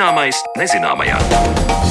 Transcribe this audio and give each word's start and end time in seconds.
Zināmais 0.00 0.38
nezināmajā. 0.56 1.89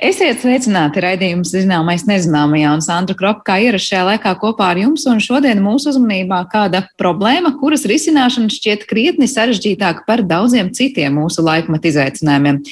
Esiet 0.00 0.38
sveicināti 0.40 1.02
raidījums 1.04 1.50
zināmais 1.52 2.06
nezināmajā 2.08 2.70
un 2.72 2.80
Sandra 2.80 3.12
Kropa 3.18 3.42
kā 3.50 3.58
ierasts 3.60 3.90
šajā 3.90 4.04
laikā 4.06 4.30
kopā 4.40 4.70
ar 4.72 4.78
jums. 4.80 5.02
Un 5.10 5.18
šodien 5.20 5.58
mūsu 5.60 5.90
uzmanībā 5.90 6.38
kāda 6.48 6.86
problēma, 6.96 7.50
kuras 7.60 7.84
risināšana 7.84 8.48
šķiet 8.48 8.86
krietni 8.88 9.28
sarežģītāka 9.28 10.06
par 10.06 10.22
daudziem 10.24 10.70
citiem 10.72 11.18
mūsu 11.20 11.44
laikmeta 11.44 11.90
izaicinājumiem. 11.90 12.62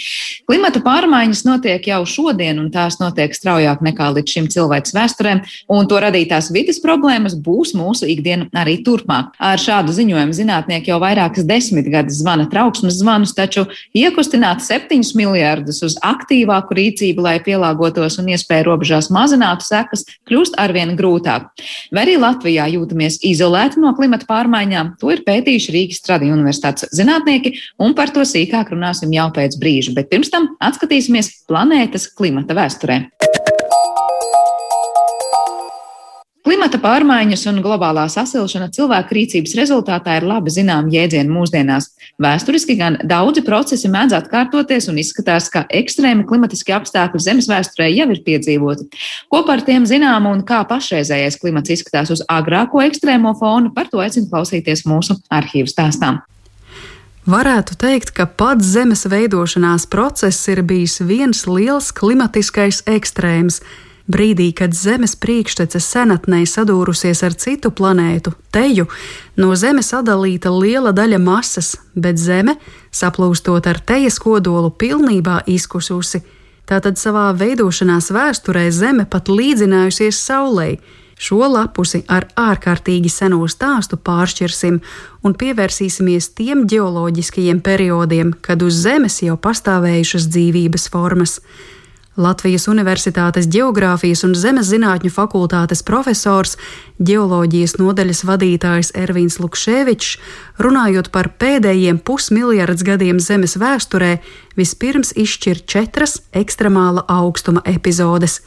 Klimata 0.48 0.80
pārmaiņas 0.86 1.42
notiek 1.44 1.90
jau 1.90 1.98
šodien, 2.08 2.62
un 2.62 2.70
tās 2.72 2.96
notiek 3.02 3.36
straujāk 3.36 3.84
nekā 3.84 4.08
līdz 4.16 4.36
šim 4.38 4.48
cilvēks 4.56 4.96
vēsturē, 4.96 5.36
un 5.68 5.92
to 5.92 6.00
radītās 6.00 6.48
vidas 6.56 6.80
problēmas 6.80 7.36
būs 7.36 7.74
mūsu 7.76 8.08
ikdiena 8.08 8.48
arī 8.56 8.78
turpmāk. 8.88 9.36
Ar 9.36 9.60
šādu 9.60 9.92
ziņojumu 9.98 10.38
zinātnieki 10.40 10.94
jau 10.94 11.02
vairākas 11.04 11.44
desmitgades 11.44 12.22
zvana 12.22 12.48
trauksmes 12.48 12.96
zvanus, 13.02 13.36
taču 13.36 13.68
iekustināt 13.92 14.64
septiņus 14.64 15.12
miljārdus 15.20 15.84
uz 15.84 16.00
aktīvāku 16.00 16.80
rīcību 16.80 17.17
rīcību, 17.18 17.22
lai 17.22 17.40
pielāgotos 17.42 18.18
un 18.18 18.30
iespēju 18.32 18.66
robežās 18.68 19.10
mazinātu 19.10 19.64
sekas, 19.66 20.04
kļūst 20.28 20.58
arvien 20.58 20.96
grūtāk. 20.96 21.50
Vai 21.92 22.04
arī 22.04 22.18
Latvijā 22.18 22.68
jūtamies 22.70 23.20
izolēti 23.22 23.80
no 23.80 23.94
klimata 23.94 24.26
pārmaiņām, 24.28 24.98
to 25.00 25.10
ir 25.10 25.24
pētījuši 25.26 25.74
Rīgas 25.74 26.02
Tradiņu 26.04 26.36
universitātes 26.36 26.88
zinātnieki, 26.92 27.56
un 27.78 27.94
par 27.94 28.10
to 28.10 28.22
sīkāk 28.22 28.72
runāsim 28.72 29.12
jau 29.12 29.30
pēc 29.32 29.58
brīža. 29.58 29.94
Bet 29.94 30.10
pirms 30.10 30.30
tam 30.30 30.54
atskatīsimies 30.60 31.46
planētas 31.48 32.10
klimata 32.14 32.54
vēsturē. 32.54 33.04
Klimata 36.48 36.78
pārmaiņas 36.80 37.42
un 37.50 37.58
globālā 37.60 38.06
sasilšana 38.08 38.70
cilvēku 38.72 39.12
rīcības 39.12 39.52
rezultātā 39.58 40.14
ir 40.16 40.24
labi 40.24 40.48
zināma 40.48 40.88
jēdziena 40.88 41.28
mūsdienās. 41.28 41.90
Vēsturiski 42.24 42.72
gan 42.78 42.94
daudzi 43.04 43.42
procesi 43.44 43.90
mēdz 43.92 44.14
atkārtoties 44.16 44.86
un 44.88 44.96
izskatās, 45.02 45.50
ka 45.52 45.66
ekstrēmi 45.68 46.22
klimatiski 46.30 46.72
apstākļi 46.72 47.20
Zemes 47.20 47.50
vēsturē 47.50 47.90
jau 47.92 48.06
ir 48.14 48.22
piedzīvoti. 48.24 48.86
Ko 49.28 49.42
par 49.44 49.60
tiem 49.66 49.84
zinām 49.90 50.24
un 50.30 50.40
kā 50.48 50.62
pašreizējais 50.70 51.36
klimats 51.42 51.74
izskatās 51.74 52.14
uz 52.14 52.22
agrāko 52.32 52.80
ekstrēmo 52.86 53.34
fonu, 53.36 53.68
par 53.74 53.90
to 53.92 54.00
aicinu 54.00 54.30
klausīties 54.30 54.86
mūsu 54.88 55.18
arhīvu 55.28 55.68
stāstām. 55.68 56.22
Varētu 57.28 57.76
teikt, 57.76 58.14
ka 58.16 58.24
pats 58.24 58.72
Zemes 58.72 59.04
veidošanās 59.04 59.84
process 59.92 60.48
ir 60.48 60.64
bijis 60.64 60.96
viens 61.04 61.44
liels 61.44 61.92
klimatiskais 61.92 62.86
ekstrēms 62.88 63.60
brīdī, 64.08 64.50
kad 64.56 64.74
Zemes 64.74 65.14
priekštece 65.20 65.80
senatnē 65.80 66.42
sadūrusies 66.48 67.22
ar 67.26 67.36
citu 67.36 67.70
planētu, 67.70 68.32
teju, 68.54 68.88
no 69.36 69.54
Zemes 69.56 69.92
sadalīta 69.92 70.52
liela 70.54 70.92
daļa 70.96 71.20
masas, 71.22 71.76
bet 71.94 72.18
Zeme, 72.18 72.56
saplūstot 72.90 73.68
ar 73.68 73.80
tejas 73.80 74.18
kodolu, 74.22 74.70
pilnībā 74.70 75.42
izkususi. 75.46 76.22
Tātad 76.68 77.00
savā 77.00 77.30
veidošanās 77.36 78.10
vēsturē 78.12 78.66
Zeme 78.72 79.06
pat 79.08 79.30
līdzinājusies 79.32 80.18
Saulei. 80.20 80.78
Šo 81.18 81.40
lapusi 81.50 82.04
ar 82.06 82.28
ārkārtīgi 82.38 83.10
seno 83.10 83.40
stāstu 83.50 83.96
pāršķirsim 83.98 84.76
un 85.26 85.34
pievērsīsimies 85.34 86.28
tiem 86.38 86.62
geoloģiskajiem 86.70 87.58
periodiem, 87.64 88.30
kad 88.40 88.62
uz 88.62 88.84
Zemes 88.84 89.18
jau 89.24 89.34
pastāvējušas 89.40 90.28
dzīvības 90.30 90.86
formas. 90.92 91.40
Latvijas 92.18 92.66
Universitātes 92.66 93.46
Geogrāfijas 93.46 94.24
un 94.26 94.34
Zemes 94.34 94.66
zinātņu 94.72 95.12
fakultātes 95.14 95.84
profesors, 95.86 96.56
geoloģijas 96.98 97.76
nodaļas 97.78 98.24
vadītājs 98.26 98.90
Ervīns 98.98 99.38
Lukševičs, 99.38 100.16
runājot 100.58 101.12
par 101.14 101.30
pēdējiem 101.38 102.00
pusmiljardus 102.02 102.82
gadiem 102.88 103.20
Zemes 103.22 103.54
vēsturē, 103.62 104.16
vispirms 104.58 105.14
izšķir 105.14 105.62
četras 105.70 106.18
ekstremāla 106.34 107.06
augstuma 107.06 107.62
epizodes. 107.70 108.40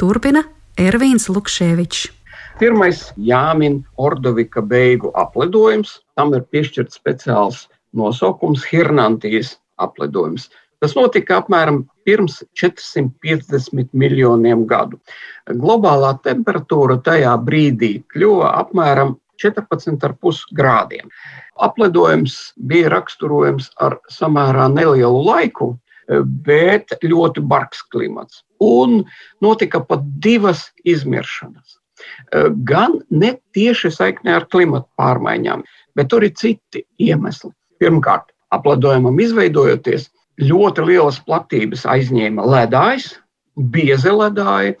Turpina 0.00 0.46
Ervīns 0.80 1.28
Lukševičs. 1.28 2.06
Pirmais 2.58 3.02
jāmin 3.20 3.82
Ordovika 4.00 4.64
beigu 4.64 5.12
aplidojums. 5.14 5.98
Tam 6.16 6.32
ir 6.34 6.48
piešķirts 6.48 6.96
speciāls 6.96 7.66
nosaukums- 7.92 8.64
Hirnantijas 8.70 9.58
aplidojums. 9.76 10.48
Tas 10.80 10.94
notika 10.94 11.42
apmēram 11.42 11.84
pirms 12.08 12.40
450 12.56 13.92
miljoniem 13.92 14.64
gadu. 14.68 14.96
Globālā 15.48 16.14
temperatūra 16.24 16.96
tajā 17.04 17.34
brīdī 17.44 17.98
kļuva 18.14 18.54
apmēram 18.62 19.18
14,5 19.42 20.48
grādiem. 20.56 21.10
Apledojums 21.62 22.38
bija 22.70 22.90
raksturojams 22.94 23.68
ar 23.84 23.98
samērā 24.12 24.68
nelielu 24.72 25.20
laiku, 25.26 25.74
bet 26.46 26.94
ļoti 27.04 27.44
bargs 27.44 27.82
klimats. 27.92 28.42
Un 28.64 29.02
notika 29.44 29.82
pat 29.84 30.06
divas 30.24 30.68
izmiršanas. 30.88 31.76
Gan 32.64 33.00
ne 33.10 33.34
tieši 33.56 33.90
saiknē 33.92 34.38
ar 34.38 34.46
klimatu 34.50 34.88
pārmaiņām, 34.98 35.64
bet 35.98 36.08
tur 36.12 36.24
ir 36.24 36.32
citi 36.38 36.86
iemesli. 37.02 37.52
Pirmkārt, 37.82 38.30
apledojumam 38.54 39.18
izveidojoties, 39.22 40.08
ļoti 40.42 40.84
lielas 40.86 41.18
platības 41.26 41.84
aizņēma 41.88 42.46
ledājs, 42.46 43.12
bieza 43.74 44.14
ledāja. 44.14 44.76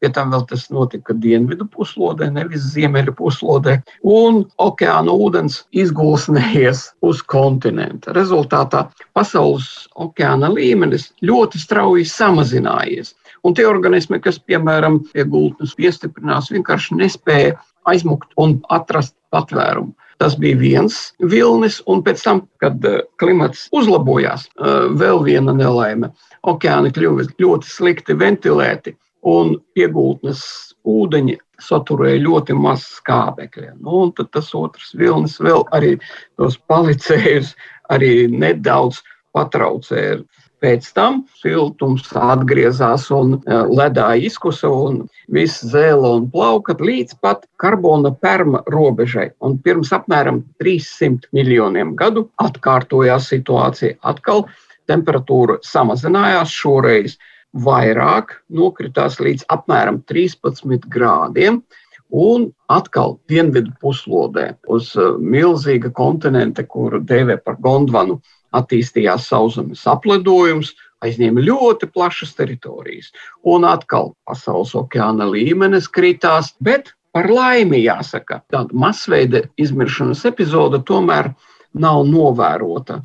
Pie 0.00 0.08
tam 0.16 0.30
vēl 0.32 0.46
tas 0.48 0.62
notika 0.72 1.12
dienvidu 1.12 1.66
puslodē, 1.68 2.30
nevis 2.32 2.62
ziemeļu 2.72 3.12
puslodē, 3.18 3.74
un 4.08 4.38
okeāna 4.64 5.12
ūdens 5.12 5.58
izgulsnējies 5.76 6.86
uz 7.04 7.20
kontinenta. 7.28 8.14
Rezultātā 8.16 8.86
pasaules 9.12 9.68
okeāna 10.00 10.48
līmenis 10.54 11.10
ļoti 11.20 11.60
strauji 11.60 12.08
samazinājies. 12.08 13.12
Un 13.44 13.52
tie 13.56 13.66
organismi, 13.68 14.22
kas, 14.24 14.40
piemēram, 14.40 15.02
pie 15.12 15.26
gultnes 15.28 15.76
piestiprinās, 15.76 16.48
vienkārši 16.52 16.96
nespēja 16.96 17.58
aizmukt 17.92 18.32
un 18.40 18.56
atrast 18.72 19.14
patvērumu. 19.32 19.92
Tas 20.20 20.34
bija 20.36 20.58
viens 20.60 20.96
vilnis, 21.32 21.78
un 21.88 22.02
pēc 22.04 22.22
tam, 22.26 22.42
kad 22.60 22.84
eh, 22.84 23.00
klimats 23.22 23.68
uzlabojās, 23.76 24.48
eh, 24.60 24.88
vēl 25.00 25.22
viena 25.24 25.54
nelaime. 25.56 26.10
Okeāni 26.50 26.92
kļuva 26.92 27.24
ļoti 27.40 27.70
slikti 27.70 28.16
ventilēti, 28.20 28.92
un 29.26 29.54
piegultnes 29.76 30.42
ūdeņi 30.88 31.36
saturēja 31.60 32.20
ļoti 32.24 32.56
maz 32.56 32.84
skābekļa. 32.98 33.74
Nu, 33.84 34.08
tad 34.16 34.30
tas 34.36 34.52
otrs 34.56 34.94
vilnis 34.96 35.38
vēl 35.40 35.64
arī 35.76 35.96
tos 36.40 36.56
palicējus 36.70 37.54
arī 37.92 38.28
nedaudz 38.32 39.02
patraucēja. 39.36 40.20
Pēc 40.60 40.90
tam 40.92 41.22
siltums 41.40 42.10
atgriezās 42.16 43.06
un 43.16 43.38
e, 43.38 43.58
ledā 43.72 44.10
izkusa 44.20 44.68
un 44.68 44.98
viss 45.32 45.62
zēla 45.72 46.10
un 46.18 46.26
plauka 46.32 46.74
līdz 46.76 47.16
pat 47.24 47.46
karbona 47.62 48.12
perma 48.12 48.60
robežai. 48.68 49.30
Un 49.40 49.56
pirms 49.64 49.92
apmēram 49.96 50.42
300 50.60 51.32
miljoniem 51.36 51.94
gadu 51.96 52.26
atkārtojās 52.44 53.30
situācija. 53.32 53.96
Atkal 54.04 54.44
temperatūra 54.90 55.56
samazinājās 55.64 56.52
šoreiz 56.52 57.16
vairāk, 57.56 58.36
nokritās 58.52 59.16
līdz 59.22 59.46
apmēram 59.48 60.02
13 60.12 60.90
grādiem. 60.92 61.62
Un 62.10 62.48
atkal 62.68 63.16
dienvidu 63.30 63.72
puslodē 63.80 64.50
uz 64.68 64.92
e, 64.98 65.08
milzīga 65.22 65.92
kontinenta, 65.94 66.66
kuru 66.66 67.00
dēvē 67.06 67.38
par 67.46 67.56
Gondvanu, 67.62 68.18
attīstījās 68.56 69.28
sauszemes 69.30 69.82
apledojums, 69.90 70.74
aizņēma 71.04 71.44
ļoti 71.46 71.88
plašas 71.94 72.34
teritorijas. 72.38 73.10
Un 73.46 73.64
atkal 73.68 74.12
pasaules 74.28 74.74
okeāna 74.78 75.28
līmenis 75.30 75.88
kritās, 75.88 76.52
bet 76.60 76.92
par 77.14 77.30
laimi 77.30 77.82
jāsaka, 77.84 78.42
tāda 78.52 78.76
masveida 78.76 79.46
izmiršanas 79.60 80.26
epizode 80.28 80.82
tomēr 80.86 81.32
nav 81.70 82.02
novērota. 82.06 82.98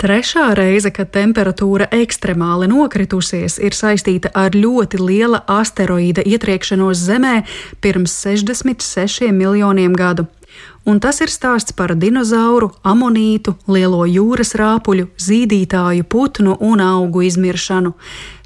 Trešā 0.00 0.48
reize, 0.58 0.90
kad 0.94 1.12
temperatūra 1.14 1.86
ekstremāli 1.94 2.66
nokritusies, 2.70 3.58
ir 3.62 3.76
saistīta 3.76 4.32
ar 4.34 4.56
ļoti 4.56 4.98
liela 4.98 5.42
asteroīda 5.46 6.24
ietriekšanos 6.26 7.04
Zemē 7.06 7.36
pirms 7.84 8.16
66 8.24 9.30
miljoniem 9.36 9.94
gadu 9.94 10.26
un 10.84 11.00
tas 11.00 11.20
ir 11.20 11.30
stāsts 11.32 11.76
par 11.76 11.94
dinozauru, 11.94 12.72
amonītu, 12.82 13.54
lielo 13.68 14.02
jūras 14.08 14.54
rāpuļu, 14.58 15.10
zīdītāju, 15.16 16.08
putnu 16.08 16.56
un 16.60 16.82
augu 16.84 17.24
izmiršanu. 17.28 17.94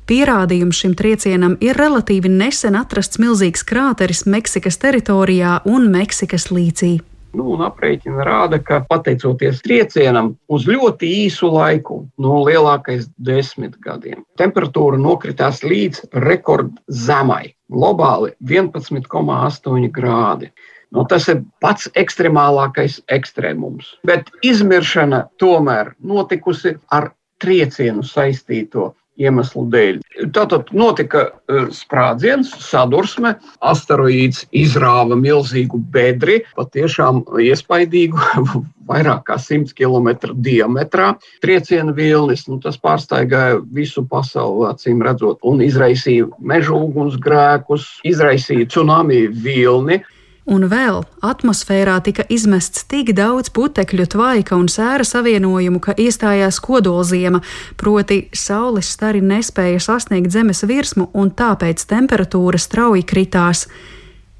Pierādījums 0.05 0.83
šim 0.83 0.93
triecienam 0.99 1.57
ir 1.65 1.79
relatīvi 1.81 2.29
nesen 2.29 2.77
atrasts 2.77 3.21
milzīgs 3.23 3.65
krāteris 3.65 4.27
Meksikas 4.29 4.77
teritorijā 4.83 5.63
un 5.65 5.89
Meksikas 5.93 6.51
līcī. 6.53 6.99
Nu, 7.35 7.57
aprēķina 7.67 8.23
rāda, 8.27 8.61
ka 8.63 8.83
pateicoties 8.87 9.63
triecienam, 9.65 10.35
uz 10.47 10.69
ļoti 10.71 11.09
īsu 11.25 11.51
laiku, 11.51 12.05
no 12.23 12.43
lielākais 12.47 13.09
desmit 13.19 13.75
gadiem, 13.83 14.23
temperatūra 14.39 15.01
nokritās 15.01 15.65
līdz 15.67 16.05
rekordzemai, 16.23 17.49
globāli 17.75 18.37
11,8 18.39 19.91
grādi. 19.99 20.53
Nu, 20.95 21.03
tas 21.11 21.27
ir 21.33 21.43
pats 21.65 21.89
ekstremālākais 21.99 23.01
ekstrēmums. 23.13 23.97
Bet 24.07 24.31
izmiršana 24.47 25.25
tomēr 25.43 25.95
notikusi 26.07 26.77
ar 26.95 27.11
triecienu 27.43 28.05
saistīto 28.07 28.93
iemeslu 29.21 29.65
dēļ. 29.71 29.99
Tātad 30.35 30.71
notika 30.75 31.25
uh, 31.29 31.67
sprādziens, 31.75 32.51
sadursme, 32.63 33.35
asteroīds 33.63 34.45
izrāva 34.55 35.17
milzīgu 35.19 35.79
bedri, 35.95 36.41
patiešām 36.59 37.23
iespaidīgu, 37.43 38.19
vairāk 38.91 39.23
kā 39.29 39.39
100 39.41 39.75
km 39.79 40.35
diametrā. 40.45 41.13
Trieciena 41.45 41.95
vilnis, 41.95 42.47
nu, 42.51 42.59
tas 42.63 42.79
pārsteigāja 42.83 43.61
visu 43.75 44.03
pasauli, 44.11 44.67
acīm 44.73 45.05
redzot, 45.07 45.39
un 45.47 45.63
izraisīja 45.65 46.27
meža 46.43 46.75
ugunsgrēkus, 46.75 47.87
izraisīja 48.11 48.71
tsunami 48.73 49.27
vilni. 49.31 50.03
Un 50.45 50.67
vēl 50.69 50.99
atmosfērā 51.25 51.95
tika 52.05 52.27
izmests 52.29 52.83
tik 52.91 53.15
daudz 53.17 53.49
putekļu, 53.57 54.05
tvaika 54.13 54.59
un 54.61 54.67
sēra 54.69 55.07
savienojumu, 55.09 55.81
ka 55.81 55.95
iestājās 55.97 56.59
kodolziema, 56.61 57.41
proti 57.81 58.27
saules 58.37 58.91
stari 58.93 59.23
nespēja 59.25 59.81
sasniegt 59.81 60.35
zemes 60.35 60.61
virsmu 60.69 61.09
un 61.17 61.33
tāpēc 61.33 61.87
temperatūra 61.89 62.61
strauji 62.61 63.07
kritās. 63.09 63.65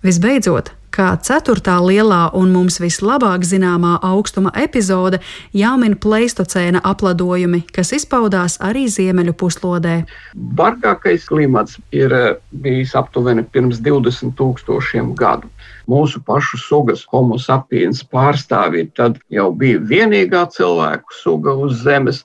Visbeidzot, 0.05 0.75
kā 0.95 1.11
ceturtā 1.27 1.77
lielā 1.83 2.29
un 2.39 2.53
mums 2.55 2.79
vislabāk 2.83 3.45
zināmā 3.49 3.97
augstuma 4.07 4.53
epizode 4.63 5.21
jāmin 5.57 5.99
pleistocēna 6.01 6.83
apladojumi, 6.93 7.65
kas 7.75 7.93
izpaudās 7.99 8.59
arī 8.63 8.87
ziemeļu 8.91 9.35
puslodē. 9.41 9.97
Bargākais 10.35 11.27
klimats 11.31 11.81
ir 11.93 12.15
eh, 12.15 12.31
bijis 12.65 12.95
aptuveni 12.99 13.47
pirms 13.51 13.83
20 13.85 14.37
tūkstošiem 14.39 15.15
gadu 15.19 15.51
mūsu 15.91 16.23
pašu 16.25 16.59
sugas 16.61 17.05
homo 17.13 17.39
sapiens 17.41 18.03
pārstāvji 18.13 18.89
tad 18.97 19.21
jau 19.33 19.51
bija 19.53 19.83
vienīgā 19.93 20.47
cilvēku 20.55 21.17
suga 21.23 21.55
uz 21.67 21.83
Zemes. 21.85 22.25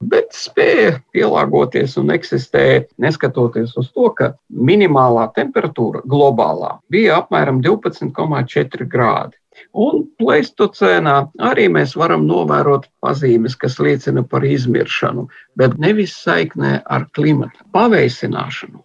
Bet 0.00 0.30
spēja 0.36 1.00
pielāgoties 1.10 1.96
un 1.98 2.12
eksistēt, 2.14 2.92
neskatoties 3.02 3.74
uz 3.80 3.88
to, 3.90 4.06
ka 4.14 4.28
minimālā 4.70 5.26
temperatūra 5.34 6.04
globālā 6.06 6.76
bija 6.94 7.18
apmēram 7.18 7.58
12,4 7.64 8.86
grādi. 8.86 9.34
Un 9.74 10.04
pleistocēnā 10.22 11.16
arī 11.50 11.66
mēs 11.74 11.96
varam 11.98 12.28
novērot 12.30 12.86
pazīmes, 13.02 13.56
kas 13.58 13.80
liecina 13.82 14.22
par 14.22 14.46
izmiršanu, 14.46 15.26
bet 15.58 15.74
nevis 15.82 16.14
saiknē 16.22 16.78
ar 16.86 17.08
klimata 17.18 17.66
paveicināšanu. 17.74 18.84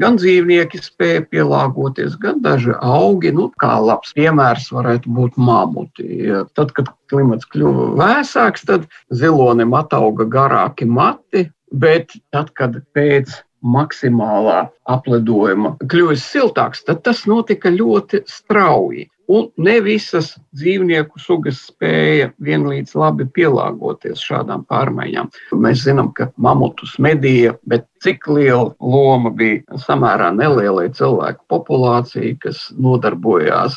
Gan 0.00 0.18
dzīvnieki 0.20 0.80
spēja 0.82 1.24
pielāgoties, 1.30 2.16
gan 2.20 2.42
daži 2.44 2.74
augi. 2.80 3.32
Nu, 3.36 3.48
kā 3.62 3.76
labs 3.82 4.14
piemērs 4.16 4.70
varētu 4.74 5.12
būt 5.16 5.38
mamuti. 5.40 6.06
Ja 6.28 6.44
tad, 6.58 6.74
kad 6.76 6.90
klimats 7.12 7.48
kļuva 7.52 7.92
vēsāks, 8.00 8.66
tad 8.68 8.86
zilonim 9.14 9.74
atauga 9.78 10.28
garāki 10.28 10.88
mati, 10.88 11.46
bet 11.72 12.16
tad, 12.34 12.52
kad 12.58 12.80
pēc 12.96 13.40
maksimālā 13.74 14.62
apledojuma 14.90 15.76
kļuvis 15.90 16.24
siltāks, 16.32 16.84
tad 16.86 17.02
tas 17.06 17.26
notika 17.30 17.72
ļoti 17.74 18.22
strauji. 18.30 19.08
Un 19.26 19.48
ne 19.58 19.80
visas 19.82 20.36
dzīvnieku 20.54 21.18
sugas 21.18 21.64
spēja 21.66 22.28
vienlīdz 22.46 22.92
labi 22.94 23.26
pielāgoties 23.34 24.22
šādām 24.22 24.62
pārmaiņām. 24.70 25.32
Mēs 25.64 25.82
zinām, 25.88 26.12
ka 26.14 26.28
mamutus 26.38 26.94
medīja, 27.02 27.56
bet 27.66 27.88
cik 28.06 28.28
liela 28.30 28.70
loma 28.78 29.32
bija 29.34 29.80
samērā 29.82 30.30
nelielai 30.36 30.86
cilvēku 30.94 31.42
populācijai, 31.50 32.36
kas 32.38 32.68
nodarbojās 32.78 33.74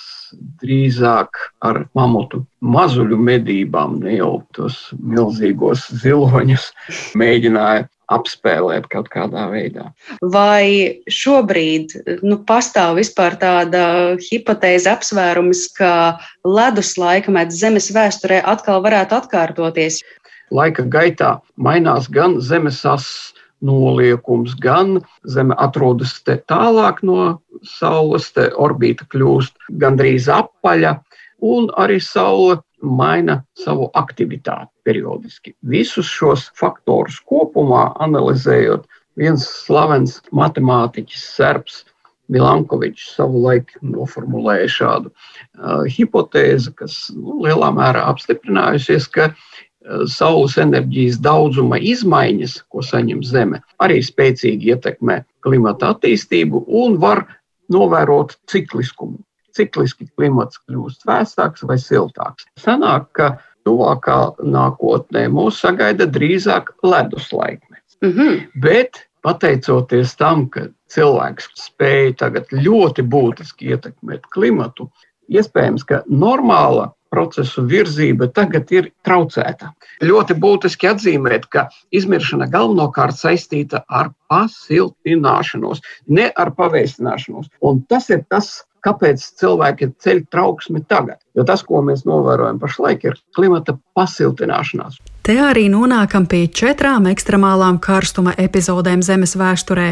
drīzāk 0.62 1.42
ar 1.66 1.82
mamutu 1.98 2.44
mazuļu 2.62 3.18
medībām, 3.18 3.98
ne 4.04 4.20
jau 4.20 4.34
tos 4.54 4.92
milzīgos 5.02 5.88
ziloņus 6.04 6.70
mēģināja 7.18 7.88
apspēlēt 8.14 8.88
kaut 8.92 9.10
kādā 9.14 9.48
veidā. 9.52 9.90
Vai 10.34 11.02
šobrīd 11.12 11.96
nu, 12.26 12.40
pastāv 12.50 12.98
vispār 13.00 13.38
tāda 13.42 13.84
hipotēze 14.30 14.90
apsvērums, 14.92 15.68
ka 15.78 16.20
ledus 16.48 16.96
laikmets 17.00 17.60
Zemes 17.60 17.92
vēsturē 17.96 18.42
atkal 18.46 18.82
varētu 18.86 19.20
atkārtoties? 19.22 20.02
Laika 20.50 20.84
gaitā 20.84 21.38
mainās 21.62 22.10
gan 22.10 22.40
Zemes 22.42 22.82
asins 22.82 23.36
noliekums, 23.62 24.56
gan 24.60 25.00
Zeme 25.28 25.56
atrodas 25.60 26.16
tālāk 26.24 27.04
no 27.04 27.40
Saules, 27.64 28.32
te 28.32 28.50
orbīta 28.56 29.08
kļūst 29.12 29.56
gandrīz 29.82 30.30
apaļa, 30.32 30.96
un 31.44 31.70
arī 31.80 32.00
Saule 32.04 32.62
maina 32.82 33.42
savu 33.58 33.90
aktivitāti 33.98 34.72
periodiski. 34.88 35.54
Visus 35.62 36.10
šos 36.10 36.50
faktorus 36.58 37.20
kopumā 37.30 37.90
analizējot, 38.04 38.88
viens 39.20 39.46
slavens 39.66 40.20
matemātiķis, 40.36 41.24
serbs 41.36 41.84
Milankovičs 42.30 43.16
savulaik 43.18 43.72
noformulēja 43.82 44.68
šādu 44.70 45.10
uh, 45.10 45.86
hipotēzi, 45.90 46.76
kas 46.78 46.98
nu, 47.16 47.40
lielā 47.46 47.72
mērā 47.74 48.04
apstiprinājusies, 48.12 49.08
ka 49.10 49.32
uh, 49.32 50.04
Saules 50.06 50.60
enerģijas 50.62 51.18
daudzuma 51.26 51.80
izmaiņas, 51.82 52.60
ko 52.70 52.86
saņem 52.86 53.24
Zeme, 53.26 53.64
arī 53.82 54.04
spēcīgi 54.06 54.76
ietekmē 54.76 55.24
klimata 55.42 55.96
attīstību 55.96 56.68
un 56.84 57.00
var 57.02 57.26
novērot 57.74 58.38
cikliskumu 58.50 59.18
cikliski 59.58 60.08
klimats 60.16 60.60
kļūst 60.66 61.06
vēsāks 61.10 61.66
vai 61.68 61.78
siltāks. 61.82 62.48
Sanāk, 62.60 63.10
ka 63.18 63.30
tuvākā 63.68 64.20
nākotnē 64.44 65.28
mūs 65.34 65.60
sagaida 65.64 66.08
drīzāk 66.10 66.74
ledus 66.84 67.32
laikmets. 67.34 68.00
Mm 68.04 68.12
-hmm. 68.12 68.40
Bet 68.64 69.04
pateicoties 69.24 70.16
tam, 70.16 70.48
ka 70.50 70.70
cilvēks 70.94 71.50
spēja 71.60 72.16
tagad 72.24 72.54
ļoti 72.54 73.04
būtiski 73.04 73.74
ietekmēt 73.74 74.30
klimatu, 74.34 74.90
iespējams, 75.30 75.84
ka 75.86 76.04
normāla 76.08 76.90
procesu 77.10 77.64
virzība 77.66 78.30
tagad 78.34 78.72
ir 78.72 78.92
traucēta. 79.06 79.72
Ļoti 80.06 80.38
būtiski 80.40 80.90
atzīmēt, 80.92 81.48
ka 81.50 81.68
izmiršana 81.92 82.48
galvenokārt 82.54 83.18
saistīta 83.18 83.84
ar 83.90 84.12
pasiltināšanos, 84.32 85.82
ne 86.08 86.30
ar 86.38 86.54
paveicināšanos. 86.58 87.50
Un 87.66 87.82
tas 87.90 88.10
ir 88.14 88.24
tas 88.30 88.60
kāpēc 88.86 89.24
cilvēki 89.40 89.92
ceļ 90.02 90.26
trauksmi 90.32 90.84
tagad. 90.88 91.20
Jo 91.38 91.46
tas, 91.48 91.64
ko 91.64 91.84
mēs 91.86 92.06
novērojam 92.08 92.60
pašlaik, 92.62 93.06
ir 93.06 93.20
klimata 93.36 93.78
pasiltināšanās. 93.98 95.00
Te 95.30 95.36
arī 95.38 95.68
nonākam 95.70 96.26
pie 96.26 96.48
četrām 96.48 97.06
ekstremālām 97.12 97.78
karstuma 97.84 98.32
epizodēm 98.40 99.04
Zemes 99.06 99.36
vēsturē. 99.38 99.90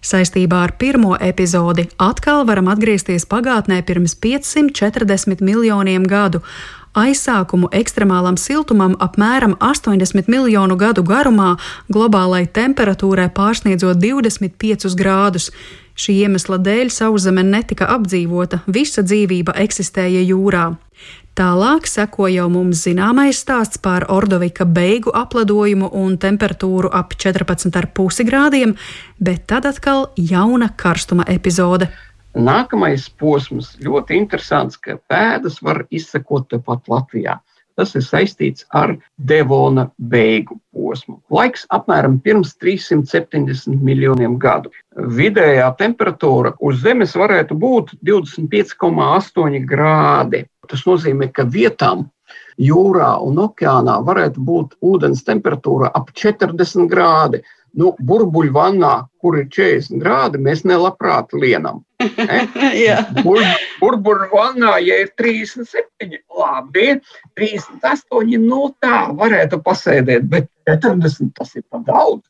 Saistībā 0.00 0.62
ar 0.64 0.72
pirmo 0.80 1.12
epizodi 1.20 1.84
atkal 2.00 2.46
varam 2.48 2.70
atgriezties 2.72 3.26
pagātnē 3.28 3.82
pirms 3.84 4.16
540 4.16 5.44
miljoniem 5.44 6.06
gadu. 6.08 6.40
Aizsākumu 6.96 7.68
ekstremālam 7.74 8.38
siltumam 8.40 8.96
apmēram 8.98 9.58
80 9.60 10.30
miljonu 10.32 10.78
gadu 10.80 11.04
garumā, 11.04 11.56
globālai 11.92 12.46
temperatūrai 12.48 13.28
pārsniedzot 13.36 14.00
25 14.00 14.96
grādus. 14.96 15.50
Šī 15.98 16.14
iemesla 16.22 16.60
dēļ 16.62 16.92
sauszeme 16.94 17.42
netika 17.42 17.88
apdzīvota, 17.90 18.60
visa 18.70 19.02
dzīvība 19.02 19.56
eksistēja 19.64 20.20
jūrā. 20.28 20.68
Tālāk 21.38 21.86
seko 21.90 22.28
jau 22.30 22.44
mums 22.50 22.84
zināmais 22.86 23.38
stāsts 23.42 23.80
par 23.82 24.06
Ordovika 24.10 24.64
beigu 24.66 25.10
apladojumu 25.14 25.90
un 26.00 26.16
temperatūru 26.22 26.90
ap 26.94 27.16
14,5 27.18 28.26
grādiem, 28.26 28.76
bet 29.18 29.46
tad 29.50 29.66
atkal 29.70 30.08
jauna 30.18 30.70
karstuma 30.82 31.26
epizode. 31.34 31.90
Nākamais 32.38 33.08
posms 33.18 33.74
ļoti 33.82 34.18
interesants, 34.18 34.78
ka 34.78 35.00
pēdas 35.10 35.58
var 35.62 35.82
izsekot 35.90 36.46
tepat 36.54 36.86
Latvijā. 36.90 37.40
Tas 37.78 37.94
ir 37.94 38.02
saistīts 38.02 38.66
ar 38.74 38.96
Devona 39.30 39.84
beigu 40.10 40.56
posmu. 40.74 41.20
Laiks 41.30 41.62
apmēram 41.74 42.18
pirms 42.24 42.56
370 42.58 43.78
miljoniem 43.86 44.34
gadu. 44.42 44.72
Vidējā 45.18 45.68
temperatūra 45.78 46.56
uz 46.58 46.82
Zemes 46.82 47.14
varētu 47.14 47.54
būt 47.54 47.94
25,8 48.02 49.62
grādi. 49.70 50.42
Tas 50.68 50.82
nozīmē, 50.88 51.30
ka 51.32 51.46
vietām 51.46 52.08
jūrā 52.58 53.12
un 53.24 53.38
okeānā 53.46 54.00
varētu 54.04 54.42
būt 54.50 54.74
ūdens 54.84 55.22
temperatūra 55.26 55.92
ap 55.94 56.10
40 56.18 56.90
grādi. 56.90 57.44
Nu, 57.76 57.92
burbuļvannā, 58.08 58.92
kur 59.20 59.36
ir 59.38 59.48
40 59.52 60.00
grādi, 60.02 60.40
mēs 60.42 60.64
nelabprāt 60.68 61.34
lienam. 61.36 61.84
Ne? 62.28 62.44
Bur, 63.24 63.40
burbuļvannā, 63.80 64.76
ja 64.86 65.00
ir 65.02 65.10
37, 65.18 66.20
labi, 66.38 66.92
38, 67.38 68.38
nu 68.44 68.68
tā 68.82 69.08
varētu 69.18 69.58
pasēdēt, 69.66 70.28
bet 70.30 70.46
40 70.70 71.34
tas 71.34 71.52
ir 71.58 71.64
par 71.66 71.82
daudz. 71.88 72.22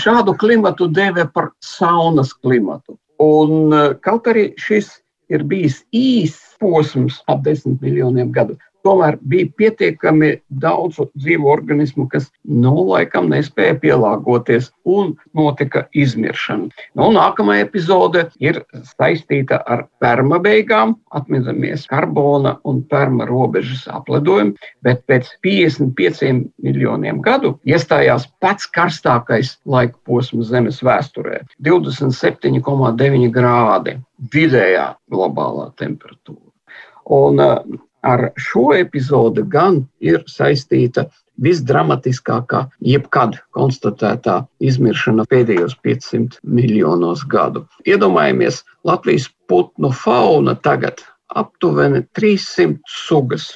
Šādu 0.00 0.34
klimatu 0.40 0.88
dēvē 0.88 1.28
par 1.34 1.52
saunas 1.62 2.32
klimatu. 2.34 2.96
Un 3.22 3.76
kaut 4.02 4.32
arī 4.32 4.48
šis 4.58 4.90
ir 5.32 5.44
bijis 5.48 5.82
īss 5.94 6.56
posms 6.62 7.20
ap 7.30 7.44
desmit 7.46 7.84
miljoniem 7.84 8.32
gadu 8.34 8.56
tomēr 8.86 9.18
bija 9.28 9.48
pietiekami 9.58 10.32
daudz 10.62 11.00
dzīvu 11.14 11.48
organismu, 11.50 12.06
kas 12.12 12.28
nu, 12.44 12.74
laikam 12.88 13.30
nespēja 13.32 13.76
pielāgoties 13.82 14.70
un 14.88 15.14
notika 15.36 15.84
izmiršana. 15.96 16.70
Nu, 16.98 17.10
nākamā 17.14 17.58
epizode 17.62 18.26
ir 18.42 18.62
saistīta 18.94 19.60
ar 19.66 19.86
perma 20.02 20.40
beigām, 20.42 20.96
atminamies 21.14 21.86
karbona 21.90 22.56
un 22.68 22.82
perma 22.90 23.26
robežas 23.28 23.84
apledojumu, 23.92 24.56
bet 24.84 25.04
pēc 25.10 25.30
55 25.44 26.50
miljoniem 26.62 27.22
gadu 27.24 27.54
iestājās 27.68 28.28
pats 28.42 28.68
karstākais 28.74 29.56
laika 29.66 29.98
posms 30.08 30.50
Zemes 30.52 30.82
vēsturē- 30.84 31.42
27,9 31.68 33.30
grādi 33.32 33.98
vidējā 34.32 34.94
globālā 35.10 35.70
temperatūra. 35.78 36.50
Un 37.12 37.40
ar 38.02 38.30
šo 38.36 38.72
epizodi 38.76 39.44
gan 39.48 39.82
ir 40.02 40.24
saistīta 40.30 41.06
visdramatiskākā, 41.42 42.66
jebkad 42.84 43.38
konstatētā 43.56 44.42
izmiršana 44.60 45.24
pēdējos 45.30 45.78
500 45.86 46.42
miljonos 46.44 47.24
gadu. 47.24 47.64
Iedomājamies, 47.88 48.62
Latvijas 48.84 49.30
putnu 49.48 49.92
fauna 49.96 50.54
tagad 50.54 51.02
aptuveni 51.34 52.04
300 52.18 52.78
sugas, 52.86 53.48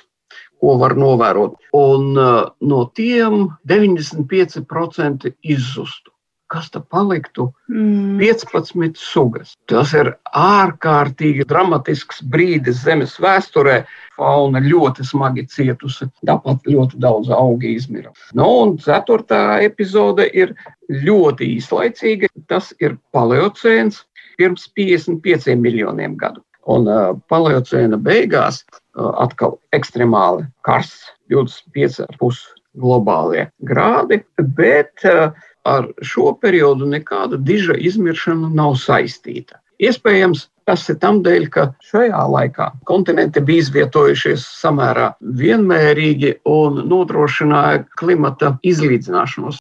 ko 0.61 0.79
var 0.81 0.97
novērot, 0.97 1.59
un 1.77 2.17
uh, 2.17 2.47
no 2.65 2.85
tiem 2.97 3.51
95% 3.69 5.35
izzustu 5.45 6.16
kas 6.53 6.71
tad 6.71 6.87
paliktu? 6.93 7.49
Mm. 7.71 8.19
15 8.21 8.99
sugas. 9.01 9.55
Tas 9.71 9.93
ir 9.97 10.13
ārkārtīgi 10.37 11.47
dramatisks 11.49 12.23
brīdis 12.23 12.83
Zemes 12.85 13.17
vēsturē. 13.23 13.83
Fauna 14.17 14.63
ļoti 14.65 15.05
smagi 15.05 15.45
cietusi, 15.53 16.09
tāpat 16.27 16.69
ļoti 16.71 17.01
daudz 17.03 17.29
augu 17.35 17.69
izmira. 17.69 18.15
Nu, 18.33 18.49
un 18.65 18.77
ceturtā 18.81 19.61
epizode 19.67 20.29
ir 20.33 20.55
ļoti 20.89 21.51
īslaicīga. 21.59 22.33
Tas 22.49 22.73
ir 22.81 22.97
paleocēns 23.13 24.05
pirms 24.39 24.69
55 24.77 25.57
miljoniem 25.61 26.17
gadu. 26.21 26.43
Un 26.67 26.89
uh, 26.91 27.13
paleocēna 27.31 27.99
beigās 28.03 28.65
uh, 28.65 29.13
atkal 29.23 29.59
ekstremāli 29.77 30.49
karsts, 30.67 31.13
25,5 31.31 32.41
globālie 32.77 33.47
grādi, 33.69 34.21
bet 34.59 35.05
uh, 35.07 35.31
ar 35.67 35.89
šo 36.03 36.33
periodu 36.41 36.89
nekāda 36.89 37.39
diža 37.39 37.77
izmiršana 37.91 38.51
nav 38.55 38.77
saistīta. 38.81 39.59
Iespējams, 39.83 40.47
tas 40.65 40.87
ir 40.89 40.97
tam 41.03 41.21
dēļ, 41.25 41.49
ka 41.53 41.67
šajā 41.91 42.23
laikā 42.33 42.71
kontinenti 42.89 43.43
bija 43.45 43.67
izvietojušies 43.67 44.47
samērā 44.63 45.11
vienmērīgi 45.21 46.39
un 46.49 46.81
nodrošināja 46.89 47.85
klimata 48.01 48.57
izlīdzināšanos. 48.65 49.61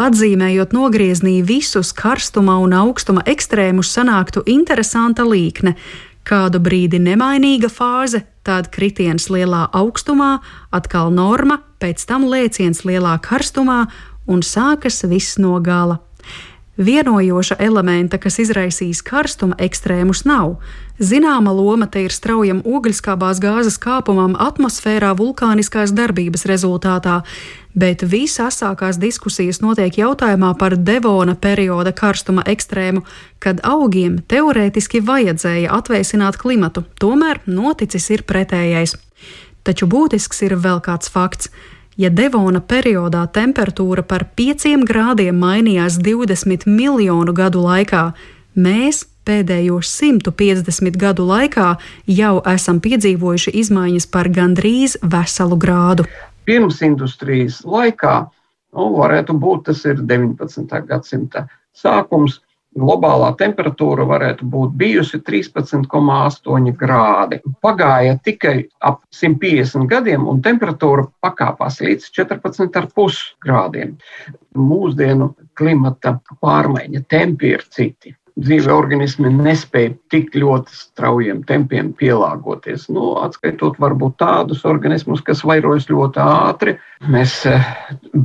Atzīmējot 0.00 0.72
nogrieznī 0.72 1.40
visus 1.44 1.90
karstuma 1.92 2.56
un 2.62 2.72
augstuma 2.72 3.24
ekstrēmus, 3.28 3.90
sanāktu 3.92 4.46
interesanta 4.48 5.26
līkne. 5.28 5.74
Kādu 6.24 6.60
brīdi 6.62 7.00
nemainīga 7.02 7.68
fāze, 7.72 8.22
tad 8.46 8.70
kritiens 8.72 9.28
lielā 9.32 9.66
augstumā, 9.76 10.38
atkal 10.72 11.10
norma, 11.12 11.58
pēc 11.82 12.04
tam 12.08 12.24
lēciens 12.30 12.84
lielā 12.88 13.16
karstumā 13.24 13.82
un 14.30 14.44
sākas 14.46 15.02
viss 15.10 15.38
no 15.42 15.58
gala. 15.60 15.98
Vienojoša 16.80 17.58
elementa, 17.60 18.16
kas 18.16 18.38
izraisīs 18.40 19.02
karstuma 19.04 19.56
ekstrēmus, 19.60 20.22
nav. 20.24 20.54
Zināma 20.96 21.52
loma 21.52 21.84
te 21.92 22.06
ir 22.06 22.14
straujam 22.14 22.62
ogļskābās 22.64 23.40
gāzes 23.42 23.76
kāpumam 23.82 24.32
atmosfērā 24.40 25.10
vulkāniskās 25.18 25.92
darbības 25.92 26.46
rezultātā, 26.48 27.18
bet 27.76 28.00
visasākās 28.00 28.96
diskusijas 29.02 29.60
notiek 29.60 29.98
jautājumā 30.00 30.54
par 30.56 30.78
Devona 30.78 31.34
perioda 31.36 31.92
karstuma 31.92 32.46
ekstrēmu, 32.48 33.04
kad 33.44 33.60
augiem 33.60 34.16
teorētiski 34.32 35.02
vajadzēja 35.04 35.74
atvēsināt 35.82 36.40
klimatu, 36.40 36.86
tomēr 36.96 37.42
noticis 37.44 38.08
ir 38.14 38.24
pretējais. 38.24 38.96
Taču 39.68 39.84
būtisks 39.84 40.40
ir 40.48 40.56
vēl 40.56 40.80
kāds 40.80 41.12
fakts. 41.12 41.52
Ja 42.00 42.08
Devona 42.08 42.62
periodā 42.64 43.26
temperatūra 43.28 44.00
par 44.08 44.22
5 44.38 44.86
grādiem 44.88 45.36
mainījās 45.36 45.98
20 46.00 46.64
miljonu 46.64 47.34
gadu 47.36 47.60
laikā, 47.60 48.04
mēs 48.56 49.02
pēdējo 49.28 49.82
150 49.84 50.96
gadu 50.96 51.26
laikā 51.28 51.66
jau 52.08 52.32
esam 52.54 52.80
piedzīvojuši 52.80 53.52
izmaiņas 53.62 54.08
par 54.14 54.30
gandrīz 54.32 54.96
veselu 55.02 55.58
grādu. 55.60 56.06
Pirms 56.48 56.80
industrijas 56.88 57.60
laikā, 57.68 58.14
nu, 58.72 58.88
varētu 58.96 59.36
būt 59.44 59.68
tas 59.68 59.84
ir 59.84 60.00
19. 60.00 60.80
gadsimta 60.88 61.50
sākums, 61.76 62.40
globālā 62.78 63.32
temperatūra 63.38 64.06
varētu 64.08 64.46
būt 64.50 64.76
bijusi 64.78 65.20
13,8 65.26 66.70
grādi. 66.78 67.40
Pagāja 67.62 68.18
tikai 68.24 68.54
ap 68.80 69.02
150 69.14 69.88
gadiem, 69.90 70.28
un 70.30 70.42
temperatūra 70.44 71.08
pakāpās 71.24 71.80
līdz 71.82 72.10
14,5 72.20 73.20
grādiem. 73.42 73.96
Mūsdienu 74.54 75.34
klimata 75.58 76.18
pārmaiņa 76.40 77.04
tempi 77.10 77.54
ir 77.56 77.66
citi 77.70 78.14
dzīve 78.40 78.72
organismi 78.74 79.30
nespēja 79.34 79.92
tik 80.12 80.34
ļoti 80.38 80.74
straujiem 80.74 81.42
tempiem 81.48 81.92
pielāgoties. 81.96 82.88
Nu, 82.92 83.14
atskaitot 83.20 83.78
varbūt 83.82 84.16
tādus 84.22 84.64
organismus, 84.68 85.22
kas 85.26 85.42
vairojas 85.46 85.88
ļoti 85.90 86.22
ātri, 86.24 86.76
mēs 87.12 87.36
eh, 87.48 87.70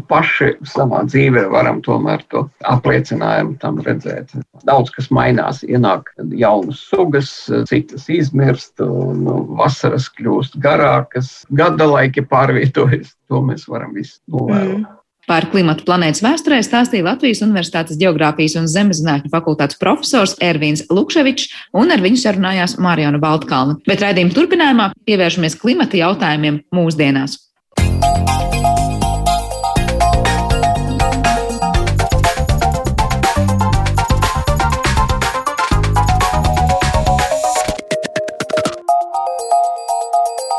paši 0.09 0.53
savā 0.67 1.03
dzīvē 1.09 1.45
varam 1.53 1.81
tomēr 1.85 2.25
to 2.33 2.45
apliecinājumu 2.71 3.57
tam 3.61 3.79
redzēt. 3.85 4.33
Daudz 4.67 4.91
kas 4.95 5.11
mainās, 5.13 5.63
ienāk 5.67 6.11
jaunas 6.35 6.83
sugas, 6.89 7.31
citas 7.69 8.09
izmirst, 8.11 8.79
un 8.81 9.25
vasaras 9.59 10.09
kļūst 10.17 10.59
garākas, 10.63 11.41
gada 11.55 11.87
laiki 11.91 12.25
pārvietojas. 12.29 13.15
To 13.31 13.41
mēs 13.41 13.65
varam 13.71 13.95
visu 13.97 14.19
novērot. 14.31 14.83
Mm. 14.83 15.04
Par 15.25 15.47
klimatu 15.49 15.85
planētas 15.87 16.21
vēsturē 16.21 16.59
stāstīja 16.61 17.07
Latvijas 17.07 17.41
Universitātes 17.41 17.97
Geogrāfijas 17.97 18.57
un 18.59 18.67
Zemeszinātņu 18.69 19.31
fakultātes 19.33 19.79
profesors 19.81 20.35
Ervīns 20.37 20.85
Lukševičs, 20.93 21.49
un 21.73 21.89
ar 21.93 22.03
viņu 22.05 22.21
sarunājās 22.21 22.77
Mārijana 22.77 23.21
Baltkalna. 23.21 23.79
Bet 23.89 24.05
raidījuma 24.05 24.37
turpinājumā 24.37 24.91
pievēršamies 25.09 25.57
klimata 25.57 25.97
jautājumiem 25.97 26.61
mūsdienās. 26.75 27.41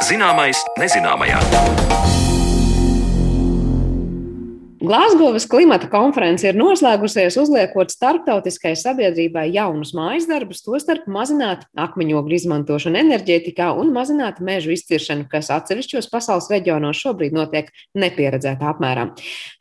Zināmais 0.07 0.59
nezināmajā. 0.79 1.41
Glāzgovas 4.77 5.47
klimata 5.49 5.87
konference 5.89 6.45
ir 6.45 6.57
noslēgusies, 6.59 7.39
uzliekot 7.41 7.89
starptautiskai 7.95 8.75
sabiedrībai 8.77 9.47
jaunus 9.55 9.95
mājas 9.97 10.27
darbus, 10.29 10.61
tostarp 10.61 11.07
mazināt 11.09 11.63
akmeņogļu 11.81 12.37
izmantošanu 12.37 13.01
enerģētikā 13.01 13.71
un 13.81 13.95
mazināt 13.95 14.43
mežu 14.45 14.75
izciršanu, 14.75 15.25
kas 15.33 15.49
atsevišķos 15.55 16.11
pasaules 16.13 16.51
reģionos 16.53 17.01
šobrīd 17.01 17.33
notiek 17.33 17.71
nepieredzētā 17.97 18.69
apmērā. 18.75 19.07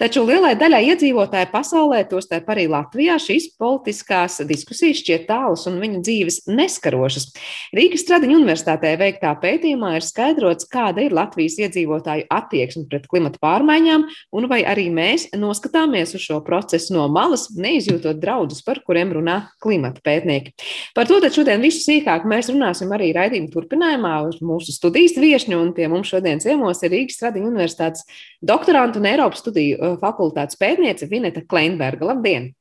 Taču 0.01 0.25
lielai 0.27 0.51
daļai 0.59 0.81
iedzīvotāju 0.89 1.47
pasaulē, 1.53 2.01
tostarp 2.11 2.51
arī 2.51 2.67
Latvijā, 2.73 3.15
šīs 3.15 3.53
politiskās 3.55 4.41
diskusijas 4.43 4.99
šķiet 4.99 5.29
tālas 5.31 5.63
un 5.71 5.79
viņu 5.79 6.03
dzīves 6.03 6.41
neskarošas. 6.51 7.29
Rīgas 7.77 8.03
Stradiņa 8.03 8.35
universitātē 8.41 8.97
veiktā 8.99 9.31
pētījumā 9.39 9.95
ir 10.01 10.09
skaidrots, 10.09 10.67
kāda 10.67 11.07
ir 11.07 11.15
Latvijas 11.15 11.55
iedzīvotāju 11.63 12.27
attieksme 12.35 12.83
pret 12.91 13.07
klimata 13.07 13.39
pārmaiņām 13.39 14.07
un 14.35 14.51
vai 14.51 14.61
arī 14.67 14.89
mēs 14.91 15.04
mēs 15.05 15.27
noskatāmies 15.37 16.15
uz 16.17 16.25
šo 16.25 16.39
procesu 16.45 16.95
no 16.95 17.05
malas, 17.11 17.47
neizjūtot 17.55 18.19
draudus, 18.21 18.63
par 18.65 18.81
kuriem 18.85 19.13
runā 19.15 19.37
klimata 19.63 20.03
pētnieki. 20.05 20.55
Par 20.97 21.09
to 21.09 21.19
šodien 21.35 21.63
visu 21.63 21.83
sīkāk 21.85 22.27
mēs 22.29 22.49
runāsim 22.53 22.91
arī 22.95 23.11
raidījuma 23.15 23.53
turpinājumā 23.53 24.15
uz 24.29 24.41
mūsu 24.45 24.75
studijas 24.75 25.17
viešņu, 25.21 25.61
un 25.61 25.73
pie 25.77 25.89
mums 25.91 26.11
šodien 26.11 26.41
ciemos 26.43 26.83
ir 26.83 26.93
Rīgas 26.95 27.19
Stradiņa 27.19 27.51
universitātes 27.51 28.05
doktoranta 28.45 29.01
un 29.01 29.09
Eiropas 29.09 29.43
studiju 29.45 29.79
uh, 29.79 29.97
fakultātes 30.01 30.59
pētniece 30.61 31.09
Vineta 31.11 31.45
Kleinberga. 31.45 32.11
Labdien! 32.13 32.51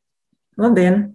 Labdien! 0.61 1.07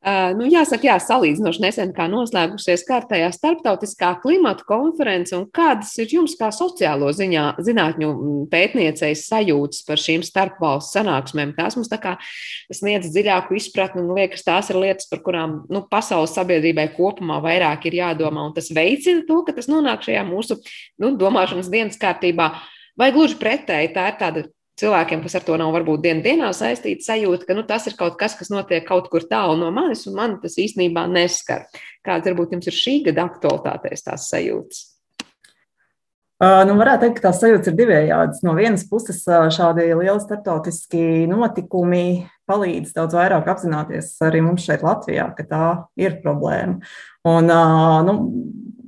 Uh, 0.00 0.30
nu, 0.32 0.46
jāsaka, 0.48 0.86
jā, 0.88 0.94
salīdzinoši 1.04 1.60
nesen 1.60 1.90
kā 1.92 2.06
noslēgusies 2.08 2.86
kārtējā 2.88 3.26
starptautiskā 3.34 4.14
klimata 4.22 4.64
konference, 4.64 5.34
un 5.36 5.42
kādas 5.52 5.90
ir 6.00 6.14
jums 6.14 6.38
kā 6.40 6.48
sociālo 6.56 7.10
ziņā, 7.12 7.42
zinātņu 7.60 8.08
pētniecējas 8.48 9.26
sajūtas 9.28 9.82
par 9.84 10.00
šīm 10.00 10.24
starpvalstu 10.24 10.96
sanāksmēm? 10.96 11.52
Tās 11.58 11.76
mums 11.76 11.92
tā 11.92 11.98
kā 12.00 12.14
sniedz 12.72 13.10
dziļāku 13.12 13.58
izpratni, 13.60 14.00
un 14.06 14.16
liekas, 14.16 14.46
tās 14.46 14.72
ir 14.72 14.80
lietas, 14.80 15.10
par 15.10 15.20
kurām 15.26 15.58
nu, 15.68 15.82
pasaules 15.92 16.32
sabiedrībai 16.32 16.88
kopumā 16.94 17.36
vairāk 17.44 17.84
ir 17.90 17.98
jādomā, 18.00 18.46
un 18.48 18.56
tas 18.56 18.72
veicina 18.72 19.26
to, 19.28 19.42
ka 19.44 19.52
tas 19.58 19.68
nonāk 19.68 20.08
šajā 20.08 20.24
mūsu 20.24 20.56
nu, 20.96 21.12
domāšanas 21.20 21.68
dienas 21.68 22.00
kārtībā. 22.00 22.54
Vai 22.96 23.12
gluži 23.12 23.36
pretēji, 23.36 23.92
tā 23.92 24.08
ir 24.14 24.16
tāda 24.24 24.46
cilvēkiem, 24.80 25.22
kas 25.24 25.36
ar 25.38 25.44
to 25.46 25.56
nav 25.60 25.72
varbūt 25.76 26.04
dienas 26.04 26.24
dienā 26.24 26.50
saistīti, 26.56 27.04
sajūta, 27.06 27.48
ka 27.48 27.56
nu, 27.58 27.64
tas 27.68 27.86
ir 27.90 27.96
kaut 27.98 28.16
kas, 28.20 28.36
kas 28.38 28.52
notiek 28.52 28.86
kaut 28.88 29.10
kur 29.12 29.26
tālu 29.28 29.58
no 29.60 29.70
manis, 29.74 30.06
un 30.08 30.16
man 30.18 30.38
tas 30.42 30.56
īstenībā 30.60 31.06
neskar. 31.10 31.66
Kāda 32.06 32.32
varbūt 32.32 32.56
jums 32.56 32.70
ir 32.70 32.78
šī 32.78 32.96
gada 33.10 33.28
aktualitātēs 33.28 34.08
tās 34.08 34.30
sajūtas? 34.32 34.86
Nu, 36.40 36.72
varētu 36.80 37.04
teikt, 37.04 37.18
ka 37.18 37.26
tās 37.26 37.42
sajūtas 37.42 37.68
ir 37.68 37.74
divējādas. 37.76 38.38
No 38.46 38.54
vienas 38.56 38.86
puses, 38.88 39.18
šādi 39.28 39.90
lieli 39.90 40.14
starptautiski 40.22 41.26
notikumi 41.28 42.04
palīdz 42.48 42.94
daudz 42.96 43.18
vairāk 43.18 43.50
apzināties 43.52 44.14
arī 44.24 44.40
mums 44.46 44.64
šeit, 44.64 44.80
Latvijā, 44.86 45.28
ka 45.36 45.44
tā 45.50 45.66
ir 46.00 46.16
problēma. 46.24 46.80
Un, 47.28 47.52
nu, 48.08 48.14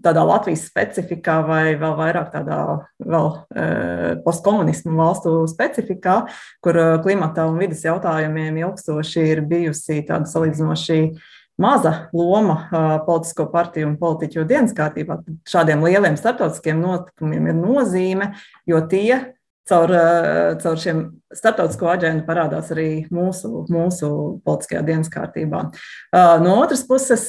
tādā 0.02 0.23
Latvijas 0.26 0.64
specifikā 0.68 1.38
vai 1.47 1.75
vēl 1.80 1.94
vairāk 1.99 2.30
tādā 2.35 2.59
vēl, 3.00 3.28
e, 3.54 3.66
postkomunismu 4.25 4.97
valstu 4.99 5.35
specifikā, 5.50 6.23
kur 6.64 6.78
e, 6.78 6.87
klimata 7.04 7.47
un 7.50 7.61
vidas 7.62 7.85
jautājumiem 7.87 8.61
ilgstoši 8.62 9.28
ir 9.35 9.44
bijusi 9.49 10.02
tāda 10.09 10.28
salīdzinoši 10.30 10.99
maza 11.62 11.94
loma 12.16 12.59
e, 12.64 12.82
politisko 13.06 13.49
partiju 13.52 13.92
un 13.92 13.99
politiķu 14.00 14.47
dienas 14.49 14.75
kārtībā. 14.76 15.21
Šādiem 15.49 15.85
lieliem 15.87 16.18
starptautiskiem 16.21 16.82
notikumiem 16.82 17.52
ir 17.52 17.59
nozīme, 17.59 18.32
jo 18.68 18.82
tie 18.90 19.23
caur, 19.71 19.92
caur 20.59 20.80
šiem 20.82 21.04
starptautisko 21.32 21.87
aģentu 21.92 22.26
parādās 22.26 22.73
arī 22.75 22.88
mūsu, 23.14 23.62
mūsu 23.71 24.09
politiskajā 24.42 24.82
dienas 24.88 25.12
kārtībā. 25.12 25.68
No 26.42 26.56
otras 26.59 26.82
puses, 26.88 27.28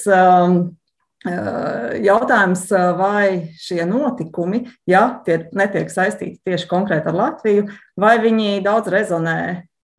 Jautājums, 1.23 2.65
vai 2.99 3.55
šie 3.55 3.85
notikumi, 3.87 4.65
ja 4.89 5.21
tie 5.23 5.45
netiek 5.55 5.91
saistīti 5.91 6.41
tieši 6.43 6.67
konkrēti 6.67 7.07
ar 7.11 7.15
Latviju, 7.15 7.67
vai 7.95 8.17
viņi 8.19 8.63
daudz 8.65 8.91
rezonē 8.91 9.37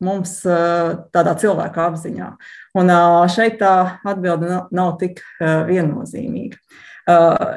mums 0.04 0.42
tādā 0.44 1.32
cilvēka 1.40 1.86
apziņā. 1.88 2.28
Un 2.76 2.92
šeit 3.32 3.56
tā 3.62 4.00
atbilde 4.04 4.66
nav, 4.68 4.96
tik 5.00 5.22
viennozīmīga. 5.40 6.60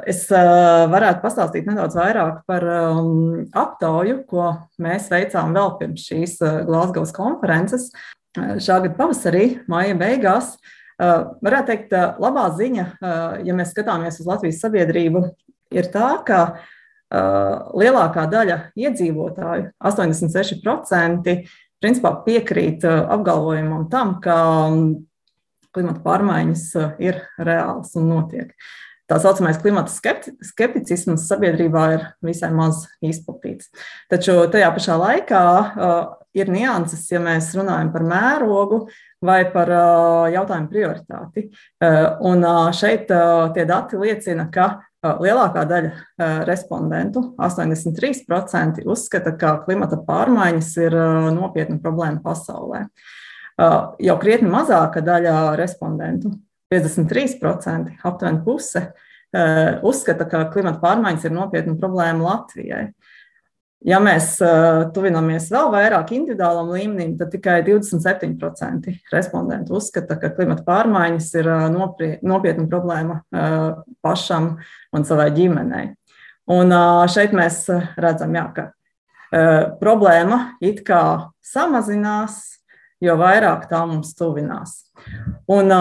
Es 0.07 0.25
varētu 0.31 1.23
pastāstīt 1.23 1.67
nedaudz 1.67 1.95
vairāk 1.99 2.41
par 2.47 2.63
aptauju, 2.67 4.21
ko 4.31 4.53
mēs 4.83 5.11
veicām 5.11 5.55
vēl 5.55 5.75
pirms 5.81 6.07
šīs 6.07 6.39
Glasgow 6.67 7.07
konferences. 7.15 7.91
Šā 8.37 8.79
gada 8.83 8.93
pavasarī, 8.95 9.45
maija 9.71 9.95
beigās, 9.97 10.55
uh, 10.55 10.76
varētu 10.99 11.69
teikt, 11.71 11.93
eh, 11.93 12.15
labā 12.19 12.47
ziņa, 12.57 12.85
eh, 13.01 13.43
ja 13.45 13.53
mēs 13.53 13.73
skatāmies 13.73 14.19
uz 14.19 14.25
Latvijas 14.25 14.61
sabiedrību, 14.61 15.29
ir 15.71 15.83
tā, 15.93 16.25
ka 16.25 16.59
lielākā 17.07 18.25
daļa 18.27 18.73
iedzīvotāju, 18.75 19.71
86%, 19.79 21.47
principā 21.79 22.11
piekrīt 22.25 22.83
apgalvojumam 22.83 23.89
tam, 23.89 24.19
ka 24.19 24.35
mm, 24.67 25.05
klimata 25.71 26.03
pārmaiņas 26.03 26.65
ir 26.99 27.21
reāls 27.39 27.95
un 27.95 28.09
notiek. 28.09 28.51
Tā 29.07 29.21
saucamais 29.23 29.55
klimata 29.55 29.87
skepticisms 29.87 31.29
sabiedrībā 31.29 31.85
ir 31.95 32.03
visai 32.19 32.51
maz 32.51 32.89
izplatīts. 32.99 33.71
Taču 34.11 34.41
tajā 34.51 34.67
pašā 34.75 34.99
laikā 34.99 35.43
ir 36.35 36.51
nianses, 36.51 37.07
ja 37.07 37.21
mēs 37.23 37.53
runājam 37.55 37.93
par 37.93 38.03
mērogu 38.03 38.81
vai 39.25 39.39
par 39.51 39.69
jautājumu 40.33 40.69
prioritāti. 40.71 41.47
Un 42.27 42.45
šeit 42.77 43.09
tie 43.55 43.65
dati 43.69 43.97
liecina, 44.01 44.47
ka 44.53 44.67
lielākā 45.07 45.63
daļa 45.69 46.43
respondentu, 46.47 47.33
83%, 47.41 48.83
uzskata, 48.85 49.33
ka 49.39 49.55
klimata 49.65 49.99
pārmaiņas 50.05 50.71
ir 50.83 50.97
nopietna 51.33 51.79
problēma 51.81 52.21
pasaulē. 52.25 52.85
Jau 53.57 54.17
krietni 54.21 54.51
mazāka 54.53 55.01
daļa 55.01 55.55
respondentu, 55.57 56.35
53%, 56.73 57.97
aptuveni 58.05 58.43
puse, 58.45 58.83
uzskata, 59.87 60.27
ka 60.29 60.45
klimata 60.53 60.81
pārmaiņas 60.83 61.29
ir 61.29 61.33
nopietna 61.37 61.77
problēma 61.79 62.25
Latvijai. 62.25 62.91
Ja 63.85 63.99
mēs 64.01 64.31
uh, 64.41 64.87
tuvinamies 64.93 65.51
vēl 65.53 65.67
vairāk 65.69 66.09
individuālam 66.15 66.71
līmenim, 66.73 67.13
tad 67.19 67.29
tikai 67.29 67.59
27% 67.67 68.89
respondentu 69.13 69.77
uzskata, 69.77 70.17
ka 70.17 70.31
klimata 70.33 70.65
pārmaiņas 70.65 71.27
ir 71.37 71.49
uh, 71.53 71.67
nopietna 72.25 72.65
problēma 72.71 73.19
uh, 73.21 73.83
pašam 74.01 74.55
un 74.97 75.05
savai 75.05 75.29
ģimenei. 75.35 75.91
Un 76.49 76.71
šeit 77.11 77.33
mēs 77.35 77.65
redzam, 77.99 78.31
jā, 78.31 78.45
ka 78.55 78.69
problēma 79.81 80.37
it 80.63 80.77
kā 80.87 81.01
samazinās, 81.43 82.37
jo 83.03 83.17
vairāk 83.19 83.65
tā 83.67 83.81
mums 83.83 84.13
tuvinās. 84.15 84.77
Un, 85.51 85.73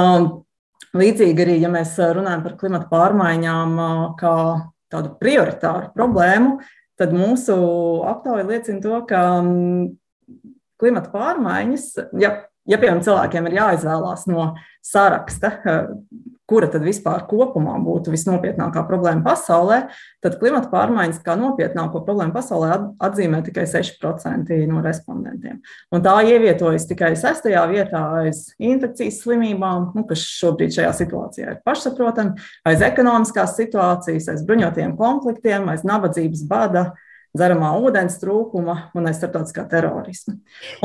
līdzīgi 0.90 1.44
arī, 1.44 1.54
ja 1.62 1.70
mēs 1.70 1.94
runājam 2.18 2.42
par 2.48 2.56
klimata 2.58 2.90
pārmaiņām 2.90 3.78
kā 4.18 4.34
tādu 4.90 5.14
prioritāru 5.22 5.92
problēmu, 5.94 6.58
tad 7.00 7.12
mūsu 7.16 7.56
aptauja 8.08 8.46
liecina 8.48 8.82
to, 8.84 9.00
ka 9.08 9.22
mm, 9.42 9.88
klimata 10.80 11.12
pārmaiņas, 11.12 11.88
ja, 12.20 12.32
ja 12.68 12.78
piemēram 12.80 13.04
cilvēkiem 13.04 13.50
ir 13.50 13.58
jāizvēlās 13.60 14.26
no 14.30 14.48
saraksta, 14.84 15.52
kura 16.46 16.68
tad 16.70 16.84
vispār 16.86 17.24
kopumā 17.26 17.74
būtu 17.82 18.12
visnopietnākā 18.14 18.84
problēma 18.86 19.24
pasaulē, 19.26 19.78
tad 20.22 20.36
klimata 20.40 20.70
pārmaiņas 20.70 21.18
kā 21.26 21.34
nopietnāko 21.38 22.02
problēmu 22.06 22.34
pasaulē 22.36 22.76
atzīmē 23.02 23.42
tikai 23.46 23.66
6% 23.70 24.60
no 24.70 24.82
respondentiem. 24.84 25.58
Un 25.94 26.04
tā 26.04 26.14
ievietojas 26.30 26.86
tikai 26.90 27.14
sestajā 27.18 27.64
vietā 27.70 28.02
aiz 28.22 28.44
infekcijas 28.62 29.22
slimībām, 29.24 29.90
nu, 29.96 30.06
kas 30.06 30.22
šobrīd 30.38 30.76
šajā 30.78 30.92
situācijā 31.00 31.56
ir 31.56 31.64
pašsaprotami, 31.66 32.38
aiz 32.68 32.84
ekonomiskās 32.86 33.58
situācijas, 33.58 34.30
aiz 34.30 34.46
bruņotiem 34.46 34.94
konfliktiem, 35.00 35.66
aiz 35.72 35.82
nabadzības 35.86 36.46
bada 36.46 36.90
dzeramā 37.36 37.72
ūdens 37.84 38.18
trūkuma 38.22 38.76
un 38.96 39.08
aiz 39.08 39.20
starptautiskā 39.20 39.66
terorisma. 39.70 40.36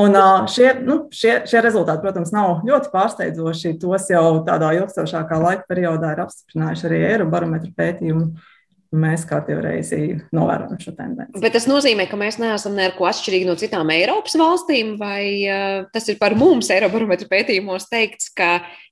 Un 0.02 0.16
šie, 0.52 0.68
nu, 0.84 0.98
šie, 1.14 1.40
šie 1.48 1.62
rezultāti, 1.64 2.04
protams, 2.04 2.32
nav 2.34 2.62
ļoti 2.68 2.92
pārsteidzoši. 2.92 3.76
Tos 3.82 4.08
jau 4.12 4.24
tādā 4.46 4.72
ilgstošākā 4.78 5.40
laika 5.42 5.68
periodā 5.70 6.14
ir 6.14 6.24
apstiprinājuši 6.26 6.88
arī 6.88 7.02
Eirobarometra 7.10 7.72
pētījumi 7.78 8.51
mēs 8.92 9.24
kārtībā 9.28 9.62
reizi 9.64 9.98
novērojam 10.34 10.80
šo 10.80 10.92
tendenci. 10.96 11.40
Bet 11.42 11.54
tas 11.56 11.66
nozīmē, 11.68 12.06
ka 12.10 12.18
mēs 12.20 12.38
neesam 12.40 12.76
neko 12.76 13.06
atšķirīgi 13.08 13.48
no 13.48 13.56
citām 13.60 13.90
Eiropas 13.94 14.36
valstīm, 14.38 14.94
vai 15.00 15.24
uh, 15.46 15.88
tas 15.94 16.08
ir 16.12 16.18
par 16.20 16.36
mums 16.38 16.70
Eirobarometra 16.74 17.28
pētījumos 17.30 17.88
teikts, 17.90 18.28
ka 18.36 18.50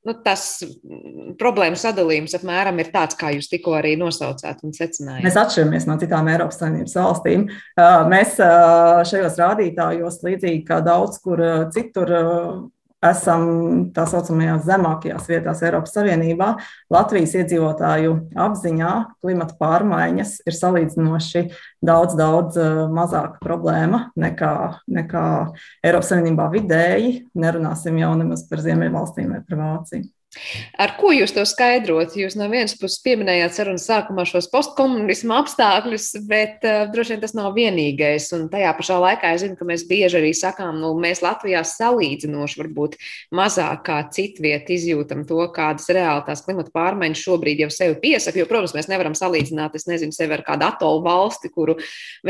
nu, 0.09 0.17
tas 0.25 0.63
problēmu 1.41 1.79
sadalījums 1.81 2.37
apmēram 2.39 2.81
ir 2.81 2.93
tāds, 2.95 3.19
kā 3.21 3.35
jūs 3.37 3.51
tikko 3.53 3.77
arī 3.81 3.95
nosaucāt 4.01 4.65
un 4.67 4.75
secinājāt? 4.77 5.27
Mēs 5.27 5.39
atšķiramies 5.45 5.89
no 5.91 5.99
citām 6.01 6.33
Eiropas 6.33 6.61
Savienības 6.63 6.99
valstīm. 7.01 7.47
Uh, 7.77 8.03
mēs 8.11 8.37
uh, 8.41 9.01
šajos 9.09 9.41
rādītājos, 9.41 10.23
līdzīgi 10.27 10.65
kā 10.69 10.81
daudz 10.85 11.21
kur 11.25 11.45
citur, 11.75 12.17
esam 13.05 13.45
tā 13.97 14.05
saucamajās 14.09 14.67
zemākajās 14.69 15.29
vietās 15.31 15.63
Eiropas 15.65 15.95
Savienībā. 15.97 16.51
Latvijas 16.93 17.35
iedzīvotāju 17.41 18.15
apziņā 18.47 18.93
klimata 19.25 19.57
pārmaiņas 19.61 20.37
ir 20.45 20.59
salīdzinoši 20.59 21.45
daudz, 21.87 22.17
daudz 22.21 22.61
eh, 22.61 22.85
mazāka 22.93 23.41
problēma 23.45 24.07
nekā, 24.21 24.55
nekā 25.01 25.27
Eiropas 25.87 26.13
Savienībā 26.13 26.51
vidēji. 26.53 27.19
Nerunāsim 27.41 28.01
jau 28.03 28.15
nemaz 28.21 28.47
par 28.51 28.65
Ziemeļvalstīm 28.65 29.37
vai 29.37 29.45
par 29.49 29.63
Vāciju. 29.65 30.09
Ar 30.79 30.93
ko 30.95 31.09
jūs 31.11 31.33
to 31.35 31.43
skaidrot? 31.49 32.13
Jūs 32.15 32.37
no 32.39 32.47
vienas 32.53 32.77
puses 32.79 33.01
pieminējāt 33.03 33.57
sarunas 33.57 33.87
sākumā 33.89 34.23
šos 34.29 34.47
postkomunismu 34.53 35.35
apstākļus, 35.35 36.05
bet 36.31 36.63
uh, 36.63 36.85
droši 36.93 37.17
vien 37.17 37.23
tas 37.25 37.35
nav 37.35 37.57
vienīgais. 37.57 38.29
Un 38.37 38.45
tajā 38.53 38.71
pašā 38.79 38.99
laikā 39.03 39.33
es 39.35 39.43
zinu, 39.43 39.57
ka 39.59 39.67
mēs 39.67 39.83
bieži 39.91 40.21
arī 40.21 40.31
sakām, 40.39 40.79
nu, 40.79 40.93
mēs 41.03 41.25
Latvijā 41.25 41.65
salīdzinoši 41.67 42.61
varbūt 42.63 42.95
mazāk 43.35 43.83
kā 43.89 43.99
citviet 44.15 44.71
izjūtam 44.71 45.25
to, 45.27 45.41
kādas 45.57 45.91
reāli 45.91 46.23
tās 46.29 46.45
klimata 46.47 46.71
pārmaiņas 46.79 47.25
šobrīd 47.27 47.65
jau 47.65 47.71
sevi 47.75 47.99
piesaka. 48.05 48.39
Jo, 48.39 48.47
protams, 48.51 48.77
mēs 48.79 48.91
nevaram 48.93 49.19
salīdzināt, 49.19 49.75
es 49.75 49.89
nezinu, 49.91 50.15
sevi 50.15 50.39
ar 50.39 50.45
kādu 50.47 50.69
atolu 50.69 51.03
valsti, 51.09 51.51
kuru 51.51 51.75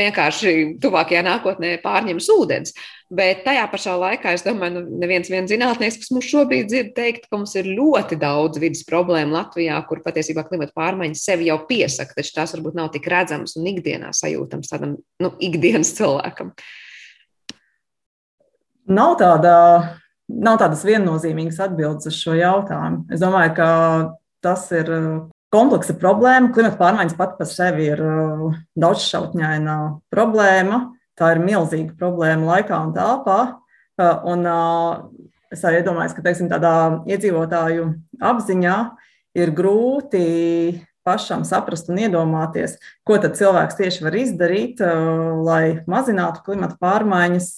vienkārši 0.01 0.57
tuvākajā 0.81 1.21
nākotnē 1.29 1.77
pārņems 1.85 2.33
ūdens. 2.39 2.75
Bet 3.11 3.41
tajā 3.43 3.65
pašā 3.73 3.97
laikā 3.99 4.37
es 4.37 4.45
domāju, 4.47 4.77
ka 4.77 4.83
nu, 4.85 4.99
neviens 5.03 5.27
zinātnēks, 5.51 5.97
kas 5.99 6.13
mums 6.15 6.29
šobrīd 6.31 6.69
dzird, 6.71 6.93
teikt, 6.95 7.25
ka 7.27 7.41
mums 7.41 7.57
ir 7.59 7.67
ļoti 7.67 8.15
daudz 8.21 8.61
vidas 8.63 8.85
problēmu 8.87 9.35
Latvijā, 9.35 9.81
kur 9.89 9.99
patiesībā 10.05 10.45
klimata 10.47 10.71
pārmaiņas 10.79 11.25
sevi 11.27 11.49
jau 11.49 11.57
piesaka, 11.67 12.15
taču 12.15 12.37
tās 12.37 12.55
varbūt 12.55 12.79
nav 12.79 12.93
tik 12.95 13.09
redzamas 13.11 13.57
un 13.59 13.67
ikdienā 13.67 14.13
sajūtams 14.15 14.71
tādam 14.71 14.93
nu, 15.19 15.33
ikdienas 15.43 15.91
cilvēkam. 15.99 16.53
Nav, 18.95 19.17
tāda, 19.19 19.57
nav 20.31 20.63
tādas 20.63 20.87
viennozīmīgas 20.87 21.59
atbildes 21.67 22.13
uz 22.13 22.15
šo 22.15 22.39
jautājumu. 22.39 23.09
Es 23.11 23.23
domāju, 23.23 23.57
ka 23.59 23.69
tas 24.47 24.71
ir 24.71 24.95
kompleksa 25.51 25.99
problēma. 25.99 26.55
Klimata 26.55 26.79
pārmaiņas 26.79 27.19
pat 27.19 27.35
par 27.43 27.51
sevi 27.51 27.91
ir 27.91 28.07
daudzšķautņaina 28.79 29.77
problēma. 30.15 30.83
Tā 31.21 31.35
ir 31.35 31.43
milzīga 31.45 31.93
problēma 32.01 32.55
laikā 32.55 32.79
un 32.81 32.95
telpā. 32.97 33.41
Un 34.31 34.47
es 35.53 35.65
arī 35.67 35.83
iedomājos, 35.83 36.15
ka 36.17 36.25
teiksim, 36.25 36.49
tādā 36.49 36.73
iedzīvotāju 37.11 37.91
apziņā 38.25 38.77
ir 39.37 39.53
grūti 39.55 40.25
pašam 41.05 41.45
saprast 41.49 41.89
un 41.93 42.01
iedomāties, 42.01 42.79
ko 43.05 43.17
tad 43.21 43.37
cilvēks 43.39 43.79
tieši 43.79 44.05
var 44.05 44.17
izdarīt, 44.21 44.81
lai 45.45 45.81
mazinātu 45.91 46.45
klimata 46.47 46.77
pārmaiņas 46.81 47.49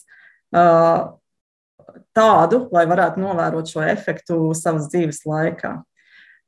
tādu, 2.16 2.60
lai 2.74 2.84
varētu 2.90 3.22
novērot 3.22 3.70
šo 3.70 3.82
efektu 3.86 4.52
savas 4.58 4.90
dzīves 4.92 5.22
laikā. 5.28 5.78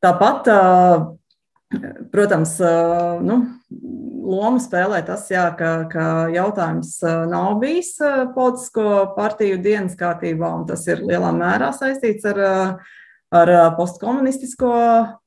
Tāpat 0.05 0.51
Protams, 2.13 2.59
nu, 3.25 3.39
lomu 4.25 4.61
spēlē 4.63 5.01
tas, 5.07 5.27
jā, 5.33 5.47
ka, 5.59 5.73
ka 5.91 6.07
jautājums 6.33 6.97
nav 7.31 7.57
bijis 7.63 7.97
politisko 8.35 9.15
partiju 9.17 9.59
dienas 9.63 9.97
kārtībā, 9.99 10.51
un 10.61 10.67
tas 10.69 10.85
ir 10.91 11.03
lielā 11.05 11.33
mērā 11.35 11.73
saistīts 11.75 12.27
ar, 12.31 12.43
ar 13.35 13.55
postkomunistisko 13.79 14.75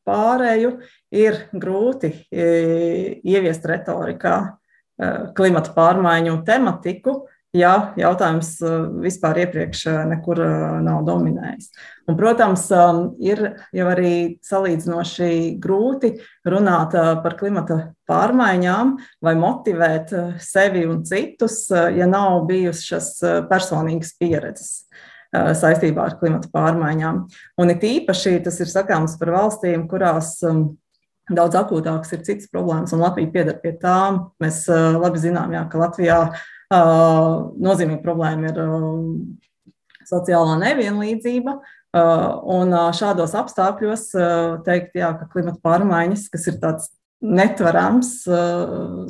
pārēju. 0.08 0.78
Ir 1.16 1.42
grūti 1.56 2.14
ieviest 2.32 3.68
retorikā 3.68 4.38
klimata 5.38 5.74
pārmaiņu 5.76 6.40
tematiku, 6.48 7.20
ja 7.58 7.74
jautājums 8.00 8.54
uh, 8.64 8.88
vispār 9.04 9.42
iepriekš 9.44 9.84
uh, 9.90 10.00
nekur 10.10 10.40
uh, 10.44 10.78
nav 10.86 11.04
dominējis. 11.08 11.72
Un, 12.08 12.16
protams, 12.16 12.64
ir 13.20 13.42
jau 13.76 13.88
arī 13.92 14.12
salīdzinoši 14.46 15.58
grūti 15.60 16.14
runāt 16.48 16.96
par 16.96 17.36
klimata 17.36 17.80
pārmaiņām 18.08 18.94
vai 19.28 19.34
motivēt 19.36 20.14
sevi 20.40 20.86
un 20.88 21.02
citus, 21.04 21.66
ja 21.68 22.08
nav 22.08 22.46
bijušas 22.48 23.12
personīgas 23.52 24.16
pieredzes 24.16 24.72
saistībā 25.36 26.08
ar 26.08 26.16
klimata 26.22 26.48
pārmaiņām. 26.54 27.24
Un 27.60 27.76
it 27.76 27.84
īpaši 27.84 28.38
tas 28.46 28.64
ir 28.64 28.72
sakāms 28.72 29.20
par 29.20 29.36
valstīm, 29.36 29.84
kurās 29.92 30.38
daudz 31.28 31.60
akūtākas 31.60 32.16
ir 32.16 32.24
citas 32.24 32.48
problēmas, 32.54 32.96
un 32.96 33.04
Latvija 33.04 33.34
pieder 33.34 33.60
pie 33.60 33.76
tām. 33.82 34.30
Mēs 34.40 34.64
labi 34.72 35.20
zinām, 35.28 35.52
jā, 35.60 35.68
ka 35.68 35.84
Latvijā 35.84 36.22
Nozīmīga 36.74 38.02
problēma 38.04 38.52
ir 38.52 38.58
sociālā 40.08 40.58
nevienlīdzība. 40.64 41.58
Un 41.98 42.78
šādos 42.94 43.34
apstākļos 43.40 44.10
teikt, 44.68 44.98
jā, 45.00 45.14
ka 45.18 45.28
klimata 45.32 45.62
pārmaiņas, 45.64 46.28
kas 46.34 46.50
ir 46.52 46.60
tāds 46.64 46.90
netverams 47.24 48.12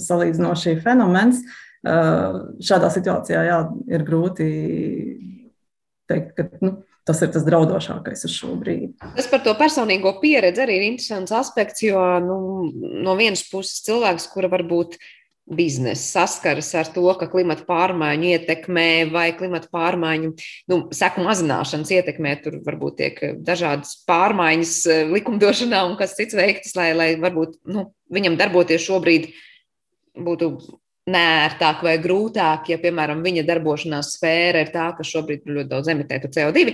salīdzinoši 0.05 0.77
fenomens, 0.85 1.41
šādā 1.83 2.91
situācijā 2.93 3.41
jā, 3.49 3.57
ir 3.89 4.05
grūti 4.07 4.47
teikt, 6.07 6.37
ka 6.37 6.47
nu, 6.63 6.71
tas 7.07 7.21
ir 7.23 7.31
tas 7.33 7.45
draudošākais 7.47 8.25
uz 8.27 8.33
šo 8.35 8.53
brīdi. 8.59 8.93
Tas 9.17 9.27
par 9.31 9.43
to 9.43 9.53
personīgo 9.59 10.13
pieredzi 10.21 10.63
arī 10.63 10.77
ir 10.79 10.87
interesants 10.91 11.33
aspekts, 11.35 11.83
jo 11.85 11.99
nu, 12.23 12.39
no 13.03 13.15
vienas 13.19 13.43
puses 13.49 13.83
cilvēks, 13.87 14.29
kura 14.33 14.51
varbūt 14.51 14.97
biznesa 15.47 16.03
saskaras 16.03 16.73
ar 16.75 16.89
to, 16.91 17.05
ka 17.19 17.29
klimata 17.31 17.63
pārmaiņu 17.67 18.31
ietekmē 18.33 18.87
vai 19.13 19.29
klimata 19.37 19.69
pārmaiņu 19.71 20.31
nu, 20.71 20.79
seku 20.95 21.23
mazināšanas 21.23 21.93
ietekmē. 21.99 22.33
Tur 22.43 22.59
varbūt 22.65 22.97
tiek 22.99 23.21
dažādas 23.47 23.95
pārmaiņas 24.09 24.73
eh, 24.91 25.05
likumdošanā 25.13 25.85
un 25.87 25.95
kas 25.99 26.17
cits 26.19 26.35
veiktas, 26.37 26.75
lai, 26.79 26.91
lai 26.97 27.09
varbūt 27.21 27.61
nu, 27.71 27.87
viņam 28.13 28.37
darboties 28.39 28.83
šobrīd 28.87 29.31
būtu 30.27 30.51
nērtāk 31.07 31.83
vai 31.87 31.95
grūtāk, 32.03 32.71
ja, 32.73 32.77
piemēram, 32.81 33.23
viņa 33.23 33.45
darbošanās 33.47 34.17
sfēra 34.17 34.65
ir 34.65 34.71
tā, 34.73 34.89
ka 34.97 35.05
šobrīd 35.07 35.47
ļoti 35.47 35.71
daudz 35.71 35.91
emitētu 35.93 36.31
CO2. 36.35 36.73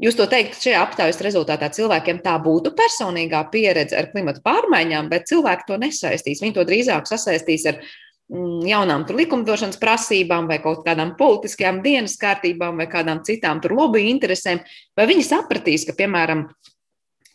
Jūs 0.00 0.16
to 0.16 0.24
teikt, 0.32 0.56
šajā 0.56 0.80
aptaujas 0.80 1.18
rezultātā 1.24 1.68
cilvēkiem 1.76 2.22
tā 2.24 2.38
būtu 2.40 2.72
personīgā 2.76 3.42
pieredze 3.52 3.98
ar 3.98 4.08
klimatu 4.12 4.40
pārmaiņām, 4.44 5.10
bet 5.12 5.28
cilvēki 5.28 5.66
to 5.68 5.76
nesaistīs. 5.80 6.40
Viņi 6.40 6.56
to 6.56 6.64
drīzāk 6.68 7.08
sasaistīs 7.08 7.66
ar 7.68 7.82
jaunām 8.30 9.04
likumdošanas 9.10 9.78
prasībām, 9.80 10.46
vai 10.50 10.60
kaut 10.62 10.84
kādām 10.86 11.14
politiskajām 11.18 11.80
dienas 11.82 12.16
kārtībām, 12.20 12.78
vai 12.78 12.86
kādām 12.90 13.24
citām 13.26 13.60
lobby 13.70 14.06
interesēm, 14.10 14.62
vai 14.96 15.06
viņi 15.10 15.26
sapratīs, 15.26 15.86
ka, 15.88 15.96
piemēram, 15.98 16.46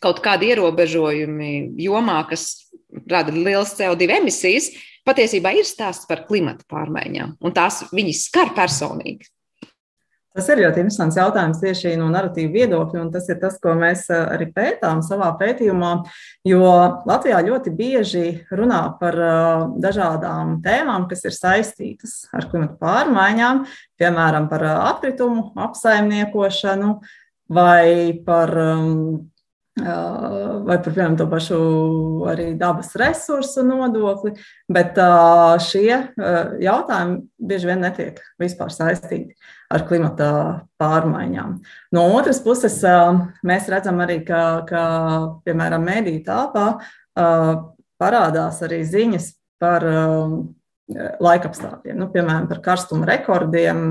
kaut 0.00 0.22
kādi 0.24 0.52
ierobežojumi 0.52 1.76
jomā, 1.84 2.22
kas 2.30 2.66
rada 3.10 3.32
lielas 3.34 3.74
CO2 3.76 4.08
emisijas, 4.20 4.70
patiesībā 5.06 5.52
ir 5.56 5.68
stāsts 5.68 6.08
par 6.08 6.24
klimata 6.28 6.64
pārmaiņām, 6.70 7.36
un 7.40 7.56
tās 7.56 7.84
viņi 7.92 8.16
skar 8.16 8.54
personīgi. 8.56 9.28
Tas 10.36 10.50
ir 10.52 10.60
ļoti 10.60 10.82
interesants 10.82 11.16
jautājums 11.16 11.60
tieši 11.62 11.94
no 11.96 12.10
narratīva 12.12 12.50
viedokļa, 12.52 13.00
un 13.06 13.12
tas 13.14 13.24
ir 13.32 13.38
tas, 13.40 13.54
ko 13.62 13.72
mēs 13.78 14.02
eh, 14.12 14.20
arī 14.34 14.50
pētām 14.52 15.00
savā 15.04 15.30
pētījumā. 15.40 15.92
Jo 16.44 16.66
Latvijā 17.08 17.38
ļoti 17.46 17.72
bieži 17.78 18.24
runā 18.52 18.82
par 19.00 19.16
eh, 19.16 19.62
dažādām 19.80 20.58
tēmām, 20.66 21.06
kas 21.08 21.24
ir 21.24 21.36
saistītas 21.36 22.18
ar 22.36 22.50
klimatu 22.50 22.76
pārmaiņām, 22.82 23.64
piemēram, 23.96 24.50
par 24.52 24.66
eh, 24.66 24.76
atkritumu 24.90 25.48
apsaimniekošanu 25.68 26.92
vai 27.56 28.20
par 28.26 28.52
um, 28.60 28.92
vai 29.76 30.76
par 30.80 30.86
piemēram, 30.88 31.18
to 31.20 31.26
pašu 31.28 31.56
arī 32.32 32.46
dabas 32.56 32.94
resursu 32.96 33.60
nodokli, 33.64 34.32
bet 34.72 34.96
šie 35.60 35.98
jautājumi 36.64 37.18
bieži 37.36 37.68
vien 37.68 37.84
netiek 37.84 38.22
vispār 38.40 38.72
saistīti 38.72 39.36
ar 39.72 39.84
klimata 39.88 40.28
pārmaiņām. 40.80 41.56
No 41.96 42.04
otras 42.16 42.38
puses, 42.44 42.78
mēs 43.46 43.70
redzam 43.72 44.02
arī, 44.04 44.20
ka, 44.26 44.42
ka 44.68 44.82
piemēram, 45.46 45.86
mediju 45.86 46.22
tāpā 46.26 46.66
parādās 47.96 48.60
arī 48.66 48.82
ziņas 48.86 49.32
par 49.62 49.86
laikapstākļiem, 51.22 51.98
nu, 51.98 52.10
piemēram, 52.12 52.46
par 52.50 52.62
karstuma 52.62 53.08
rekordiem 53.08 53.82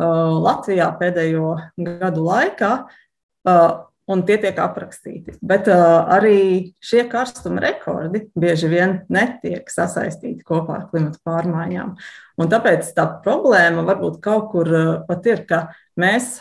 Latvijā 0.00 0.86
pēdējo 0.96 1.50
gadu 2.00 2.24
laikā 2.24 2.72
un 4.10 4.24
tie 4.26 4.36
tiek 4.42 4.58
aprakstīti. 4.60 5.36
Bet 5.46 5.68
uh, 5.70 6.02
arī 6.10 6.40
šie 6.82 7.04
karstuma 7.10 7.62
rekordi 7.64 8.24
bieži 8.38 8.70
vien 8.72 8.96
netiek 9.12 9.70
sasaistīti 9.70 10.46
kopā 10.46 10.80
ar 10.80 10.86
klimatu 10.90 11.22
pārmaiņām. 11.26 11.96
Un 12.40 12.52
tāpēc 12.52 12.92
tā 12.96 13.06
problēma 13.24 13.84
varbūt 13.88 14.20
kaut 14.24 14.50
kur 14.54 14.70
uh, 14.70 14.94
pat 15.08 15.28
ir, 15.30 15.44
ka 15.48 15.66
mēs 16.00 16.38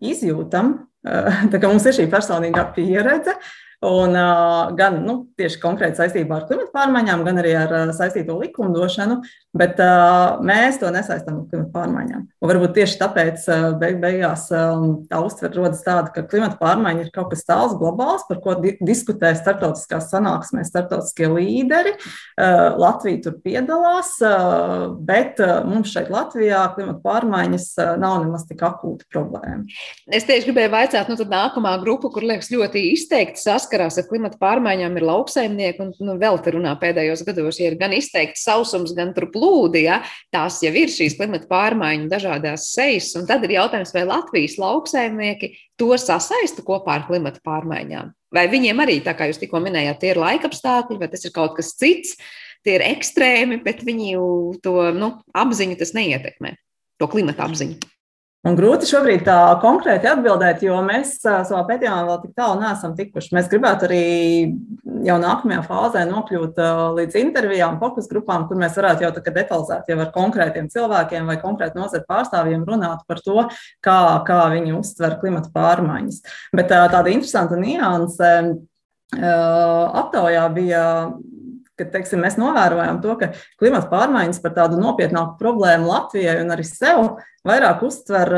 izjūtam, 0.00 0.78
uh, 1.06 1.42
ka 1.60 1.66
mums 1.66 1.88
ir 1.90 1.98
šī 2.00 2.08
personīgā 2.12 2.70
pieredze, 2.76 3.36
Un, 3.80 4.12
uh, 4.12 4.74
gan 4.76 4.98
nu, 5.06 5.14
tieši 5.40 5.56
konkrēti 5.62 5.96
saistībā 6.02 6.36
ar 6.36 6.42
klimatu 6.44 6.68
pārmaiņām, 6.74 7.22
gan 7.24 7.40
arī 7.40 7.54
ar 7.56 7.70
uh, 7.72 7.92
saistīto 7.96 8.34
likumdošanu, 8.36 9.22
bet 9.56 9.80
uh, 9.82 10.38
mēs 10.46 10.78
to 10.78 10.90
nesaistām 10.94 11.40
ar 11.40 11.46
klimatu 11.50 11.72
pārmaiņām. 11.74 12.26
Un 12.40 12.50
varbūt 12.50 12.74
tieši 12.76 12.98
tāpēc 13.00 13.46
uh, 13.50 13.64
beig 13.80 13.98
beigās 14.02 14.46
um, 14.54 15.00
tā 15.10 15.18
uztver 15.26 15.50
rodas 15.56 15.82
tāda, 15.82 16.12
ka 16.14 16.22
klimatu 16.30 16.58
pārmaiņa 16.60 17.06
ir 17.06 17.10
kaut 17.14 17.32
kas 17.32 17.42
tāls, 17.48 17.74
globāls, 17.80 18.22
par 18.28 18.38
ko 18.44 18.54
di 18.62 18.76
diskutē 18.86 19.32
starptautiskās 19.34 20.06
sanāksmēs, 20.12 20.70
starptautiskie 20.70 21.30
līderi. 21.32 21.96
Uh, 22.38 22.78
Latvija 22.78 23.24
tur 23.26 23.40
piedalās, 23.42 24.12
uh, 24.22 24.92
bet 25.06 25.42
uh, 25.42 25.60
mums 25.66 25.90
šeit 25.96 26.12
Latvijā 26.14 26.62
klimatu 26.76 27.02
pārmaiņas 27.08 27.66
uh, 27.80 27.92
nav 28.00 28.20
nemaz 28.22 28.46
tik 28.46 28.62
akūta 28.66 29.08
problēma. 29.10 29.66
Es 30.14 30.28
tieši 30.30 30.46
gribēju 30.46 30.74
vaicāt, 30.76 31.10
nu 31.10 31.18
tad 31.18 31.34
nākamā 31.34 31.74
grupa, 31.82 32.12
kur 32.14 32.26
liekas 32.26 32.52
ļoti 32.54 32.84
izteikti 32.92 33.42
saskarās 33.42 33.98
ar 33.98 34.06
klimata 34.06 34.38
pārmaiņām, 34.40 34.94
ir 34.94 35.08
lauksaimnieki. 35.10 35.82
Un, 35.82 35.92
nu, 36.06 36.16
vēl 36.22 36.38
te 36.44 36.54
runā 36.54 36.76
pēdējos 36.78 37.26
gados, 37.26 37.58
ja 37.58 37.70
ir 37.72 37.78
gan 37.80 37.94
izteikts 37.96 38.46
sausums, 38.46 38.94
gan 38.94 39.10
plūdi, 39.40 39.86
ja, 39.86 40.00
tās 40.34 40.60
jau 40.64 40.72
ir 40.76 40.92
šīs 40.92 41.16
klimata 41.16 41.48
pārmaiņu 41.50 42.10
dažādās 42.12 42.68
sejas. 42.74 43.10
Un 43.16 43.26
tad 43.28 43.46
ir 43.48 43.56
jautājums, 43.56 43.94
vai 43.96 44.04
Latvijas 44.08 44.58
lauksaimnieki 44.60 45.54
to 45.80 45.94
sasaista 45.96 46.64
kopā 46.66 46.98
ar 46.98 47.06
klimata 47.08 47.40
pārmaiņām. 47.46 48.12
Vai 48.30 48.44
viņiem 48.52 48.84
arī, 48.84 49.00
tā 49.02 49.16
kā 49.18 49.30
jūs 49.30 49.40
tikko 49.40 49.62
minējāt, 49.64 50.02
tie 50.02 50.12
ir 50.12 50.20
laikapstākļi, 50.22 51.00
vai 51.00 51.08
tas 51.10 51.24
ir 51.26 51.34
kaut 51.34 51.56
kas 51.56 51.72
cits, 51.80 52.14
tie 52.66 52.76
ir 52.76 52.84
ekstrēmi, 52.92 53.62
bet 53.64 53.80
viņu 53.86 54.60
to 54.62 54.76
nu, 54.94 55.14
apziņu 55.34 55.80
tas 55.80 55.96
neietekmē, 55.96 56.54
to 57.00 57.08
klimata 57.10 57.48
apziņu. 57.48 57.80
Un 58.48 58.54
grūti 58.56 58.86
šobrīd 58.88 59.26
tā 59.26 59.36
konkrēti 59.60 60.08
atbildēt, 60.08 60.62
jo 60.64 60.78
mēs 60.80 61.18
savā 61.20 61.60
pētījumā 61.68 62.06
vēl 62.08 62.20
tik 62.22 62.30
tālu 62.38 62.62
neesam 62.62 62.94
tikuši. 62.96 63.34
Mēs 63.36 63.50
gribētu 63.52 63.84
arī 63.84 64.04
jau 65.04 65.18
nākamajā 65.20 65.60
fāzē 65.66 66.06
nokļūt 66.08 66.62
līdz 66.96 67.18
intervijām, 67.20 67.76
fokus 67.82 68.08
grupām, 68.08 68.46
kur 68.48 68.56
mēs 68.62 68.78
varētu 68.80 69.04
jau 69.04 69.12
detalizēt 69.12 69.92
jau 69.92 69.98
ar 70.00 70.12
konkrētiem 70.14 70.70
cilvēkiem 70.72 71.28
vai 71.28 71.36
konkrēti 71.42 71.76
nozaru 71.76 72.08
pārstāvjiem 72.08 72.64
runāt 72.64 73.04
par 73.10 73.20
to, 73.26 73.44
kā, 73.84 74.00
kā 74.24 74.40
viņi 74.56 74.72
uztver 74.78 75.18
klimata 75.20 75.52
pārmaiņas. 75.52 76.22
Bet 76.56 76.72
tāda 76.72 77.12
interesanta 77.12 77.60
nianse 77.60 78.32
aptaujā 80.00 80.48
bija 80.54 80.84
ka 81.80 81.88
teiksim, 81.92 82.22
mēs 82.24 82.38
novērojam 82.40 83.00
to, 83.04 83.16
ka 83.20 83.32
klimata 83.60 83.90
pārmaiņas 83.92 84.42
par 84.44 84.56
tādu 84.56 84.80
nopietnāku 84.80 85.38
problēmu 85.40 85.88
Latvijai 85.90 86.40
un 86.44 86.52
arī 86.54 86.66
sev 86.68 87.16
vairāk 87.46 87.84
uztver. 87.86 88.36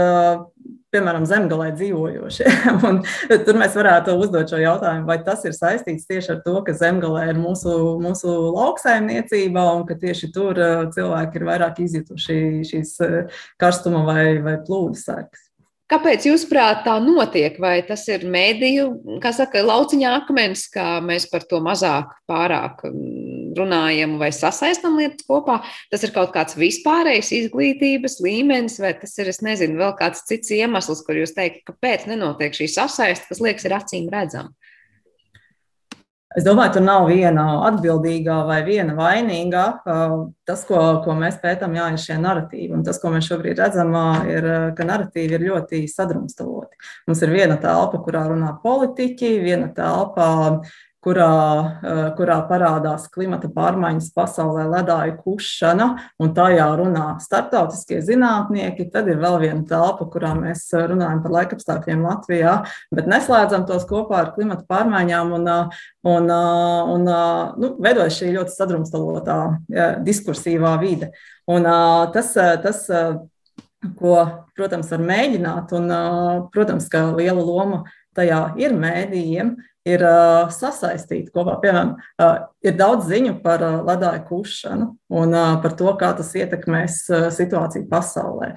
Piemēram, 0.92 1.24
zemgālē 1.24 1.70
dzīvojošie. 1.72 2.50
Un 2.85 2.98
tur 3.46 3.57
mēs 3.57 3.72
varētu 3.78 4.12
uzdot 4.20 4.50
šo 4.52 4.59
jautājumu, 4.61 5.07
vai 5.09 5.16
tas 5.24 5.40
ir 5.48 5.55
saistīts 5.57 6.05
tieši 6.05 6.35
ar 6.35 6.42
to, 6.44 6.52
ka 6.66 6.74
zemgālē 6.76 7.31
ir 7.31 7.40
mūsu, 7.40 7.72
mūsu 7.96 8.35
lauksaimniecība 8.52 9.64
un 9.72 9.87
ka 9.88 9.96
tieši 10.02 10.28
tur 10.37 10.61
cilvēki 10.92 11.40
ir 11.40 11.46
vairāk 11.48 11.81
izjutuši 11.87 12.37
šīs 12.68 12.92
karstuma 13.57 14.05
vai, 14.05 14.26
vai 14.44 14.59
plūdu 14.61 15.00
sekas. 15.00 15.48
Kāpēc, 15.92 16.24
jūsuprāt, 16.24 16.87
tā 16.87 16.94
notiek? 17.05 17.59
Vai 17.61 17.74
tas 17.85 18.07
ir 18.09 18.22
mēdīju, 18.33 18.87
kā 19.20 19.28
saka, 19.37 19.61
lauciņā 19.66 20.12
akmens, 20.22 20.62
kā 20.72 20.87
mēs 21.05 21.26
par 21.28 21.44
to 21.50 21.61
mazāk 21.61 22.14
pārāk 22.31 22.81
mm, 22.88 23.50
runājam 23.59 24.14
vai 24.22 24.31
sasaistam 24.33 24.96
lietas 24.96 25.26
kopā? 25.28 25.59
Tas 25.92 26.07
ir 26.07 26.14
kaut 26.14 26.33
kāds 26.33 26.57
vispārējs 26.57 27.35
izglītības 27.42 28.22
līmenis, 28.24 28.78
vai 28.81 28.94
tas 29.02 29.12
ir, 29.20 29.28
es 29.35 29.42
nezinu, 29.44 29.76
vēl 29.83 29.92
kāds 29.98 30.24
cits 30.31 30.55
iemesls, 30.57 31.05
kur 31.05 31.20
jūs 31.20 31.37
teikt, 31.37 31.66
kāpēc 31.68 32.09
nenotiek 32.09 32.57
šī 32.57 32.70
sasaiste, 32.72 33.28
kas 33.28 33.44
liekas 33.44 33.68
ir 33.68 33.76
acīm 33.76 34.09
redzama? 34.12 34.55
Es 36.38 36.47
domāju, 36.47 36.77
tur 36.77 36.85
nav 36.85 37.07
viena 37.11 37.45
atbildīgā 37.68 38.38
vai 38.49 38.61
viena 38.64 38.95
vainīgā. 38.97 39.64
Tas, 40.49 40.62
ko, 40.68 40.81
ko 41.05 41.16
mēs 41.18 41.37
pētām, 41.42 41.75
jā, 41.77 41.88
ir 41.92 42.01
šie 42.01 42.16
narratīvi. 42.23 42.71
Un 42.77 42.85
tas, 42.87 43.01
ko 43.03 43.12
mēs 43.12 43.29
šobrīd 43.29 43.61
redzam, 43.61 43.92
ir, 44.31 44.49
ka 44.79 44.87
narratīvi 44.88 45.37
ir 45.37 45.47
ļoti 45.51 45.83
sadrumstaloti. 45.92 46.81
Mums 47.11 47.25
ir 47.27 47.35
viena 47.35 47.59
telpa, 47.61 48.01
kurā 48.05 48.25
runā 48.31 48.55
politiķi, 48.62 49.35
viena 49.45 49.68
telpa, 49.77 50.31
kurā, 51.03 51.83
eh, 51.83 52.11
kurā 52.17 52.37
parādās 52.47 53.09
klimata 53.11 53.51
pārmaiņas 53.53 54.12
pasaulē, 54.15 54.69
ledāju 54.71 55.17
kušana, 55.25 55.88
un 56.23 56.35
tajā 56.35 56.69
runā 56.79 57.07
starptautiskie 57.23 57.99
zinātnieki. 58.07 58.91
Tad 58.93 59.09
ir 59.11 59.19
vēl 59.23 59.41
viena 59.43 59.65
telpa, 59.67 60.07
kurā 60.07 60.33
mēs 60.38 60.69
runājam 60.71 61.23
par 61.25 61.35
laikapstākļiem 61.38 62.07
Latvijā, 62.07 62.55
bet 62.95 63.11
neslēdzam 63.11 63.67
tos 63.67 63.85
kopā 63.85 64.21
ar 64.21 64.33
klimata 64.37 64.65
pārmaiņām 64.71 65.35
un, 65.41 65.49
eh, 65.49 65.83
un, 66.05 66.31
eh, 66.31 66.83
un 66.95 67.05
nu, 67.59 67.77
veidojas 67.83 68.21
šī 68.21 68.33
ļoti 68.38 68.55
sadrumstalotā 68.55 69.38
diskursīvā 70.05 70.79
vide. 70.81 71.11
Un, 71.49 71.65
tas, 72.12 72.33
tas, 72.35 72.87
ko, 73.99 74.15
protams, 74.55 74.91
var 74.91 74.99
mēģināt, 74.99 75.73
un, 75.73 76.49
protams, 76.53 76.88
ka 76.88 77.11
liela 77.17 77.43
loma 77.43 77.85
tajā 78.15 78.55
ir 78.61 78.71
mēdījiem, 78.71 79.57
ir 79.88 80.05
uh, 80.07 80.51
sasaistīti 80.53 81.33
kopā. 81.35 81.57
Piemēram, 81.62 81.97
uh, 81.99 82.37
ir 82.64 82.77
daudz 82.79 83.09
ziņu 83.11 83.38
par 83.45 83.64
uh, 83.66 83.81
ledāju 83.87 84.25
kušanu 84.29 84.88
un 85.18 85.35
uh, 85.37 85.57
par 85.64 85.77
to, 85.79 85.90
kā 86.01 86.12
tas 86.18 86.33
ietekmēs 86.38 87.03
uh, 87.11 87.29
situāciju 87.35 87.88
pasaulē. 87.90 88.55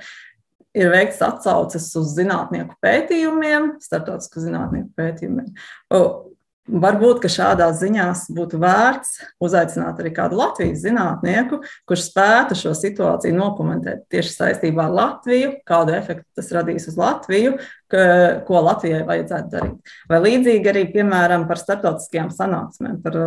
Ir 0.75 0.91
veikts 0.91 1.21
atsauces 1.23 1.87
uz 1.95 2.13
zinātnieku 2.17 2.75
pētījumiem, 2.83 3.77
starptautisku 3.83 4.43
zinātnieku 4.43 4.91
pētījumiem. 4.99 5.53
Uh, 5.93 6.34
Varbūt, 6.65 7.19
ka 7.21 7.29
šādās 7.29 7.77
ziņās 7.77 8.23
būtu 8.33 8.57
vērts 8.57 9.19
uzaicināt 9.43 9.99
arī 10.01 10.09
kādu 10.15 10.39
Latvijas 10.39 10.79
zinātnieku, 10.81 11.59
kurš 11.85 12.07
spētu 12.07 12.57
šo 12.57 12.71
situāciju 12.73 13.35
nokomentēt 13.37 14.07
tieši 14.09 14.31
saistībā 14.33 14.87
ar 14.87 14.95
Latviju, 14.97 15.51
kādu 15.69 15.93
efektu 15.93 16.25
tas 16.39 16.49
radīs 16.57 16.87
uz 16.89 16.97
Latviju, 16.97 17.59
ka, 17.91 18.01
ko 18.47 18.63
Latvijai 18.65 19.03
vajadzētu 19.05 19.53
darīt. 19.53 19.93
Vai 20.09 20.23
līdzīgi 20.25 20.73
arī, 20.73 20.87
piemēram, 20.95 21.45
par 21.45 21.61
starptautiskajām 21.61 22.33
sanāksmēm, 22.33 22.97
par, 23.05 23.21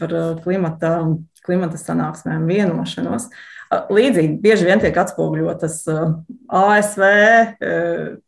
par 0.00 0.16
klimata, 0.46 0.94
klimata 1.44 1.80
sanāksmēm 1.82 2.48
vienošanos. 2.48 3.28
Uh, 3.28 3.57
Līdzīgi 3.68 4.38
bieži 4.40 4.64
vien 4.64 4.80
tiek 4.80 4.96
atspoguļotas 4.96 5.82
ASV, 6.58 7.02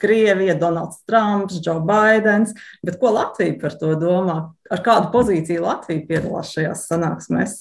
Krievija, 0.01 0.57
Donalds 0.61 1.01
Trumps, 1.09 1.61
Joe 1.65 1.81
Bidenis. 1.87 2.53
Bet 2.85 2.99
ko 3.01 3.15
Latvija 3.17 3.57
par 3.63 3.77
to 3.81 3.95
domā? 4.01 4.41
Ar 4.71 4.83
kādu 4.85 5.09
pozīciju 5.15 5.65
Latvija 5.65 6.05
piedalās 6.11 6.53
šajās 6.57 6.85
sanāksmēs? 6.91 7.57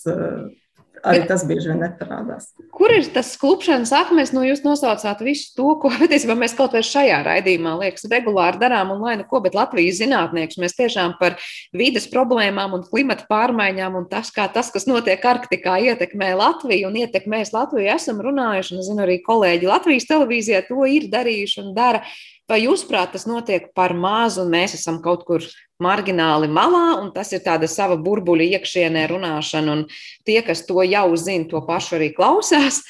Arī 1.07 1.23
tas 1.29 1.43
bieži 1.47 1.69
vien 1.71 1.81
neparādās. 1.83 2.49
Kur 2.75 2.91
ir 2.93 3.05
tas 3.13 3.31
klupšanas 3.39 3.91
akmens? 3.95 4.31
Nu, 4.35 4.41
jūs 4.45 4.61
nosaucāt 4.65 5.21
visu 5.25 5.51
to, 5.57 5.67
ko 5.81 5.91
patiesībā 6.01 6.35
mēs 6.39 6.55
kaut 6.57 6.75
vai 6.75 6.81
šajā 6.85 7.19
raidījumā 7.27 7.75
liekas 7.81 8.07
regulāri 8.11 8.61
darām, 8.61 8.93
un 8.95 9.03
lai 9.05 9.15
neko, 9.21 9.41
bet 9.45 9.57
Latvijas 9.57 10.01
zinātnieks 10.01 10.59
mēs 10.61 10.75
tiešām 10.79 11.15
par 11.21 11.37
vides 11.75 12.09
problēmām 12.11 12.75
un 12.77 12.85
klimata 12.87 13.27
pārmaiņām 13.29 13.99
un 14.01 14.09
tas, 14.11 14.33
kā 14.35 14.49
tas, 14.53 14.73
kas 14.73 14.87
notiek 14.89 15.23
Arktikā, 15.31 15.77
ietekmē 15.91 16.33
Latviju 16.39 16.89
un 16.89 16.99
ietekmēs 17.03 17.53
Latviju, 17.55 17.87
esam 17.95 18.19
runājuši, 18.25 18.75
un 18.75 18.83
es 18.83 18.91
zinu, 18.91 19.05
arī 19.05 19.19
kolēģi 19.25 19.71
Latvijas 19.71 20.09
televīzijā 20.09 20.65
to 20.67 20.83
ir 20.89 21.09
darījuši 21.13 21.63
un 21.63 21.73
dara. 21.77 22.03
Vai 22.49 22.63
jūs, 22.63 22.81
prāt, 22.89 23.11
tas 23.13 23.27
notiek 23.29 23.67
par 23.77 23.93
mazu, 23.93 24.41
un 24.41 24.55
mēs 24.55 24.73
esam 24.79 25.03
kaut 25.05 25.21
kur 25.27 25.43
margināli 25.83 26.49
malā, 26.51 26.99
un 27.01 27.11
tas 27.15 27.31
ir 27.35 27.43
tāda 27.45 27.69
sava 27.71 27.97
burbuļa 27.99 28.49
iekšienē 28.57 29.05
runāšana, 29.11 29.75
un 29.75 29.85
tie, 30.27 30.41
kas 30.45 30.65
to 30.67 30.83
jau 30.85 31.07
zina, 31.19 31.47
to 31.51 31.61
pašu 31.65 31.99
arī 31.99 32.11
klausās? 32.15 32.83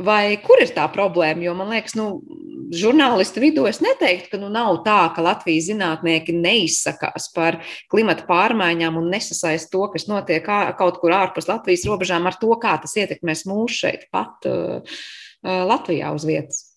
Vai 0.00 0.38
kur 0.38 0.62
ir 0.62 0.70
tā 0.72 0.86
problēma? 0.92 1.42
Jo 1.42 1.56
man 1.58 1.72
liekas, 1.74 1.96
nu, 1.98 2.22
žurnālistu 2.70 3.42
vidū 3.42 3.66
es 3.68 3.80
neteiktu, 3.82 4.30
ka 4.32 4.40
nu, 4.40 4.48
nav 4.52 4.80
tā, 4.86 5.00
ka 5.14 5.24
Latvijas 5.24 5.66
zinātnieki 5.72 6.36
neizsakās 6.38 7.28
par 7.34 7.58
klimata 7.90 8.24
pārmaiņām 8.28 9.00
un 9.00 9.10
nesasaist 9.12 9.72
to, 9.74 9.82
kas 9.92 10.06
notiek 10.10 10.46
kaut 10.78 11.02
kur 11.02 11.16
ārpus 11.18 11.50
Latvijas 11.50 11.86
robežām, 11.90 12.30
ar 12.30 12.38
to, 12.40 12.54
kā 12.62 12.78
tas 12.82 12.94
ietekmēs 13.02 13.46
mūs 13.50 13.82
šeit, 13.82 14.06
pat 14.14 14.46
uh, 14.48 15.02
Latvijā 15.42 16.14
uz 16.14 16.26
vietas. 16.28 16.69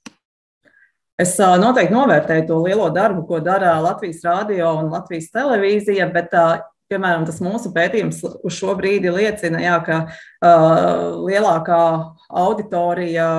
Es 1.21 1.36
noteikti 1.38 1.93
novērtēju 1.93 2.47
to 2.49 2.60
lielo 2.63 2.88
darbu, 2.93 3.26
ko 3.30 3.39
dara 3.43 3.76
Latvijas 3.84 4.23
Rādio 4.26 4.71
un 4.80 4.89
Latvijas 4.93 5.30
televīzija, 5.36 6.08
bet, 6.13 6.34
piemēram, 6.89 7.28
tas 7.28 7.38
mūsu 7.43 7.69
pētījums 7.76 8.23
uz 8.26 8.56
šo 8.56 8.73
brīdi 8.80 9.13
liecina, 9.13 9.62
jā, 9.62 9.78
ka 9.86 9.99
uh, 10.08 11.21
lielākā 11.28 11.84
auditorija 12.43 13.30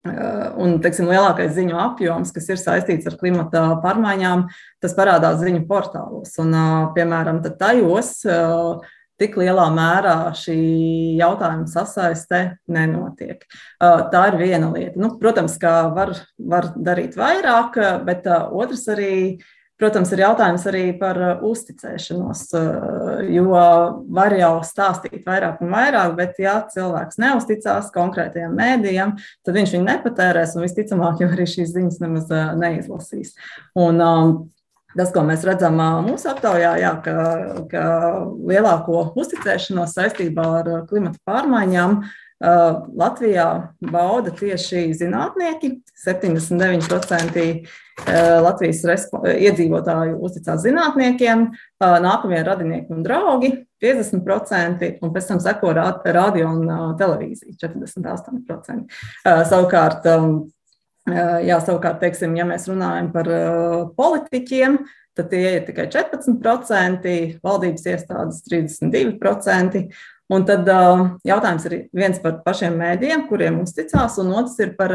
un 0.00 0.78
teiksim, 0.80 1.10
lielākais 1.12 1.52
ziņu 1.56 1.76
apjoms, 1.76 2.30
kas 2.32 2.46
ir 2.48 2.60
saistīts 2.60 3.08
ar 3.10 3.18
klimata 3.20 3.64
pārmaiņām, 3.82 4.46
tas 4.80 4.94
parādās 4.96 5.42
ziņu 5.42 5.66
portālos. 5.68 6.32
Un, 6.40 6.56
piemēram, 6.96 7.42
tajos 7.60 8.14
tik 9.20 9.36
lielā 9.40 9.68
mērā 9.74 10.16
šī 10.36 10.56
jautājuma 11.20 11.68
sasaiste 11.70 12.42
nenotiek. 12.70 13.44
Tā 13.80 14.26
ir 14.32 14.40
viena 14.40 14.72
lieta. 14.72 14.96
Nu, 15.00 15.14
protams, 15.20 15.58
ka 15.60 15.90
var, 15.96 16.14
var 16.38 16.72
darīt 16.76 17.18
vairāk, 17.20 17.80
bet 18.06 18.28
otrs 18.30 18.86
arī. 18.92 19.14
Protams, 19.80 20.10
ir 20.12 20.20
jautājums 20.20 20.66
arī 20.68 20.82
par 21.00 21.16
uzticēšanos, 21.40 22.42
jo 23.32 23.46
var 24.12 24.34
jau 24.36 24.50
stāstīt 24.68 25.24
vairāk 25.24 25.62
un 25.64 25.72
vairāk, 25.72 26.12
bet, 26.18 26.36
ja 26.36 26.58
cilvēks 26.68 27.16
neusticās 27.22 27.88
konkrētajiem 27.94 28.52
mēdījiem, 28.60 29.14
tad 29.40 29.56
viņš 29.56 29.72
viņu 29.78 29.86
nepatērēs 29.86 30.52
un 30.58 30.66
visticamāk 30.66 31.24
jau 31.24 31.30
arī 31.32 31.48
šīs 31.48 31.72
ziņas 31.72 31.96
nemaz 32.04 32.28
neizlasīs. 32.60 33.32
Un, 33.72 34.04
um, 34.04 34.36
Tas, 34.96 35.12
ko 35.14 35.22
mēs 35.22 35.44
redzam 35.46 35.78
mūsu 36.06 36.32
aptaujā, 36.32 36.72
jā, 36.82 36.94
ka, 37.04 37.14
ka 37.70 37.84
lielāko 38.50 39.12
uzticēšanos 39.20 39.94
saistībā 39.94 40.46
ar 40.62 40.72
klimata 40.90 41.20
pārmaiņām 41.28 42.00
Latvijā 42.40 43.46
bauda 43.84 44.32
tieši 44.32 44.88
zinātnieki. 44.96 45.74
79% 46.00 47.42
Latvijas 48.40 49.10
iedzīvotāju 49.28 50.14
uzticās 50.24 50.62
zinātniekiem, 50.64 51.50
nākamie 51.80 52.40
radinieki 52.46 52.96
un 52.96 53.04
draugi- 53.04 53.50
50%, 53.84 54.98
un 55.02 55.12
pēc 55.12 55.28
tam 55.28 55.40
seko 55.40 55.74
radio 55.76 56.48
un 56.48 56.96
televīzija- 56.96 57.56
48%. 57.60 58.88
Savukārt 59.24 60.08
Jā, 61.08 61.56
savukārt, 61.64 62.00
teiksim, 62.02 62.34
ja 62.36 62.44
mēs 62.46 62.68
runājam 62.68 63.08
par 63.14 63.28
politiķiem, 63.96 64.76
tad 65.16 65.30
tie 65.32 65.56
ir 65.56 65.64
tikai 65.66 65.86
14%, 65.90 67.14
valdības 67.44 67.86
iestādes 67.88 68.42
32%. 68.46 69.84
Un 70.30 70.44
tad 70.46 70.68
jautājums 71.26 71.64
ir 71.66 71.76
viens 71.96 72.20
par 72.22 72.36
pašiem 72.44 72.76
mēdījiem, 72.78 73.24
kuriem 73.26 73.58
uzticās, 73.64 74.20
un 74.22 74.30
otrs 74.38 74.60
ir 74.62 74.76
par 74.78 74.94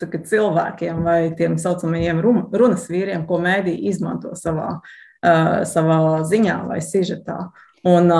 cilvēkiem 0.00 1.00
vai 1.04 1.20
tiem 1.36 1.56
saucamajiem 1.60 2.20
runas 2.20 2.88
vīriem, 2.90 3.24
ko 3.28 3.38
mēdī 3.40 3.76
izmanto 3.88 4.34
savā, 4.36 4.80
savā 5.22 5.98
ziņā 6.28 6.58
vai 6.68 6.80
sižetā. 6.84 7.38
Un, 7.88 8.12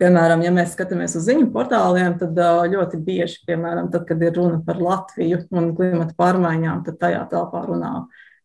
Piemēram, 0.00 0.42
ja 0.44 0.52
mēs 0.54 0.74
skatāmies 0.74 1.16
uz 1.18 1.26
ziņu 1.28 1.50
portāliem, 1.54 2.16
tad 2.20 2.38
ļoti 2.72 3.00
bieži, 3.04 3.42
piemēram, 3.48 3.90
tad, 3.92 4.06
kad 4.08 4.22
ir 4.24 4.34
runa 4.36 4.60
par 4.64 4.80
Latviju 4.82 5.44
un 5.54 5.72
klimata 5.76 6.16
pārmaiņām, 6.18 6.84
tad 6.86 6.98
tajā 7.02 7.24
telpā 7.30 7.64
runā 7.68 7.92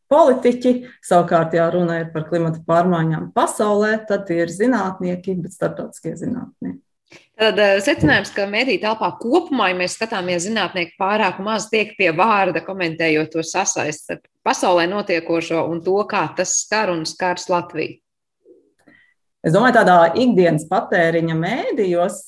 politiķi. 0.10 0.76
Savukārt, 1.06 1.56
ja 1.58 1.70
runa 1.74 2.02
ir 2.04 2.12
par 2.14 2.28
klimata 2.30 2.62
pārmaiņām 2.68 3.32
pasaulē, 3.36 3.96
tad 4.10 4.30
ir 4.34 4.52
zinātnieki, 4.54 5.40
bet 5.44 5.56
starptautiskie 5.56 6.16
zinātnieki. 6.20 6.82
Tad 7.40 7.58
secinājums, 7.82 8.30
ka 8.36 8.44
mediju 8.50 8.82
telpā 8.84 9.08
kopumā, 9.18 9.72
ja 9.72 9.78
mēs 9.80 9.96
skatāmies, 9.98 10.44
zinātnieki 10.46 10.98
pārāk 11.00 11.40
maz 11.42 11.70
tiek 11.72 11.96
pie 11.98 12.12
vārda, 12.14 12.62
komentējot 12.66 13.32
to 13.34 13.46
sasaist 13.46 14.12
ar 14.14 14.20
pasaulē 14.46 14.86
notiekošo 14.92 15.64
un 15.72 15.80
to, 15.86 15.96
kā 16.10 16.28
tas 16.38 16.60
skar 16.66 16.92
un 16.94 17.06
skars 17.10 17.48
Latviju. 17.50 17.98
Es 19.40 19.54
domāju, 19.56 19.78
tādā 19.78 19.98
ikdienas 20.20 20.66
patēriņa 20.68 21.36
mēdījos 21.40 22.22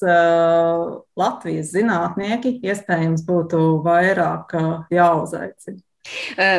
Latvijas 1.20 1.74
zinātnieki 1.74 2.54
iespējams 2.64 3.26
būtu 3.28 3.64
vairāk 3.84 4.56
jāuzaicina. 4.96 5.82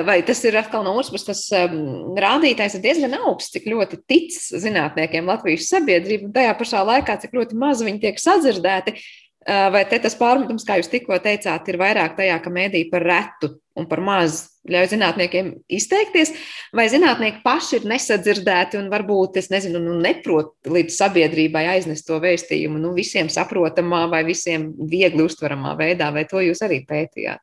Vai 0.07 0.21
tas 0.23 0.39
ir 0.47 0.55
atkal 0.61 0.85
no 0.87 0.93
otras 0.95 1.11
puses, 1.11 1.27
tas 1.27 2.21
rādītājs 2.25 2.77
ir 2.79 2.85
diezgan 2.85 3.17
augsts, 3.19 3.51
cik 3.57 3.65
ļoti 3.73 3.99
tic 4.07 4.37
zinātniekiem 4.37 5.27
Latvijas 5.33 5.67
sabiedrība, 5.73 6.29
un 6.29 6.37
tajā 6.37 6.53
pašā 6.61 6.85
laikā, 6.87 7.17
cik 7.25 7.35
ļoti 7.41 7.59
maz 7.59 7.83
viņi 7.83 8.05
tiek 8.05 8.23
sadzirdēti. 8.23 8.95
Vai 9.43 9.83
te 9.91 9.99
tas 9.99 10.15
pārmetums, 10.15 10.63
kā 10.67 10.77
jūs 10.79 10.91
tikko 10.93 11.17
teicāt, 11.23 11.67
ir 11.67 11.79
vairāk 11.81 12.15
tajā, 12.19 12.37
ka 12.45 12.51
mēdī 12.53 12.85
par 12.93 13.03
retu 13.03 13.49
un 13.75 13.89
par 13.91 13.99
maz 14.05 14.53
ļauj 14.71 14.93
zinātniekiem 14.93 15.49
izteikties, 15.73 16.31
vai 16.77 16.85
zinātnieki 16.93 17.41
paši 17.43 17.81
ir 17.81 17.87
nesadzirdēti 17.91 18.79
un 18.79 18.91
varbūt, 18.93 19.41
es 19.41 19.51
nezinu, 19.51 19.81
nu, 19.83 19.97
neprot 19.99 20.55
līdz 20.71 20.95
sabiedrībai 20.95 21.65
aiznest 21.73 22.07
to 22.07 22.21
vēstījumu 22.23 22.79
nu, 22.79 22.93
visiem 22.95 23.31
saprotamā 23.33 24.05
vai 24.13 24.23
visiem 24.29 24.71
viegli 24.79 25.27
uztveramā 25.27 25.75
veidā, 25.81 26.13
vai 26.15 26.23
to 26.31 26.45
jūs 26.45 26.63
arī 26.63 26.85
pētījāt? 26.87 27.43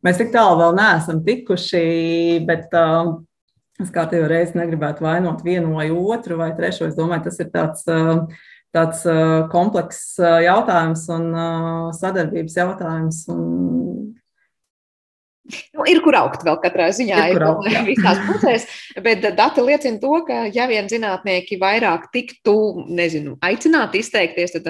Mēs 0.00 0.16
tik 0.16 0.30
tālu 0.32 0.62
vēl 0.62 0.78
neesam 0.78 1.20
tikuši, 1.26 1.82
bet 2.48 2.72
uh, 2.72 3.18
es 3.82 3.92
kārtībā 3.92 4.30
reizi 4.32 4.56
negribētu 4.56 5.04
vainot 5.04 5.44
vienu 5.44 5.74
vai 5.76 5.90
otru 5.92 6.40
vai 6.40 6.54
trešo. 6.56 6.88
Es 6.88 6.96
domāju, 6.96 7.26
tas 7.26 7.36
ir 7.44 7.50
tāds, 7.52 7.84
uh, 7.92 8.24
tāds 8.74 9.04
uh, 9.08 9.48
komplekss 9.52 10.16
uh, 10.22 10.38
jautājums 10.44 11.06
un 11.14 11.30
uh, 11.34 11.90
sadarbības 11.96 12.58
jautājums. 12.62 13.24
Un 13.34 14.10
Nu, 15.74 15.84
ir 15.88 16.00
kur 16.04 16.14
augt 16.18 16.44
vēl 16.46 16.58
katrā 16.62 16.88
ziņā, 16.94 17.20
ir, 17.30 17.38
ir 17.38 17.44
augt, 17.46 17.68
visās 17.86 18.20
pusēs, 18.26 18.66
bet 19.04 19.24
dati 19.38 19.64
liecina 19.64 20.00
to, 20.02 20.12
ka 20.26 20.44
ja 20.54 20.66
vien 20.70 20.88
zinātnieki 20.90 21.58
vairāk 21.60 22.08
tiktu, 22.14 22.54
nezinu, 22.86 23.36
aicināti 23.46 24.02
izteikties, 24.04 24.54
tad, 24.56 24.68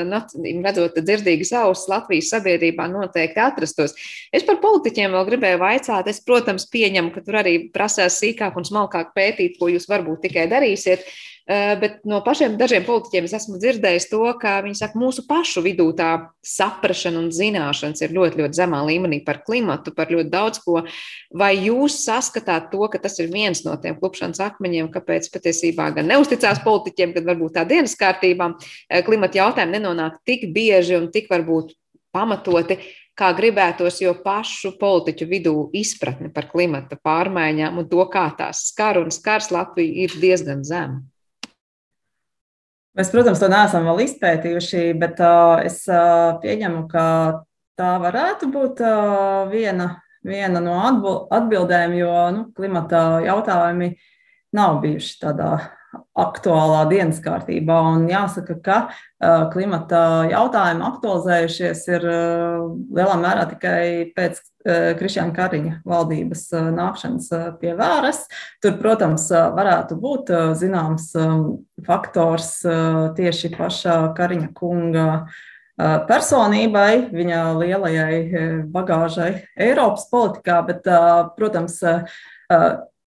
redzot, 0.65 1.01
dzirdīgas 1.01 1.53
ausis 1.63 1.91
Latvijas 1.91 2.31
sabiedrībā 2.35 2.89
noteikti 2.93 3.43
atrastos. 3.45 3.97
Es 4.33 4.47
par 4.47 4.61
politiķiem 4.63 5.17
vēl 5.17 5.27
gribēju 5.33 5.63
vaicāt, 5.63 6.11
es, 6.13 6.23
protams, 6.25 6.69
pieņemu, 6.73 7.13
ka 7.15 7.25
tur 7.27 7.41
arī 7.43 7.57
prasās 7.75 8.21
sīkāk 8.23 8.57
un 8.57 8.69
smalkāk 8.69 9.13
pētīt, 9.17 9.59
ko 9.61 9.73
jūs 9.73 9.89
varbūt 9.91 10.29
tikai 10.29 10.49
darīsiet, 10.53 11.05
Eh, 11.40 11.40
bet 11.49 12.01
no 12.09 12.21
pašiem 12.25 12.57
dažiem 12.61 12.85
politiķiem 12.87 13.27
es 13.27 13.35
esmu 13.41 13.59
dzirdējis 13.59 14.09
to, 14.11 14.21
ka 14.41 14.59
viņi 14.65 14.79
saka, 14.79 14.99
mūsu 15.01 15.25
pašu 15.29 15.63
vidū 15.65 15.89
tā 15.99 16.11
saprašana 16.47 17.19
un 17.23 17.31
zināšanas 17.35 18.05
ir 18.05 18.15
ļoti, 18.15 18.41
ļoti 18.43 18.61
zemā 18.61 18.83
līmenī 18.87 19.23
par 19.27 19.41
klimatu, 19.47 19.95
par 19.97 20.13
ļoti 20.13 20.31
daudz 20.31 20.63
ko. 20.65 20.85
Vai 21.35 21.53
jūs 21.57 22.01
saskatāt 22.05 22.71
to, 22.75 22.85
ka 22.93 23.01
tas 23.03 23.19
ir 23.23 23.33
viens 23.33 23.65
no 23.67 23.75
tiem 23.81 23.99
klupšanas 23.99 24.43
akmeņiem, 24.51 24.93
kāpēc 24.95 25.31
patiesībā 25.35 25.91
gan 25.97 26.11
neusticās 26.13 26.63
politiķiem, 26.67 27.17
kad 27.17 27.29
varbūt 27.29 27.59
tā 27.59 27.67
dienas 27.69 27.97
kārtībā 27.99 28.53
eh, 28.55 29.03
klimata 29.07 29.43
jautājumi 29.43 29.79
nenonāk 29.79 30.23
tik 30.29 30.51
bieži 30.55 30.99
un 31.01 31.11
tik 31.15 31.31
varbūt 31.33 31.75
pamatoti, 32.15 32.79
kā 33.21 33.31
gribētos, 33.37 34.01
jo 34.01 34.15
pašu 34.25 34.75
politiķu 34.81 35.29
vidū 35.29 35.55
izpratne 35.77 36.31
par 36.33 36.49
klimata 36.51 36.97
pārmaiņām 36.97 37.83
un 37.83 37.89
to, 37.91 38.03
kā 38.13 38.29
tās 38.39 38.65
skar 38.71 39.01
un 39.03 39.13
skars 39.15 39.51
Latviju, 39.55 40.07
ir 40.07 40.17
diezgan 40.23 40.65
zema. 40.67 41.03
Mēs, 42.99 43.11
protams, 43.13 43.39
to 43.39 43.47
neesam 43.51 43.87
vēl 43.87 44.03
izpētījuši, 44.07 44.85
bet 44.99 45.21
uh, 45.23 45.61
es 45.63 45.83
uh, 45.87 46.37
pieņemu, 46.43 46.87
ka 46.91 47.05
tā 47.79 47.91
varētu 48.03 48.49
būt 48.51 48.83
uh, 48.83 49.51
viena, 49.53 49.93
viena 50.27 50.63
no 50.65 50.79
atbildēm, 51.31 51.95
jo 52.01 52.15
nu, 52.35 52.49
klimata 52.57 53.21
jautājumi 53.23 53.93
nav 54.59 54.81
bijuši 54.83 55.21
tādā 55.23 55.53
aktuālā 56.19 56.85
dienas 56.91 57.21
kārtībā. 57.25 57.77
Un 57.93 58.07
jāsaka, 58.11 58.57
ka 58.63 58.77
uh, 58.87 59.49
klimata 59.53 60.29
jautājumi 60.31 60.87
aktualizējušies 60.87 61.83
ir 61.91 62.07
uh, 62.07 62.71
lielā 62.97 63.17
mērā 63.21 63.47
tikai 63.51 63.83
pēc 64.17 64.41
uh, 64.41 64.93
Krišjāna 65.01 65.35
Kariņa 65.37 65.75
valdības 65.89 66.47
nākšanas 66.77 67.31
pie 67.63 67.75
varas. 67.79 68.25
Tur, 68.63 68.77
protams, 68.83 69.29
varētu 69.31 69.99
būt 70.01 70.35
zināms 70.61 71.11
um, 71.19 71.47
faktors 71.87 72.59
tieši 73.17 73.55
pašā 73.57 74.03
Kariņa 74.19 74.53
kunga 74.57 75.07
personībai, 75.81 77.09
viņa 77.09 77.39
lielajai 77.57 78.17
bagāžai 78.69 79.31
Eiropas 79.57 80.05
politikā, 80.13 80.59
bet, 80.69 80.85
protams, 81.39 81.79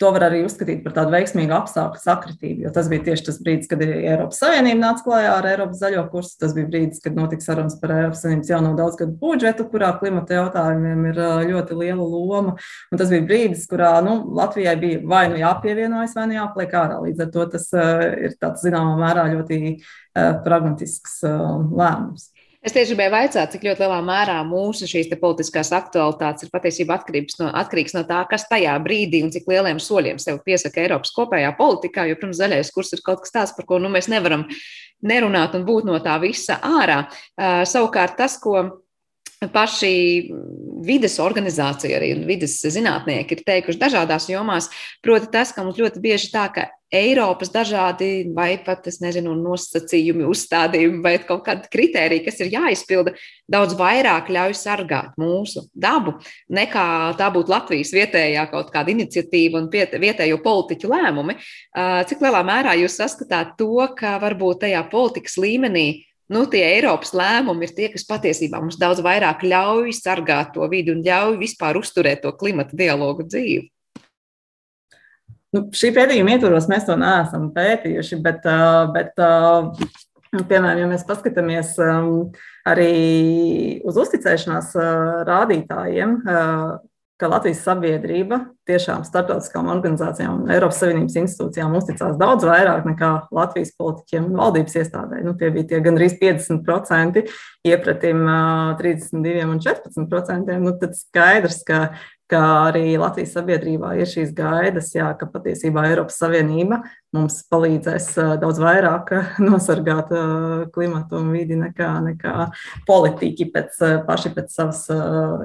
To 0.04 0.10
var 0.12 0.26
arī 0.26 0.42
uzskatīt 0.44 0.82
par 0.84 0.92
tādu 0.92 1.14
veiksmīgu 1.14 1.54
apstākļu 1.56 2.02
sakritību, 2.02 2.66
jo 2.66 2.72
tas 2.76 2.90
bija 2.92 3.06
tieši 3.06 3.24
tas 3.30 3.38
brīdis, 3.40 3.70
kad 3.72 3.80
Eiropas 3.86 4.42
Savienība 4.42 4.82
nāca 4.82 5.06
klajā 5.06 5.30
ar 5.38 5.48
Eiropas 5.48 5.80
zaļo 5.80 6.04
kursu. 6.12 6.34
Tas 6.42 6.52
bija 6.58 6.68
brīdis, 6.68 7.00
kad 7.06 7.16
notika 7.16 7.46
sarunas 7.46 7.78
par 7.80 7.94
Eiropas 7.96 8.26
Savienības 8.26 8.52
jauno 8.52 8.74
daudzgadu 8.76 9.16
budžetu, 9.22 9.70
kurā 9.72 9.94
klimata 10.02 10.36
jautājumiem 10.42 11.08
ir 11.14 11.22
ļoti 11.54 11.80
liela 11.80 12.10
loma. 12.12 12.58
Un 12.92 13.00
tas 13.00 13.14
bija 13.16 13.24
brīdis, 13.32 13.64
kurā 13.72 13.94
nu, 14.04 14.18
Latvijai 14.36 14.76
bija 14.84 15.00
vai 15.16 15.24
nu 15.32 15.40
jāpievienojas, 15.40 16.20
vai 16.20 16.28
nu 16.28 16.40
jāpliek 16.42 16.76
ārā. 16.76 17.00
Līdz 17.08 17.28
ar 17.30 17.34
to 17.38 17.50
tas 17.56 17.72
ir 17.80 18.36
tāds 18.36 18.68
zināmā 18.68 19.00
mērā 19.00 19.30
ļoti 19.32 19.78
pragmatisks 20.44 21.22
lēmums. 21.24 22.34
Es 22.66 22.74
tieši 22.74 22.96
gribēju 22.96 23.14
jautāt, 23.14 23.52
cik 23.54 23.66
ļoti 23.68 23.84
lielā 23.84 23.98
mērā 24.02 24.40
mūsu 24.48 24.88
šīs 24.90 25.12
politiskās 25.22 25.70
aktualitātes 25.76 26.48
ir 26.48 26.50
patiesībā 26.50 26.98
no, 27.38 27.52
atkarīgs 27.62 27.94
no 27.94 28.02
tā, 28.10 28.24
kas 28.26 28.48
tajā 28.50 28.74
brīdī 28.82 29.20
un 29.22 29.30
cik 29.30 29.46
lieliem 29.52 29.78
soļiem 29.78 30.18
sev 30.18 30.40
piesaka 30.42 30.82
Eiropas 30.82 31.14
kopējā 31.14 31.52
politikā. 31.60 32.08
Jo, 32.10 32.18
protams, 32.18 32.40
zaļais 32.42 32.74
kurs 32.74 32.90
ir 32.98 33.04
kaut 33.06 33.22
kas 33.22 33.36
tāds, 33.36 33.54
par 33.54 33.70
ko 33.70 33.78
nu, 33.78 33.92
mēs 33.94 34.10
nevaram 34.10 34.48
nerunāt 35.06 35.54
un 35.54 35.68
būt 35.68 35.86
no 35.86 36.00
tā 36.02 36.18
visa 36.24 36.58
ārā. 36.66 37.04
Uh, 37.38 37.62
savukārt 37.70 38.18
tas, 38.18 38.40
ko 38.42 38.85
paši 39.54 39.92
vides 40.86 41.18
organizācija, 41.24 41.98
arī 41.98 42.14
vides 42.28 42.58
zinātnieki 42.62 43.38
ir 43.38 43.44
teikuši 43.48 43.82
dažādās 43.82 44.30
jomās, 44.32 44.70
proti 45.04 45.30
tas, 45.34 45.54
ka 45.56 45.66
mums 45.66 45.80
ļoti 45.80 46.02
bieži 46.04 46.32
tā, 46.34 46.48
ka 46.54 46.70
Eiropas 46.96 47.50
dažādi 47.52 48.30
vai 48.36 48.56
pat, 48.64 48.86
es 48.88 49.02
nezinu, 49.04 49.34
nosacījumi, 49.36 50.24
uzstādījumi 50.30 51.02
vai 51.04 51.16
kaut 51.28 51.42
kādi 51.48 51.68
kriteriji, 51.74 52.24
kas 52.28 52.40
ir 52.40 52.54
jāizpilda, 52.54 53.16
daudz 53.52 53.76
vairāk 53.80 54.30
ļauj 54.32 54.56
sargāt 54.56 55.18
mūsu 55.20 55.66
dabu, 55.74 56.16
nekā 56.54 56.88
tā 57.20 57.30
būtu 57.34 57.52
Latvijas 57.52 57.92
vietējā 57.96 58.46
kaut 58.54 58.72
kāda 58.74 58.94
iniciatīva 58.94 59.64
un 59.64 59.70
vietējo 59.74 60.40
politiķu 60.46 60.92
lēmumi. 60.94 61.40
Cik 62.08 62.24
lielā 62.24 62.46
mērā 62.48 62.78
jūs 62.80 63.00
saskatāt 63.02 63.58
to, 63.60 63.74
ka 63.98 64.16
varbūt 64.24 64.64
tajā 64.68 64.86
politikas 64.94 65.40
līmenī 65.42 66.06
nu, 66.34 66.46
tie 66.50 66.64
Eiropas 66.74 67.14
lēmumi 67.18 67.68
ir 67.68 67.76
tie, 67.78 67.90
kas 67.94 68.08
patiesībā 68.08 68.62
mums 68.62 68.80
daudz 68.82 69.04
vairāk 69.06 69.46
ļauj 69.46 69.94
sargāt 69.98 70.54
to 70.56 70.66
vidi 70.72 70.94
un 70.96 71.04
ļauj 71.06 71.38
vispār 71.42 71.78
uzturēt 71.80 72.24
to 72.26 72.34
klimata 72.38 72.78
dialogu 72.78 73.28
dzīvi? 73.28 73.70
Nu, 75.56 75.62
šī 75.72 75.94
pētījuma 75.96 76.36
ietvaros 76.36 76.68
mēs 76.68 76.84
to 76.88 76.98
neesam 77.00 77.48
pētījuši, 77.56 78.18
bet, 78.26 78.44
bet 78.96 79.14
piemēram, 80.36 80.82
ja 80.82 80.90
mēs 80.90 81.06
paskatāmies 81.08 81.78
arī 82.68 82.90
uz 83.88 84.02
uzticēšanās 84.04 84.74
rādītājiem, 85.30 86.18
ka 87.22 87.30
Latvijas 87.32 87.62
sabiedrība 87.64 88.42
tiešām 88.68 89.06
starptautiskām 89.08 89.70
organizācijām 89.72 90.42
un 90.42 90.52
Eiropas 90.52 90.82
Savienības 90.82 91.16
institūcijām 91.22 91.78
uzticās 91.80 92.18
daudz 92.20 92.48
vairāk 92.48 92.88
nekā 92.90 93.12
Latvijas 93.36 93.72
politiķiem 93.80 94.28
un 94.30 94.40
valdības 94.42 94.76
iestādē. 94.82 95.22
Nu, 95.24 95.36
tie 95.40 95.52
bija 95.56 95.70
tie 95.70 95.80
gandrīz 95.86 96.18
50% 96.20 97.24
iepratim 97.72 98.26
32 98.82 99.48
un 99.48 99.64
14%. 99.64 100.60
Nu, 100.66 100.76
tad 100.82 101.00
skaidrs, 101.00 101.64
ka 101.68 101.86
ka 102.32 102.42
arī 102.72 102.96
Latvijas 102.98 103.36
sabiedrībā 103.38 103.92
ir 104.00 104.10
šīs 104.10 104.32
gaidas, 104.34 104.90
jā, 104.96 105.12
ka 105.20 105.28
patiesībā 105.30 105.86
Eiropas 105.92 106.18
Savienība 106.22 106.82
mums 107.16 107.40
palīdzēs 107.52 108.10
daudz 108.42 108.60
vairāk 108.62 109.14
nosargāt 109.48 110.12
klimatu 110.76 111.22
un 111.22 111.32
vidi 111.36 111.58
nekā, 111.60 111.92
nekā 112.12 112.50
politiķi 112.88 113.50
pēc, 113.54 113.80
paši 114.08 114.34
pēc 114.36 114.54
savas 114.56 114.86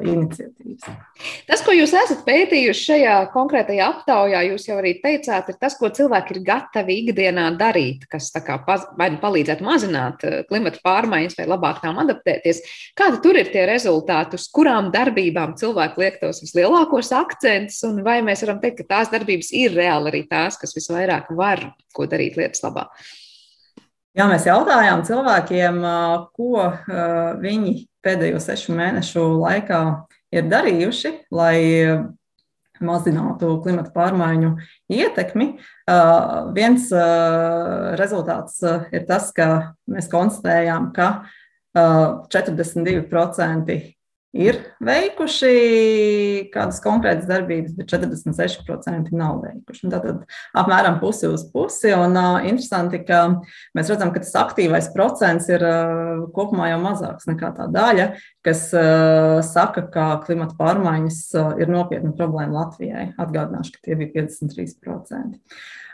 iniciatīvas. 0.05 0.91
Tas, 1.49 1.63
ko 1.65 1.75
jūs 1.77 1.93
esat 1.97 2.23
pētījuši 2.27 2.87
šajā 2.91 3.17
konkrētajā 3.35 3.89
aptaujā, 3.95 4.43
jūs 4.51 4.67
jau 4.69 4.79
arī 4.81 4.95
teicāt, 5.03 5.51
ir 5.53 5.59
tas, 5.61 5.77
ko 5.79 5.91
cilvēki 5.95 6.37
ir 6.37 6.43
gatavi 6.47 6.97
ikdienā 7.05 7.51
darīt, 7.61 8.07
kas 8.11 8.31
vai 8.99 9.11
nu 9.13 9.21
palīdzētu 9.23 9.67
mazināt 9.67 10.25
klimata 10.49 10.81
pārmaiņas 10.85 11.37
vai 11.39 11.47
labāk 11.51 11.83
tām 11.85 12.01
adaptēties. 12.03 12.63
Kādi 12.99 13.21
tur 13.25 13.39
ir 13.41 13.51
tie 13.53 13.67
rezultāti, 13.69 14.39
uz 14.41 14.49
kurām 14.53 14.91
darbībām 14.95 15.57
cilvēki 15.61 16.03
liek 16.03 16.19
tos 16.23 16.43
vislielākos 16.45 17.13
akcentus, 17.17 17.81
un 17.89 18.03
vai 18.07 18.21
mēs 18.27 18.45
varam 18.47 18.61
teikt, 18.63 18.83
ka 18.83 18.89
tās 18.97 19.13
darbības 19.13 19.53
ir 19.57 19.77
reāli 19.77 20.13
arī 20.13 20.25
tās, 20.31 20.59
kas 20.61 20.75
visvairāk 20.77 21.31
var 21.37 21.60
ko 21.97 22.09
darīt 22.11 22.39
lietas 22.41 22.65
labā? 22.67 22.89
Jā, 24.17 24.25
mēs 24.27 24.47
jautājām 24.49 25.05
cilvēkiem, 25.07 25.77
ko 26.35 26.65
viņi 27.41 27.75
pēdējo 28.03 28.41
sešu 28.43 28.75
mēnešu 28.75 29.23
laikā 29.39 29.83
ir 30.35 30.49
darījuši, 30.51 31.13
lai 31.35 31.59
mazinātu 32.81 33.63
klimata 33.63 33.93
pārmaiņu 33.95 34.55
ietekmi. 34.91 35.47
Viens 36.57 36.89
rezultāts 38.01 38.59
ir 38.91 39.07
tas, 39.09 39.31
ka 39.37 39.47
mēs 39.91 40.11
konstatējām, 40.11 40.91
ka 40.97 41.09
42% 41.77 43.79
ir 44.37 44.59
veikuši 44.85 45.53
kādas 46.55 46.79
konkrētas 46.85 47.27
darbības, 47.29 47.75
bet 47.79 47.91
46% 47.91 49.11
nav 49.17 49.41
veikuši. 49.43 49.87
Un 49.87 49.95
tātad 49.95 50.21
apmēram 50.57 51.01
pusi 51.03 51.27
uz 51.31 51.45
pusi. 51.51 51.91
Un 51.97 52.15
uh, 52.19 52.39
interesanti, 52.47 53.03
ka 53.07 53.23
mēs 53.77 53.91
redzam, 53.91 54.13
ka 54.15 54.23
tas 54.23 54.37
aktīvais 54.45 54.91
procents 54.95 55.51
ir 55.51 55.65
uh, 55.67 56.27
kopumā 56.37 56.71
jau 56.71 56.81
mazāks 56.85 57.27
nekā 57.31 57.53
tā 57.59 57.67
daļa, 57.75 58.11
kas 58.47 58.71
uh, 58.77 59.41
saka, 59.45 59.85
ka 59.93 60.07
klimata 60.25 60.57
pārmaiņas 60.59 61.21
uh, 61.37 61.51
ir 61.61 61.73
nopietna 61.73 62.15
problēma 62.17 62.63
Latvijai. 62.63 63.11
Atgādināšu, 63.21 63.77
ka 63.77 63.85
tie 63.85 63.99
bija 64.01 64.15
53%. 64.23 65.37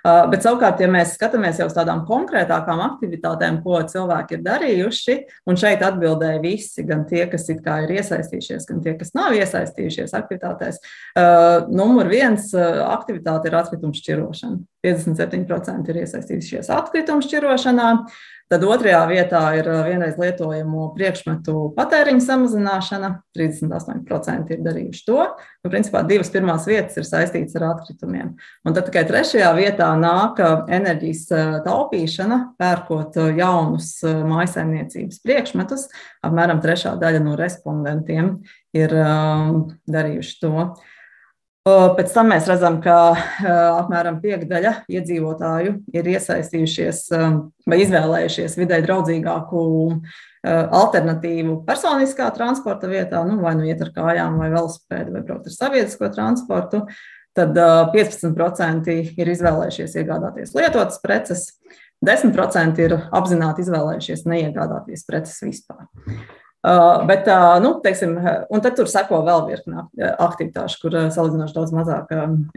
Uh, 0.06 0.22
bet 0.30 0.44
savukārt, 0.44 0.78
ja 0.78 0.86
mēs 0.92 1.16
skatāmies 1.16 1.58
jau 1.58 1.66
uz 1.66 1.74
tādām 1.74 2.04
konkrētākām 2.06 2.78
aktivitātēm, 2.84 3.58
ko 3.64 3.80
cilvēki 3.90 4.36
ir 4.36 4.44
darījuši, 4.44 5.16
un 5.50 5.58
šeit 5.58 5.82
atbildēja 5.82 6.42
visi, 6.44 6.84
gan 6.86 7.02
tie, 7.10 7.24
kas 7.32 7.48
ir 7.50 7.58
iesaistījušies, 7.96 8.68
gan 8.68 8.84
tie, 8.84 8.94
kas 9.00 9.10
nav 9.18 9.34
iesaistījušies 9.34 10.14
aktivitātēs, 10.14 10.78
uh, 11.18 11.66
numur 11.74 12.06
viens 12.12 12.52
uh, 12.54 12.84
aktivitāte 12.92 13.50
ir 13.50 13.58
atkritumu 13.58 13.98
šķirošana. 13.98 14.62
57% 14.86 15.90
ir 15.90 16.00
iesaistījušies 16.04 16.70
atkritumu 16.70 17.26
šķirošanā. 17.26 17.90
Tad 18.46 18.62
otrajā 18.62 19.00
vietā 19.10 19.40
ir 19.58 19.66
vienreiz 19.88 20.14
lietojamu 20.22 20.92
priekšmetu 20.94 21.72
patēriņa 21.74 22.22
samazināšana. 22.22 23.08
38% 23.34 24.52
ir 24.54 24.60
darījuši 24.62 25.02
to. 25.08 25.18
Nu, 25.64 25.70
principā 25.72 26.04
divas 26.06 26.30
pirmās 26.30 26.68
vietas 26.70 26.94
ir 27.00 27.08
saistītas 27.08 27.58
ar 27.58 27.66
atkritumiem. 27.72 28.36
Un 28.62 28.76
tad 28.76 28.86
tikai 28.86 29.02
trešajā 29.08 29.50
vietā 29.58 29.90
nāk 29.98 30.38
enerģijas 30.78 31.26
taupīšana, 31.66 32.40
pērkot 32.62 33.18
jaunus 33.34 33.90
mājsaimniecības 34.06 35.20
priekšmetus. 35.26 35.88
Apmēram 36.26 36.62
trešā 36.62 36.94
daļa 37.02 37.24
no 37.26 37.34
respondentiem 37.40 38.36
ir 38.78 38.94
darījuši 39.90 40.38
to. 40.44 40.68
Pēc 41.66 42.12
tam 42.14 42.28
mēs 42.30 42.46
redzam, 42.46 42.76
ka 42.78 42.94
apmēram 43.42 44.20
piekdaļa 44.22 44.72
iedzīvotāju 44.86 45.72
ir 45.98 46.10
iesaistījušies 46.12 47.00
vai 47.66 47.78
izvēlējušies 47.82 48.54
vidē 48.60 48.78
draudzīgāku 48.84 49.64
alternatīvu 50.46 51.56
personiskā 51.66 52.28
transporta 52.36 52.86
vietā, 52.86 53.24
nu, 53.26 53.40
vai 53.42 53.56
nu 53.58 53.66
iet 53.66 53.82
ar 53.82 53.90
kājām, 53.96 54.38
vai 54.38 54.52
velosipēdu, 54.54 55.16
vai 55.16 55.24
braukt 55.26 55.50
ar 55.50 55.56
sabiedrisko 55.56 56.12
transportu. 56.14 56.84
Tad 57.36 57.58
15% 57.92 58.94
ir 59.18 59.34
izvēlējušies 59.34 59.98
iegādāties 59.98 60.54
lietotas 60.54 61.02
preces, 61.02 61.48
10% 62.06 62.78
ir 62.86 62.94
apzināti 63.10 63.66
izvēlējušies 63.66 64.22
neiegādāties 64.30 65.02
preces 65.08 65.42
vispār. 65.42 65.88
Uh, 66.66 67.04
bet, 67.06 67.28
uh, 67.30 67.60
nu, 67.62 67.68
teiksim, 67.78 68.16
un 68.50 68.62
tad 68.64 68.74
tur 68.74 68.88
seko 68.90 69.20
vēl 69.22 69.44
virkne 69.46 69.84
aktivitāšu, 70.18 70.80
kur 70.82 70.96
uh, 70.98 71.04
salīdzinoši 71.14 71.54
daudz 71.54 71.74
mazāk 71.76 72.08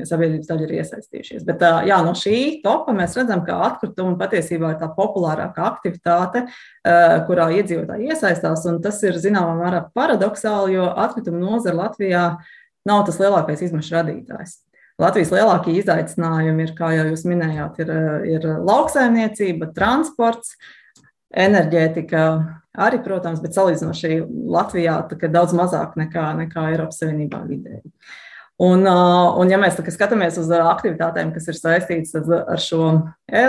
sabiedrības 0.01 0.47
daļa 0.49 0.65
ir 0.65 0.71
iesaistījušies. 0.79 1.43
Bet, 1.45 1.61
jā, 1.85 1.99
no 2.01 2.15
šī 2.17 2.39
topa 2.63 2.95
mēs 2.97 3.13
redzam, 3.19 3.43
ka 3.45 3.59
atkritumi 3.67 4.17
patiesībā 4.17 4.71
ir 4.73 4.79
tā 4.81 4.89
populārākā 4.95 5.67
aktivitāte, 5.67 6.47
kurā 7.27 7.49
iedzīvotāji 7.59 8.09
iesaistās. 8.09 8.65
Tas 8.81 9.03
ir 9.05 9.19
zināmā 9.21 9.53
mērā 9.59 9.83
paradoxāli, 9.93 10.79
jo 10.79 10.89
atkritumu 11.05 11.43
nozara 11.43 11.83
Latvijā 11.83 12.23
nav 12.89 13.05
tas 13.05 13.21
lielākais 13.21 13.61
izmešu 13.67 13.93
radītājs. 13.99 14.57
Latvijas 14.99 15.29
lielākie 15.31 15.77
izaicinājumi 15.79 16.65
ir, 16.65 16.73
kā 16.75 16.89
jau 16.97 17.05
jūs 17.11 17.27
minējāt, 17.29 17.77
ir, 17.85 17.93
ir 18.33 18.49
lauksaimniecība, 18.67 19.69
transports, 19.77 20.57
enerģētika 21.35 22.23
arī, 22.79 23.01
protams, 23.03 23.41
bet 23.43 23.57
salīdzinoši 23.57 24.23
Latvijā 24.53 25.01
daudz 25.27 25.53
mazāk 25.57 25.97
nekā, 25.99 26.31
nekā 26.45 26.71
Eiropas 26.73 27.01
Savienībā 27.01 27.43
vidēji. 27.47 27.85
Un, 28.59 28.83
un, 28.83 29.47
ja 29.47 29.55
mēs 29.55 29.77
skatāmies 29.95 30.35
uz 30.41 30.49
aktivitātēm, 30.51 31.29
kas 31.31 31.45
ir 31.47 31.55
saistītas 31.55 32.27
ar 32.27 32.59
šo 32.59 32.89
e, 33.31 33.43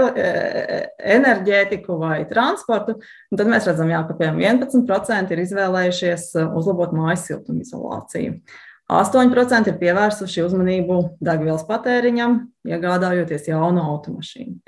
enerģētiku 1.16 1.96
vai 1.98 2.20
transportu, 2.30 2.94
tad 3.34 3.50
mēs 3.50 3.66
redzam, 3.66 3.90
jā, 3.90 4.04
ka 4.06 4.14
piemēram 4.20 4.62
11% 4.62 5.34
ir 5.34 5.42
izvēlējušies 5.42 6.28
uzlabot 6.46 6.94
mājas 6.94 7.26
siltumizolāciju. 7.26 8.36
8% 8.90 9.70
ir 9.70 9.82
pievērsuši 9.82 10.46
uzmanību 10.46 11.00
degvielas 11.22 11.66
patēriņam, 11.66 12.40
iegādājoties 12.70 13.50
jaunu 13.50 13.82
automašīnu. 13.90 14.60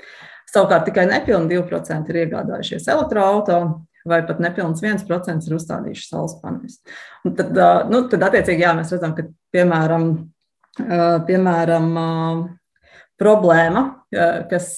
Savukārt 0.53 0.85
tikai 0.85 1.07
nepilni 1.09 1.57
2% 1.57 2.13
ir 2.13 2.21
iegādājušies 2.25 2.89
elektroautorātu, 2.93 3.81
vai 4.05 4.19
pat 4.27 4.41
nepilns 4.43 4.83
1% 4.83 5.47
ir 5.47 5.55
uzstādījuši 5.57 6.09
saules 6.09 6.35
paneļus. 6.43 6.81
Tad, 7.39 7.55
nu, 7.89 8.03
tad, 8.11 8.27
attiecīgi, 8.27 8.65
jā, 8.65 8.73
mēs 8.77 8.91
redzam, 8.93 9.15
ka 9.17 9.25
piemēram, 9.55 10.09
piemēram 11.29 11.87
problēma, 13.21 13.83
kas 14.51 14.75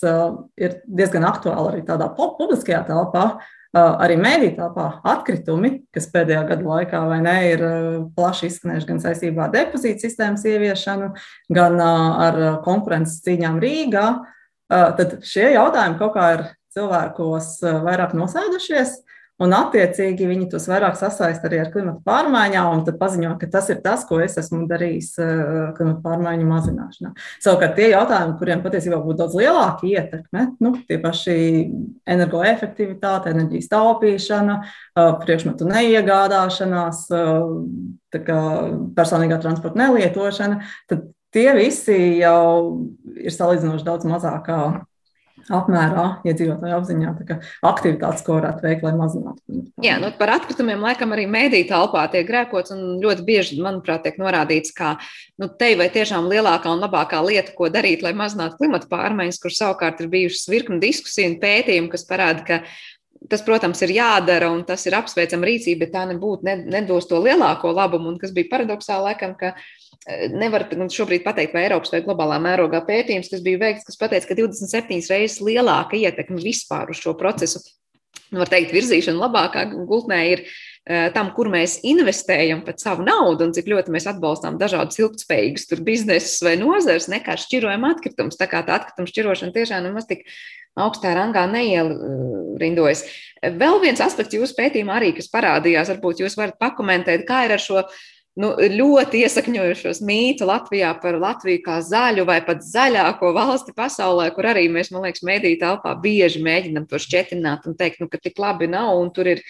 ir 0.59 0.79
diezgan 0.85 1.25
aktuāla 1.27 1.73
arī 1.73 1.83
tādā 1.87 2.07
publiskajā 2.13 2.83
telpā, 2.87 3.25
arī 3.75 4.15
mēdī 4.21 4.51
telpā 4.55 4.85
atkritumi, 5.15 5.71
kas 5.95 6.07
pēdējā 6.13 6.43
gada 6.51 6.69
laikā 6.69 7.01
vai 7.09 7.17
ne 7.25 7.35
ir 7.49 7.63
plaši 8.15 8.51
izskanējuši 8.51 8.89
gan 8.91 9.01
saistībā 9.03 9.47
ar 9.47 9.55
depozītu 9.55 10.05
sistēmas 10.05 10.45
ieviešanu, 10.47 11.11
gan 11.55 11.81
ar 11.81 12.39
konkurences 12.67 13.23
cīņām 13.25 13.59
Rīgā. 13.63 14.05
Tad 14.69 15.19
šie 15.25 15.51
jautājumi 15.53 15.99
kaut 15.99 16.15
kā 16.15 16.29
ir 16.37 16.45
cilvēkos 16.75 17.59
vairāk 17.85 18.15
nosēdušies. 18.17 19.01
Un, 19.43 19.51
attiecīgi, 19.51 20.29
viņi 20.29 20.45
tos 20.53 20.63
vairāk 20.71 20.95
sasaista 20.95 21.49
arī 21.49 21.57
ar 21.59 21.69
klimatu 21.73 21.99
pārmaiņām, 22.07 22.69
un 22.71 22.83
tad 22.87 22.95
paziņo, 23.01 23.33
ka 23.41 23.49
tas 23.51 23.67
ir 23.73 23.81
tas, 23.83 24.05
ko 24.07 24.21
es 24.23 24.37
esmu 24.39 24.61
darījis 24.69 25.09
klimatu 25.75 25.99
pārmaiņu 26.05 26.45
mazināšanā. 26.47 27.11
Savukārt, 27.43 27.73
tie 27.75 27.89
jautājumi, 27.91 28.37
kuriem 28.39 28.63
patiesībā 28.63 29.01
būtu 29.03 29.19
daudz 29.19 29.35
lielāka 29.35 29.89
ietekme, 29.89 30.45
nu, 30.63 30.71
tie 30.87 31.01
paši 31.03 31.35
energoefektivitāte, 32.15 33.35
enerģijas 33.35 33.67
taupīšana, 33.75 34.55
priekšmetu 35.25 35.67
neiegādāšanās, 35.67 37.03
eh, 37.11 38.31
personīgā 38.95 39.41
transporta 39.43 39.83
nelietošana, 39.83 40.63
tad 40.87 41.09
tie 41.35 41.49
visi 41.57 41.99
jau 42.21 42.41
ir 43.19 43.33
salīdzinoši 43.35 43.87
daudz 43.87 44.07
mazākā 44.09 44.59
apmērā 45.53 46.05
iedzīvotāju 46.25 46.73
apziņā 46.79 47.11
aktivitātes, 47.69 48.23
ko 48.25 48.37
varētu 48.39 48.65
veikt, 48.65 48.85
lai 48.85 48.93
mazinātu. 48.97 49.59
Jā, 49.83 49.99
nu, 50.01 50.09
par 50.17 50.31
atkritumiem 50.39 50.81
laikam 50.81 51.13
arī 51.13 51.27
mēdīte 51.29 51.69
telpā 51.69 52.07
tiek 52.13 52.25
grēkots, 52.25 52.73
un 52.73 52.97
ļoti 53.03 53.25
bieži, 53.27 53.59
manuprāt, 53.61 54.01
tiek 54.07 54.17
norādīts, 54.21 54.73
ka 54.75 54.95
nu, 55.41 55.49
te 55.59 55.75
vai 55.77 55.91
tiešām 55.93 56.31
lielākā 56.31 56.71
un 56.73 56.81
labākā 56.81 57.21
lieta, 57.27 57.53
ko 57.57 57.69
darīt, 57.73 58.01
lai 58.05 58.15
mazinātu 58.17 58.57
klimata 58.61 58.89
pārmaiņas, 58.89 59.41
kur 59.43 59.53
savukārt 59.53 60.01
ir 60.01 60.09
bijušas 60.15 60.49
virkni 60.49 60.81
diskusiju 60.81 61.35
un 61.35 61.39
pētījumu, 61.43 61.93
kas 61.93 62.09
parāda, 62.09 62.45
ka 62.47 62.61
Tas, 63.31 63.41
protams, 63.41 63.79
ir 63.81 63.95
jādara 63.95 64.51
un 64.53 64.61
tas 64.67 64.83
ir 64.85 64.93
apsveicama 64.97 65.47
rīcība, 65.47 65.85
bet 65.85 65.93
tā 65.95 66.03
nebūtu, 66.09 66.45
ne, 66.45 66.57
nedos 66.75 67.07
to 67.09 67.17
lielāko 67.23 67.71
labumu. 67.73 68.11
Un 68.11 68.19
kas 68.21 68.33
bija 68.35 68.51
paradoxāli, 68.51 69.07
laikam, 69.07 69.33
ka 69.39 69.55
nevar 70.35 70.67
šobrīd 70.69 71.23
pateikt, 71.25 71.55
vai 71.55 71.63
Eiropas 71.65 71.93
vai 71.95 72.03
globālā 72.05 72.37
mērogā 72.43 72.83
pētījums, 72.85 73.31
kas 73.31 73.41
bija 73.45 73.63
veikts, 73.63 73.87
kas 73.87 73.97
pateica, 73.97 74.29
ka 74.29 74.37
27 74.37 75.09
reizes 75.09 75.41
lielāka 75.41 75.97
ietekme 75.97 76.37
vispār 76.43 76.93
uz 76.93 77.01
šo 77.01 77.15
procesu, 77.17 77.63
var 78.35 78.49
teikt, 78.51 78.73
virzīšana 78.75 79.21
labākā 79.25 79.65
gultnē 79.73 80.21
ir 80.33 80.45
tam, 81.15 81.31
kur 81.33 81.49
mēs 81.49 81.79
investējam 81.87 82.61
pat 82.65 82.83
savu 82.83 83.05
naudu 83.07 83.47
un 83.47 83.55
cik 83.57 83.71
ļoti 83.71 83.93
mēs 83.95 84.05
atbalstām 84.11 84.59
dažādus 84.61 84.99
ilgspējīgus 85.01 85.81
biznesus 85.85 86.43
vai 86.45 86.53
nozares, 86.61 87.09
nekā 87.09 87.39
šķirojam 87.41 87.87
atkritumus. 87.89 88.37
Tā 88.37 88.45
kā 88.51 88.61
tā 88.67 88.77
atkrituma 88.77 89.09
šķirošana 89.09 89.55
tiešām 89.55 89.87
nemaz 89.87 90.05
tik 90.09 90.27
augstā 90.75 91.13
rangā 91.15 91.45
neierindojas. 91.51 93.05
Vēl 93.59 93.79
viens 93.83 94.01
aspekts 94.03 94.35
jūsu 94.35 94.57
pētījumā 94.57 94.99
arī, 94.99 95.13
kas 95.15 95.31
parādījās, 95.31 95.91
varbūt 95.93 96.23
jūs 96.23 96.37
varat 96.39 96.59
pakomentēt, 96.61 97.25
kā 97.27 97.45
ir 97.45 97.55
ar 97.55 97.61
šo 97.61 97.83
nu, 98.41 98.51
ļoti 98.55 99.21
iesakņojušos 99.23 100.01
mītu 100.05 100.47
Latvijā 100.49 100.91
par 101.01 101.19
Latviju 101.21 101.61
kā 101.65 101.77
zaļu 101.85 102.25
vai 102.27 102.41
pat 102.45 102.65
zaļāko 102.65 103.31
valsti 103.35 103.75
pasaulē, 103.77 104.27
kur 104.35 104.49
arī 104.51 104.65
mēs, 104.71 104.91
man 104.91 105.07
liekas, 105.07 105.23
mediju 105.27 105.61
telpā 105.61 105.95
bieži 106.01 106.43
mēģinam 106.43 106.89
to 106.89 106.99
šķietināt 107.01 107.69
un 107.69 107.77
teikt, 107.79 108.01
nu, 108.03 108.09
ka 108.11 108.19
tik 108.21 108.39
labi 108.41 108.67
nav 108.71 108.97
un 108.99 109.13
tur 109.15 109.31
ir 109.35 109.43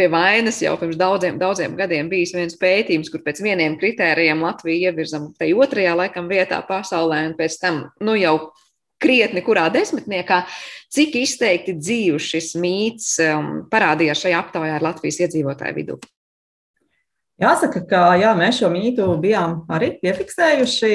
pie 0.00 0.08
vainas 0.08 0.62
jau 0.62 0.72
pirms 0.80 0.96
daudziem, 0.96 1.36
daudziem 1.40 1.76
gadiem 1.76 2.08
bijis 2.08 2.32
viens 2.32 2.56
pētījums, 2.56 3.10
kur 3.12 3.20
pēc 3.26 3.42
vieniem 3.44 3.76
kritērijiem 3.80 4.40
Latviju 4.46 4.88
ievirzam 4.88 5.28
te 5.36 5.50
otrajā 5.52 5.92
laikam 5.98 6.30
vietā 6.30 6.62
pasaulē, 6.64 7.26
un 7.28 7.36
pēc 7.36 7.60
tam 7.60 7.82
nu, 8.00 8.16
jau 8.16 8.36
krietni 9.00 9.42
kurā 9.46 9.68
desmitniekā, 9.72 10.44
cik 10.92 11.18
izteikti 11.22 11.76
dzīves 11.78 12.30
šis 12.34 12.54
mīts 12.60 13.12
um, 13.24 13.52
parādījās 13.70 14.24
šajā 14.26 14.40
aptaujā 14.44 14.78
ar 14.78 14.88
Latvijas 14.90 15.22
iedzīvotāju 15.26 15.78
vidū. 15.80 16.00
Jāsaka, 17.40 17.80
ka 17.88 18.00
jā, 18.20 18.34
mēs 18.36 18.58
šo 18.60 18.68
mītu 18.68 19.06
bijām 19.22 19.62
arī 19.72 19.94
piefiksējuši, 20.02 20.90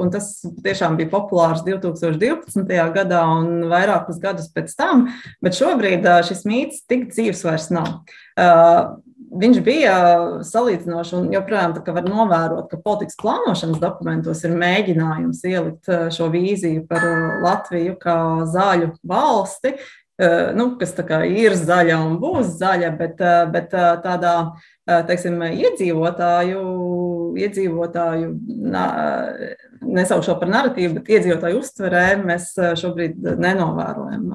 un 0.00 0.08
tas 0.12 0.30
tiešām 0.64 0.96
bija 0.96 1.10
populārs 1.12 1.60
2012. 1.66 2.64
gadā 2.94 3.20
un 3.28 3.66
vairākus 3.68 4.22
gadus 4.22 4.48
pēc 4.54 4.72
tam, 4.78 5.10
bet 5.44 5.58
šobrīd 5.58 6.08
šis 6.30 6.46
mīts 6.48 6.80
tik 6.88 7.10
dzīves 7.12 7.44
vairs 7.44 7.68
nav. 7.76 7.92
Viņš 9.30 9.58
bija 9.62 9.94
salīdzinoši, 10.42 11.14
un 11.14 11.28
joprojām 11.30 11.76
var 11.86 12.06
novērot, 12.08 12.66
ka 12.70 12.80
politikas 12.82 13.18
plānošanas 13.20 13.78
dokumentos 13.78 14.42
ir 14.42 14.56
mēģinājums 14.58 15.44
ielikt 15.46 15.90
šo 16.16 16.26
vīziju 16.32 16.82
par 16.90 17.06
Latviju 17.44 17.94
kā 18.00 18.16
zaļu 18.50 18.90
valsti, 19.06 19.76
nu, 20.58 20.66
kas 20.80 20.96
ir 21.30 21.54
zaļa 21.56 22.00
un 22.08 22.18
būs 22.20 22.56
zaļa, 22.58 22.90
bet, 22.98 23.22
bet 23.54 23.70
tādā 24.02 24.34
teiksim, 25.06 25.38
iedzīvotāju, 25.46 26.66
iedzīvotāju 27.38 28.34
nesaukšu 29.80 30.38
par 30.42 30.54
narratīvu, 30.56 30.98
bet 30.98 31.14
iedzīvotāju 31.14 31.62
uztverē 31.62 32.04
mēs 32.26 32.50
šobrīd 32.82 33.22
nenovērojam 33.38 34.28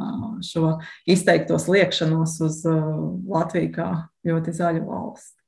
šo 0.46 0.78
izteikto 1.04 1.60
sliekšanos 1.60 2.40
uz 2.48 2.64
Latviju 2.66 3.76
kā 3.76 3.94
ļoti 4.26 4.54
zaļu 4.56 4.86
valsti. 4.90 5.46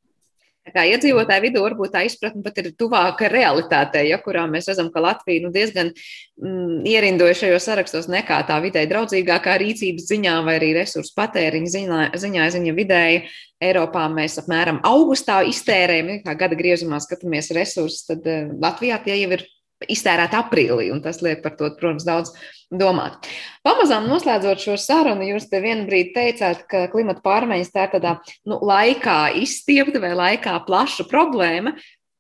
Kā 0.75 0.84
iedzīvotāju 0.84 1.45
vidū 1.45 1.61
varbūt 1.63 1.93
tā 1.93 2.01
izpratne 2.03 2.41
pat 2.43 2.57
ir 2.59 2.73
tuvāka 2.75 3.30
realitātei, 3.32 4.09
ja, 4.09 4.17
kurā 4.19 4.43
mēs 4.51 4.67
redzam, 4.67 4.89
ka 4.91 4.99
Latvija 5.03 5.45
nu, 5.45 5.51
diezgan 5.53 5.93
mm, 5.93 6.82
ierindoja 6.91 7.38
šajos 7.39 7.67
sarakstos 7.69 8.09
nekā 8.11 8.41
tā 8.49 8.57
vidē 8.63 8.84
draudzīgākā 8.89 9.55
rīcības 9.63 10.09
ziņā 10.11 10.36
vai 10.43 10.57
arī 10.59 10.73
resursu 10.75 11.15
patēriņa 11.15 11.73
ziņā, 11.75 12.01
ziņā 12.19 12.49
ziņa 12.57 12.75
vidēji. 12.82 13.21
Eiropā 13.63 14.03
mēs 14.13 14.36
apmēram 14.41 14.84
augustā 14.86 15.39
iztērējam, 15.47 16.11
ja 16.11 16.25
kā 16.28 16.36
gada 16.43 16.59
griezumā 16.59 16.99
skatāmies 17.01 17.49
resursus, 17.55 18.03
tad 18.09 18.28
uh, 18.28 18.51
Latvijā 18.61 18.99
tie 19.07 19.15
jau 19.21 19.32
ir 19.38 19.47
iztērēt 19.86 20.34
aprīlī, 20.38 20.89
un 20.93 21.01
tas 21.05 21.19
liek 21.21 21.43
par 21.43 21.53
to, 21.59 21.69
protams, 21.78 22.05
daudz 22.07 22.32
domāt. 22.73 23.28
Pamazām 23.65 24.07
noslēdzot 24.09 24.63
šo 24.63 24.78
sarunu, 24.82 25.25
jūs 25.28 25.49
te 25.51 25.61
vienu 25.63 25.86
brīdi 25.88 26.15
teicāt, 26.15 26.65
ka 26.69 26.88
klimata 26.91 27.21
pārmaiņas 27.25 27.71
tā 27.73 27.86
ir 27.88 27.93
tādā 27.97 28.15
nu, 28.49 28.57
laikā 28.57 29.19
izstiepta 29.43 30.01
vai 30.03 30.15
laikā 30.17 30.57
plaša 30.67 31.07
problēma. 31.11 31.78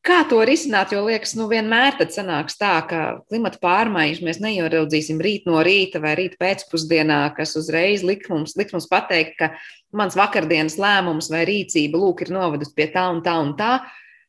Kā 0.07 0.21
to 0.29 0.37
risināt? 0.47 0.93
Jo 0.95 1.01
liekas, 1.03 1.33
nu 1.35 1.49
vienmēr 1.51 1.97
tad 1.99 2.13
sanāks 2.15 2.55
tā, 2.55 2.77
ka 2.87 2.99
klimata 3.27 3.59
pārmaiņas 3.59 4.21
mēs 4.23 4.39
neieraudzīsim 4.39 5.19
rīt 5.19 5.49
no 5.49 5.59
rīta 5.65 5.99
vai 5.99 6.13
rīt 6.15 6.37
pēcpusdienā, 6.39 7.25
kas 7.35 7.57
uzreiz 7.59 8.05
liks 8.07 8.29
mums, 8.31 8.55
liks 8.55 8.77
mums 8.77 8.87
pateikt, 8.87 9.35
ka 9.41 9.49
mans 9.97 10.15
vakardienas 10.15 10.77
lēmums 10.79 11.27
vai 11.33 11.43
rīcība 11.49 11.99
lūk 11.99 12.23
ir 12.23 12.31
novedusi 12.37 12.75
pie 12.77 12.87
tā 12.93 13.09
un 13.11 13.19
tā 13.25 13.35
un 13.41 13.51
tā. 13.59 13.81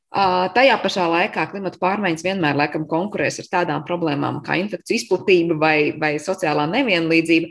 Tajā 0.09 0.77
pašā 0.81 1.05
laikā 1.13 1.43
klimata 1.51 1.77
pārmaiņas 1.83 2.25
vienmēr 2.25 2.57
laikam 2.57 2.87
konkurēs 2.89 3.43
ar 3.43 3.49
tādām 3.53 3.83
problēmām 3.85 4.41
kā 4.45 4.57
infekciju 4.57 5.03
izplatība 5.03 5.57
vai, 5.61 5.79
vai 6.01 6.15
sociālā 6.23 6.65
nevienlīdzība. 6.71 7.51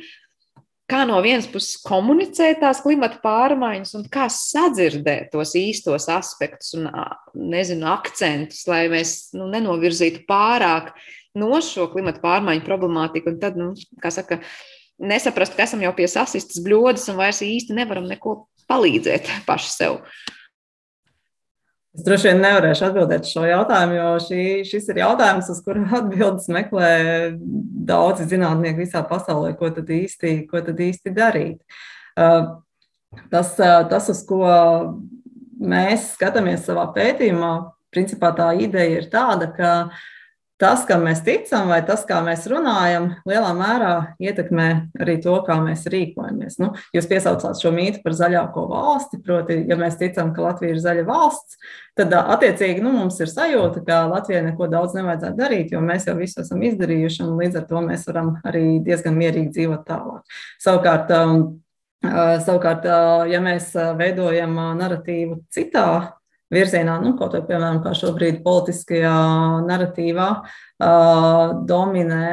Kā 0.87 1.03
no 1.05 1.19
vienas 1.21 1.45
puses 1.51 1.75
komunicēt 1.83 2.61
tās 2.63 2.79
klimata 2.81 3.19
pārmaiņas 3.21 3.91
un 3.99 4.07
kā 4.09 4.25
sadzirdēt 4.31 5.29
tos 5.33 5.51
īstos 5.59 6.07
aspektus 6.09 6.73
un 6.79 6.87
nezinu, 7.35 7.85
akcentus, 7.91 8.63
lai 8.71 8.87
mēs 8.89 9.35
nu, 9.35 9.49
nenovirzītu 9.51 10.23
pārāk 10.29 10.95
no 11.37 11.59
šo 11.61 11.89
klimata 11.91 12.23
pārmaiņu 12.23 12.63
problemātiku. 12.65 13.35
Un 13.35 13.37
tad, 13.43 13.59
nu, 13.59 13.75
kā 14.01 14.09
saka, 14.15 14.39
nesaprast, 14.97 15.53
ka 15.59 15.67
esam 15.67 15.83
jau 15.85 15.91
pie 15.93 16.07
sasistas 16.09 16.63
bļodas 16.63 17.05
un 17.11 17.19
vairs 17.19 17.43
īsti 17.45 17.77
nevaram 17.77 18.07
neko 18.09 18.39
palīdzēt 18.71 19.29
paši 19.45 19.75
sev. 19.75 19.99
Uh, 19.99 20.36
Es 21.97 22.05
droši 22.05 22.29
vien 22.29 22.43
nevarēšu 22.43 22.83
atbildēt 22.91 23.25
šo 23.25 23.41
jautājumu, 23.47 23.95
jo 23.97 24.09
šī, 24.21 24.41
šis 24.69 24.85
ir 24.93 24.99
jautājums, 25.01 25.47
uz 25.49 25.63
kuru 25.65 25.81
atbildes 25.97 26.45
meklē 26.53 26.91
daudzi 27.89 28.27
zinātnieki 28.29 28.83
visā 28.83 29.01
pasaulē, 29.07 29.55
ko 29.57 29.71
tad 29.73 29.89
īsti, 29.89 30.43
ko 30.51 30.61
tad 30.61 30.77
īsti 30.83 31.13
darīt. 31.15 31.79
Uh, 32.17 32.59
tas, 33.33 33.55
uh, 33.57 33.81
tas, 33.89 34.11
uz 34.13 34.21
ko 34.29 34.43
mēs 35.57 36.11
skatāmies 36.13 36.67
savā 36.69 36.85
pētījumā, 36.93 37.51
principā 37.93 38.29
tā 38.37 38.51
ideja 38.61 39.01
ir 39.01 39.09
tāda, 39.09 39.49
ka 39.57 39.71
tas, 40.61 40.83
kam 40.89 41.03
mēs 41.05 41.21
ticam, 41.25 41.69
vai 41.71 41.79
tas, 41.85 42.03
kā 42.07 42.19
mēs 42.25 42.47
runājam, 42.49 43.11
lielā 43.29 43.51
mērā 43.57 43.91
ietekmē 44.21 44.67
arī 45.01 45.17
to, 45.23 45.35
kā 45.45 45.59
mēs 45.61 45.85
rīkojamies. 45.91 46.57
Nu, 46.61 46.71
jūs 46.95 47.09
piesaucāt 47.09 47.61
šo 47.61 47.71
mītu 47.75 48.01
par 48.05 48.15
zaļāko 48.17 48.65
valsti, 48.71 49.21
proti, 49.25 49.59
ja 49.69 49.77
mēs 49.79 49.99
ticam, 50.01 50.33
ka 50.35 50.47
Latvija 50.47 50.75
ir 50.75 50.81
zaļa 50.83 51.05
valsts, 51.07 51.59
tad 51.97 52.13
attiecīgi 52.17 52.83
nu, 52.85 52.95
mums 52.95 53.19
ir 53.21 53.31
sajūta, 53.31 53.85
ka 53.85 54.01
Latvijai 54.09 54.43
neko 54.49 54.69
daudz 54.71 54.97
nevajadzētu 54.97 55.39
darīt, 55.39 55.71
jo 55.75 55.83
mēs 55.85 56.09
jau 56.09 56.17
visu 56.17 56.41
esam 56.43 56.65
izdarījuši, 56.65 57.23
un 57.27 57.37
līdz 57.41 57.61
ar 57.61 57.69
to 57.69 57.85
mēs 57.85 58.09
varam 58.09 58.35
arī 58.47 58.65
diezgan 58.85 59.17
mierīgi 59.17 59.53
dzīvot 59.59 59.87
tālāk. 59.87 60.37
Savukārt, 60.63 61.13
Savukārt, 61.97 62.85
ja 63.31 63.39
mēs 63.41 63.71
veidojam 63.97 64.53
narratīvu 64.77 65.39
citā 65.49 66.13
virzienā, 66.53 66.97
nu, 67.03 67.13
kaut 67.19 67.35
vai 67.35 67.41
piemēram, 67.47 67.81
kā 67.83 67.93
šobrīd 67.97 68.39
politiskajā 68.45 69.13
narratīvā 69.67 70.27
uh, 70.37 71.55
dominē 71.67 72.29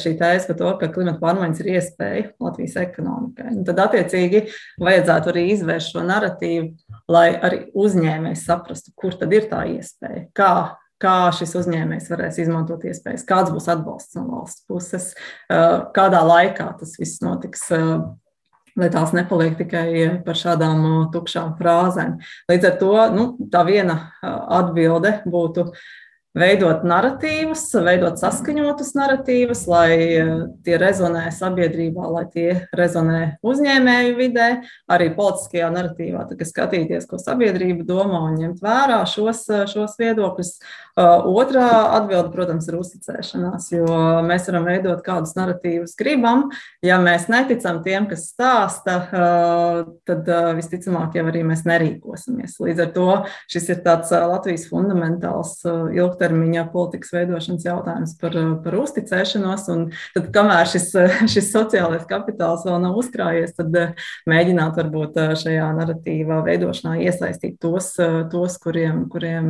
šī 0.00 0.14
tēze 0.20 0.48
par 0.48 0.58
to, 0.60 0.74
ka 0.80 0.90
klimata 0.94 1.20
pārmaiņas 1.22 1.62
ir 1.64 1.72
iespēja 1.76 2.28
Latvijas 2.42 2.78
ekonomikai. 2.84 3.48
Un 3.52 3.64
tad, 3.68 3.82
attiecīgi, 3.86 4.46
vajadzētu 4.82 5.32
arī 5.34 5.48
izvērst 5.56 5.94
šo 5.94 6.04
narratīvu, 6.08 6.70
lai 7.12 7.28
arī 7.36 7.66
uzņēmējs 7.76 8.46
saprastu, 8.48 8.94
kur 8.96 9.18
tad 9.20 9.34
ir 9.36 9.50
tā 9.52 9.66
iespēja, 9.76 10.28
kā 10.36 10.54
kā 11.02 11.32
šis 11.34 11.56
uzņēmējs 11.58 12.04
varēs 12.12 12.36
izmantot 12.44 12.84
iespējas, 12.86 13.24
kāds 13.26 13.50
būs 13.50 13.68
atbalsts 13.72 14.14
no 14.18 14.22
valsts 14.28 14.66
puses, 14.70 15.08
kādā 15.50 16.20
laikā 16.28 16.68
tas 16.78 16.94
viss 17.00 17.22
notiks, 17.24 17.64
lai 18.78 18.88
tās 18.92 19.12
nepaliek 19.16 19.56
tikai 19.58 19.88
par 20.26 20.38
šādām 20.38 20.84
tukšām 21.12 21.56
frāzēm. 21.58 22.16
Līdz 22.50 22.70
ar 22.70 22.78
to 22.80 22.92
nu, 23.16 23.26
tā 23.52 23.64
viena 23.68 23.98
atbilde 24.22 25.18
būtu 25.28 25.68
veidot 26.36 26.84
narratīvus, 26.88 27.66
veidot 27.84 28.16
saskaņotus 28.20 28.92
narratīvus, 28.96 29.64
lai 29.68 29.90
eh, 29.92 30.30
tie 30.64 30.78
rezonē 30.80 31.26
sabiedrībā, 31.34 32.06
lai 32.08 32.24
tie 32.32 32.46
rezonē 32.76 33.20
uzņēmēju 33.44 34.14
vidē, 34.16 34.48
arī 34.92 35.10
politiskajā 35.16 35.68
narratīvā, 35.74 36.24
tad 36.30 36.44
skatīties, 36.48 37.08
ko 37.10 37.20
sabiedrība 37.20 37.84
domā 37.88 38.24
un 38.30 38.38
ņemt 38.40 38.64
vērā 38.64 39.02
šos, 39.08 39.44
eh, 39.52 39.66
šos 39.70 39.98
viedokļus. 40.00 40.56
Uh, 40.92 41.24
otrā 41.40 41.68
atbilde, 41.96 42.28
protams, 42.34 42.66
ir 42.68 42.74
uzticēšanās, 42.76 43.70
jo 43.72 43.86
mēs 44.28 44.44
varam 44.50 44.66
veidot 44.68 44.98
kādus 45.06 45.32
narratīvus 45.38 45.94
gribam. 45.96 46.50
Ja 46.84 46.98
mēs 47.00 47.30
neticam 47.32 47.78
tiem, 47.80 48.04
kas 48.10 48.26
stāsta, 48.34 48.98
tad 50.04 50.28
visticamāk 50.58 51.16
jau 51.16 51.24
arī 51.30 51.46
mēs 51.48 51.64
nerīkosimies. 51.64 52.58
Līdz 52.60 52.84
ar 52.84 52.92
to 52.92 53.08
šis 53.48 53.70
ir 53.72 53.80
tāds 53.86 54.12
Latvijas 54.12 54.68
fundamentāls 54.68 55.62
ilgtermiņa 55.64 56.21
ilgtermiņa 56.22 56.66
politikas 56.72 57.12
veidošanas 57.12 57.66
jautājums 57.66 58.14
par, 58.20 58.36
par 58.62 58.76
uzticēšanos. 58.78 59.66
Un 59.74 59.84
tad, 60.14 60.30
kamēr 60.34 60.68
šis, 60.70 60.90
šis 61.32 61.50
sociālais 61.52 62.06
kapitāls 62.08 62.66
vēl 62.66 62.80
nav 62.82 62.98
uzkrājies, 63.00 63.54
tad 63.58 63.74
eh, 63.78 63.94
mēģināt 64.30 64.78
varbūt 64.78 65.18
eh, 65.18 65.32
šajā 65.42 65.70
narratīvā 65.78 66.42
veidošanā 66.46 66.98
iesaistīt 67.02 67.58
tos, 67.62 67.94
eh, 68.02 68.22
tos 68.32 68.58
kuriem, 68.62 69.06
kuriem 69.12 69.48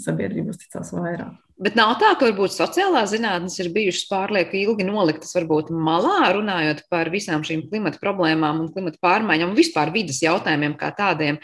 sabiedrība 0.00 0.54
uzticās 0.54 0.94
vairāk. 0.94 1.34
Bet 1.62 1.76
nav 1.78 1.92
tā, 2.00 2.14
ka 2.18 2.26
varbūt 2.26 2.54
sociālās 2.54 3.12
zinātnes 3.12 3.58
ir 3.62 3.68
bijušas 3.74 4.08
pārlieku 4.10 4.56
ilgi 4.58 4.86
noliktas 4.88 5.34
varbūt 5.36 5.70
malā, 5.70 6.32
runājot 6.34 6.86
par 6.90 7.10
visām 7.12 7.44
šīm 7.46 7.68
klimata 7.68 8.00
problēmām 8.02 8.64
un 8.64 8.72
klimata 8.72 8.98
pārmaiņām 9.04 9.52
un 9.52 9.58
vispār 9.58 9.92
vidas 9.94 10.18
jautājumiem 10.24 10.74
kā 10.80 10.90
tādiem. 10.96 11.38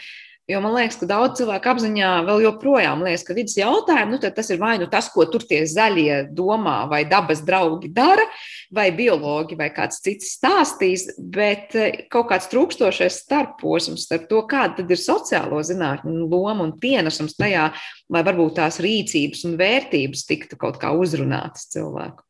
Jo 0.49 0.63
man 0.63 0.73
liekas, 0.73 0.95
ka 0.97 1.05
daudz 1.05 1.37
cilvēku 1.37 1.69
apziņā 1.69 2.11
vēl 2.25 2.39
joprojām 2.47 3.03
liekas, 3.05 3.21
ka 3.27 3.35
vidas 3.37 3.53
jautājumi, 3.59 4.15
nu, 4.15 4.19
tas 4.33 4.47
ir 4.49 4.57
vai 4.57 4.71
nu 4.81 4.87
tas, 4.89 5.05
ko 5.13 5.27
tur 5.29 5.43
tie 5.45 5.59
zaļie 5.69 6.23
domā, 6.33 6.79
vai 6.89 7.03
dabas 7.05 7.43
draugi 7.45 7.91
dara, 7.93 8.25
vai 8.73 8.87
biologi, 8.95 9.57
vai 9.59 9.67
kāds 9.75 10.01
cits 10.01 10.31
stāstīs, 10.39 11.03
bet 11.21 11.75
eh, 11.77 11.99
kaut 12.09 12.31
kāds 12.31 12.49
trūkstošais 12.49 13.19
starposms 13.27 14.07
starp 14.07 14.25
to, 14.31 14.41
kāda 14.49 14.79
tad 14.79 14.89
ir 14.89 15.01
sociālo 15.01 15.61
zinātņu 15.69 16.25
loma 16.31 16.65
un 16.65 16.73
pienesums 16.81 17.37
tajā, 17.37 17.67
lai 18.09 18.23
varbūt 18.25 18.57
tās 18.57 18.81
rīcības 18.81 19.45
un 19.45 19.53
vērtības 19.61 20.25
tiktu 20.33 20.57
kaut 20.57 20.81
kā 20.81 20.95
uzrunātas 20.97 21.69
cilvēku. 21.75 22.25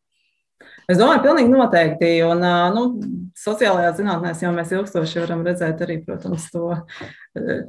Es 0.89 0.97
domāju, 0.97 1.21
pilnīgi 1.21 1.51
noteikti. 1.53 2.07
Un, 2.25 2.41
nu, 2.73 2.83
sociālajā 3.37 3.91
zinātnē 3.99 4.31
jau 4.41 4.49
mēs 4.55 4.71
ilgstoši 4.73 5.21
varam 5.21 5.43
redzēt 5.45 5.83
arī, 5.85 5.99
protams, 6.05 6.47
to 6.49 6.71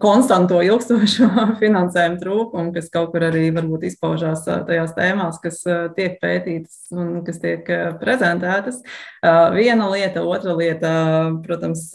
konstanto 0.03 0.61
ilgstošo 0.65 1.29
finansējumu 1.63 2.21
trūkumu, 2.21 2.75
kas 2.75 2.91
kaut 2.93 3.15
kur 3.15 3.27
arī 3.31 3.49
varbūt 3.57 3.87
izpaužās 3.91 4.45
tajās 4.47 4.95
tēmās, 4.99 5.41
kas 5.43 5.63
tiek 5.97 6.21
pētītas 6.23 6.93
un 6.97 7.21
kas 7.27 7.41
tiek 7.43 7.67
prezentētas. 8.03 8.83
Viena 9.57 9.91
lieta, 9.93 10.25
otra 10.27 10.55
lieta, 10.59 10.93
protams, 11.45 11.91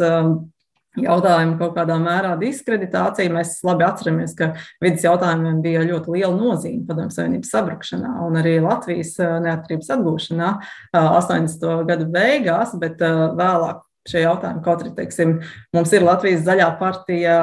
jautājumu 1.02 1.58
kaut 1.60 1.76
kādā 1.78 1.98
mērā 2.02 2.36
diskreditācija. 2.40 3.34
Mēs 3.34 3.58
labi 3.68 3.86
atceramies, 3.88 4.36
ka 4.38 4.52
vidas 4.84 5.06
jautājumiem 5.06 5.62
bija 5.64 5.84
ļoti 5.88 6.16
liela 6.16 6.36
nozīme 6.38 6.86
Padomju 6.88 7.16
Savienības 7.16 7.52
sabrukšanā 7.56 8.14
un 8.26 8.40
arī 8.42 8.58
Latvijas 8.64 9.16
neatkarības 9.20 9.92
atgūšanā 9.98 10.54
80. 10.96 11.68
gadu 11.90 12.08
beigās, 12.14 12.76
bet 12.80 13.02
vēlāk 13.02 13.84
šie 14.10 14.24
jautājumi, 14.26 14.64
kaut 14.66 14.84
arī, 14.84 14.94
teiksim, 14.98 15.38
mums 15.76 15.94
ir 15.96 16.06
Latvijas 16.06 16.46
zaļā 16.46 16.72
partija. 16.82 17.38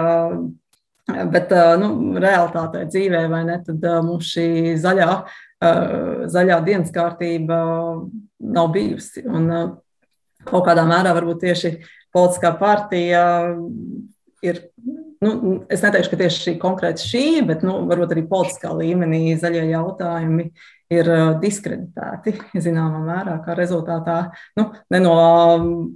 Bet 1.32 1.50
nu, 1.82 1.88
realitātē, 2.22 2.84
dzīvē, 2.86 3.24
vai 3.28 3.40
ne, 3.48 3.56
tad 3.66 3.82
mums 4.06 4.28
šī 4.32 4.76
zaļā, 4.80 5.08
zaļā 6.30 6.58
dienas 6.64 6.92
kārtība 6.94 7.58
nav 8.54 8.70
bijusi. 8.74 9.24
Un 9.26 9.50
kaut 10.46 10.66
kādā 10.68 10.86
mērā 10.86 11.14
varbūt 11.18 11.42
tieši 11.42 11.72
politiskā 12.14 12.54
partija 12.60 13.24
ir. 14.46 14.68
Nu, 15.22 15.60
es 15.70 15.82
neteikšu, 15.84 16.10
ka 16.10 16.16
tieši 16.18 16.40
šī 16.42 16.52
konkrēti 16.58 17.04
šī, 17.06 17.26
bet 17.46 17.60
nu, 17.62 17.76
varbūt 17.86 18.10
arī 18.14 18.24
politiskā 18.26 18.72
līmenī 18.74 19.36
zaļie 19.38 19.68
jautājumi 19.68 20.48
ir 20.92 21.08
diskreditēti 21.42 22.34
zināmā 22.64 23.02
mērā. 23.06 23.36
Kā 23.44 23.56
rezultātā 23.58 24.18
nu, 24.58 24.68
ne 24.92 25.02
no 25.02 25.16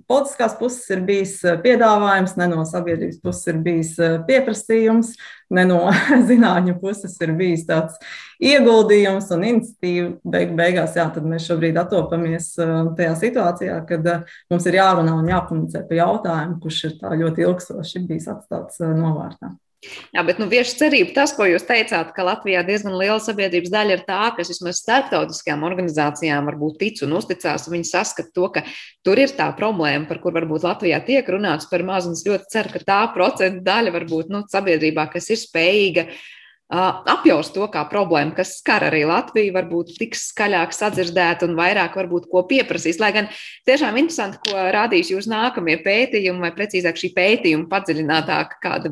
politiskās 0.09 0.57
puses 0.61 0.87
ir 0.95 1.03
bijis 1.07 1.39
piedāvājums, 1.65 2.37
ne 2.41 2.51
no 2.53 2.65
sabiedrības 2.69 3.21
puses 3.25 3.53
ir 3.53 3.61
bijis 3.65 3.97
pieprasījums, 4.29 5.15
ne 5.55 5.67
no 5.69 5.83
zinātņu 6.31 6.79
puses 6.81 7.17
ir 7.23 7.35
bijis 7.39 7.67
tāds 7.69 7.99
ieguldījums 8.43 9.31
un 9.37 9.45
iniciatīva. 9.51 10.09
Beig, 10.37 10.57
beigās, 10.59 10.97
jā, 10.99 11.07
mēs 11.25 11.47
šobrīd 11.51 11.79
atopamies 11.81 12.53
tajā 12.57 13.13
situācijā, 13.21 13.79
kad 13.89 14.11
mums 14.53 14.67
ir 14.69 14.81
jārunā 14.81 15.15
un 15.21 15.31
jākomunicē 15.33 15.87
par 15.89 16.03
jautājumu, 16.03 16.59
kurš 16.65 16.83
ir 16.91 16.99
tā 17.03 17.15
ļoti 17.21 17.47
ilgstoši 17.47 18.05
bijis 18.09 18.29
atstāts 18.33 18.83
novārtā. 18.83 19.55
Jā, 19.85 20.23
bet 20.27 20.39
nu, 20.41 20.47
vieši 20.51 20.79
cerība 20.81 21.13
tas, 21.15 21.35
ko 21.37 21.45
jūs 21.47 21.67
teicāt, 21.69 22.11
ka 22.17 22.25
Latvijā 22.27 22.63
diezgan 22.67 22.97
liela 22.97 23.19
sabiedrības 23.23 23.73
daļa 23.75 23.99
ir 23.99 24.05
tā, 24.09 24.21
kas 24.39 24.51
vismaz 24.51 24.81
starptautiskajām 24.81 25.67
organizācijām 25.69 26.49
varbūt 26.49 26.79
tic 26.81 27.03
un 27.07 27.13
uzticās, 27.19 27.69
un 27.69 27.77
viņi 27.77 27.91
saskata 27.91 28.33
to, 28.35 28.49
ka 28.55 28.65
tur 29.07 29.21
ir 29.21 29.35
tā 29.37 29.51
problēma, 29.59 30.09
par 30.09 30.23
kur 30.25 30.35
varbūt 30.35 30.65
Latvijā 30.67 31.03
tiek 31.07 31.29
runāts 31.31 31.69
par 31.71 31.85
maz, 31.87 32.09
un 32.09 32.17
es 32.17 32.25
ļoti 32.27 32.51
ceru, 32.57 32.73
ka 32.73 32.83
tā 32.89 33.03
procenta 33.15 33.63
daļa 33.69 33.95
varbūt 34.01 34.33
nu, 34.33 34.43
sabiedrībā, 34.51 35.07
kas 35.13 35.31
ir 35.37 35.43
spējīga 35.45 36.09
uh, 36.09 36.25
apjaust 36.69 37.55
to 37.55 37.67
kā 37.71 37.85
problēmu, 37.87 38.35
kas 38.35 38.57
skar 38.59 38.89
arī 38.89 39.05
Latviju, 39.07 39.53
varbūt 39.55 39.93
tiks 40.01 40.27
skaļāk 40.33 40.75
sadzirdēta 40.75 41.47
un 41.47 41.55
vairāk 41.59 41.95
varbūt 41.95 42.27
ko 42.31 42.43
pieprasīs. 42.49 42.99
Lai 42.99 43.13
gan 43.15 43.29
tiešām 43.69 43.95
interesanti, 44.01 44.41
ko 44.43 44.65
rādīs 44.75 45.13
jūs 45.13 45.29
nākamie 45.31 45.79
pētījumi, 45.85 46.43
vai 46.43 46.51
precīzāk 46.57 46.99
šī 46.99 47.13
pētījuma 47.15 47.69
padziļinātāka 47.71 48.59
kāda 48.63 48.91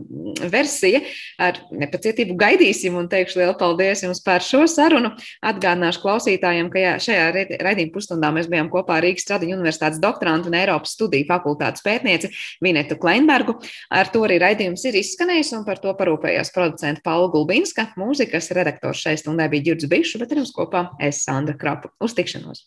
versija. 0.52 1.02
Ar 1.42 1.58
nepacietību 1.74 2.36
gaidīsim 2.38 2.94
un 2.98 3.08
teikšu 3.10 3.42
lielu 3.42 3.56
paldies 3.58 4.04
jums 4.06 4.22
par 4.22 4.44
šo 4.44 4.64
sarunu. 4.70 5.10
Atgādināšu 5.42 6.04
klausītājiem, 6.04 6.70
ka 6.70 6.78
jā, 6.78 6.94
šajā 7.08 7.26
raidījuma 7.58 7.94
pusstundā 7.96 8.30
mēs 8.34 8.50
bijām 8.52 8.70
kopā 8.70 9.00
Rīgas 9.02 9.26
Stradiņu 9.26 9.58
universitātes 9.58 9.98
doktorantu 10.02 10.52
un 10.52 10.58
Eiropas 10.60 10.94
studiju 10.94 11.26
fakultātes 11.26 11.82
pētnieci 11.82 12.30
Vinetu 12.62 13.00
Kleinbergu. 13.02 13.58
Ar 13.90 14.14
to 14.14 14.22
arī 14.28 14.38
raidījums 14.42 14.86
ir 14.86 15.00
izskanējis 15.02 15.54
un 15.58 15.66
par 15.66 15.82
to 15.82 15.90
parūpējās 15.98 16.54
producenta 16.54 17.02
Paula 17.04 17.32
Gulbīna. 17.64 17.64
Ginska, 17.64 17.86
mūzikas 17.96 18.50
redaktors 18.52 19.00
šai 19.00 19.14
stundai 19.16 19.48
bija 19.48 19.70
Girds 19.70 19.88
Bišs, 19.88 20.18
bet 20.20 20.32
ar 20.34 20.42
jums 20.42 20.52
kopā 20.52 20.82
es 21.00 21.22
Sandra 21.24 21.56
Krapa. 21.56 21.88
Uz 22.04 22.12
tikšanos! 22.12 22.60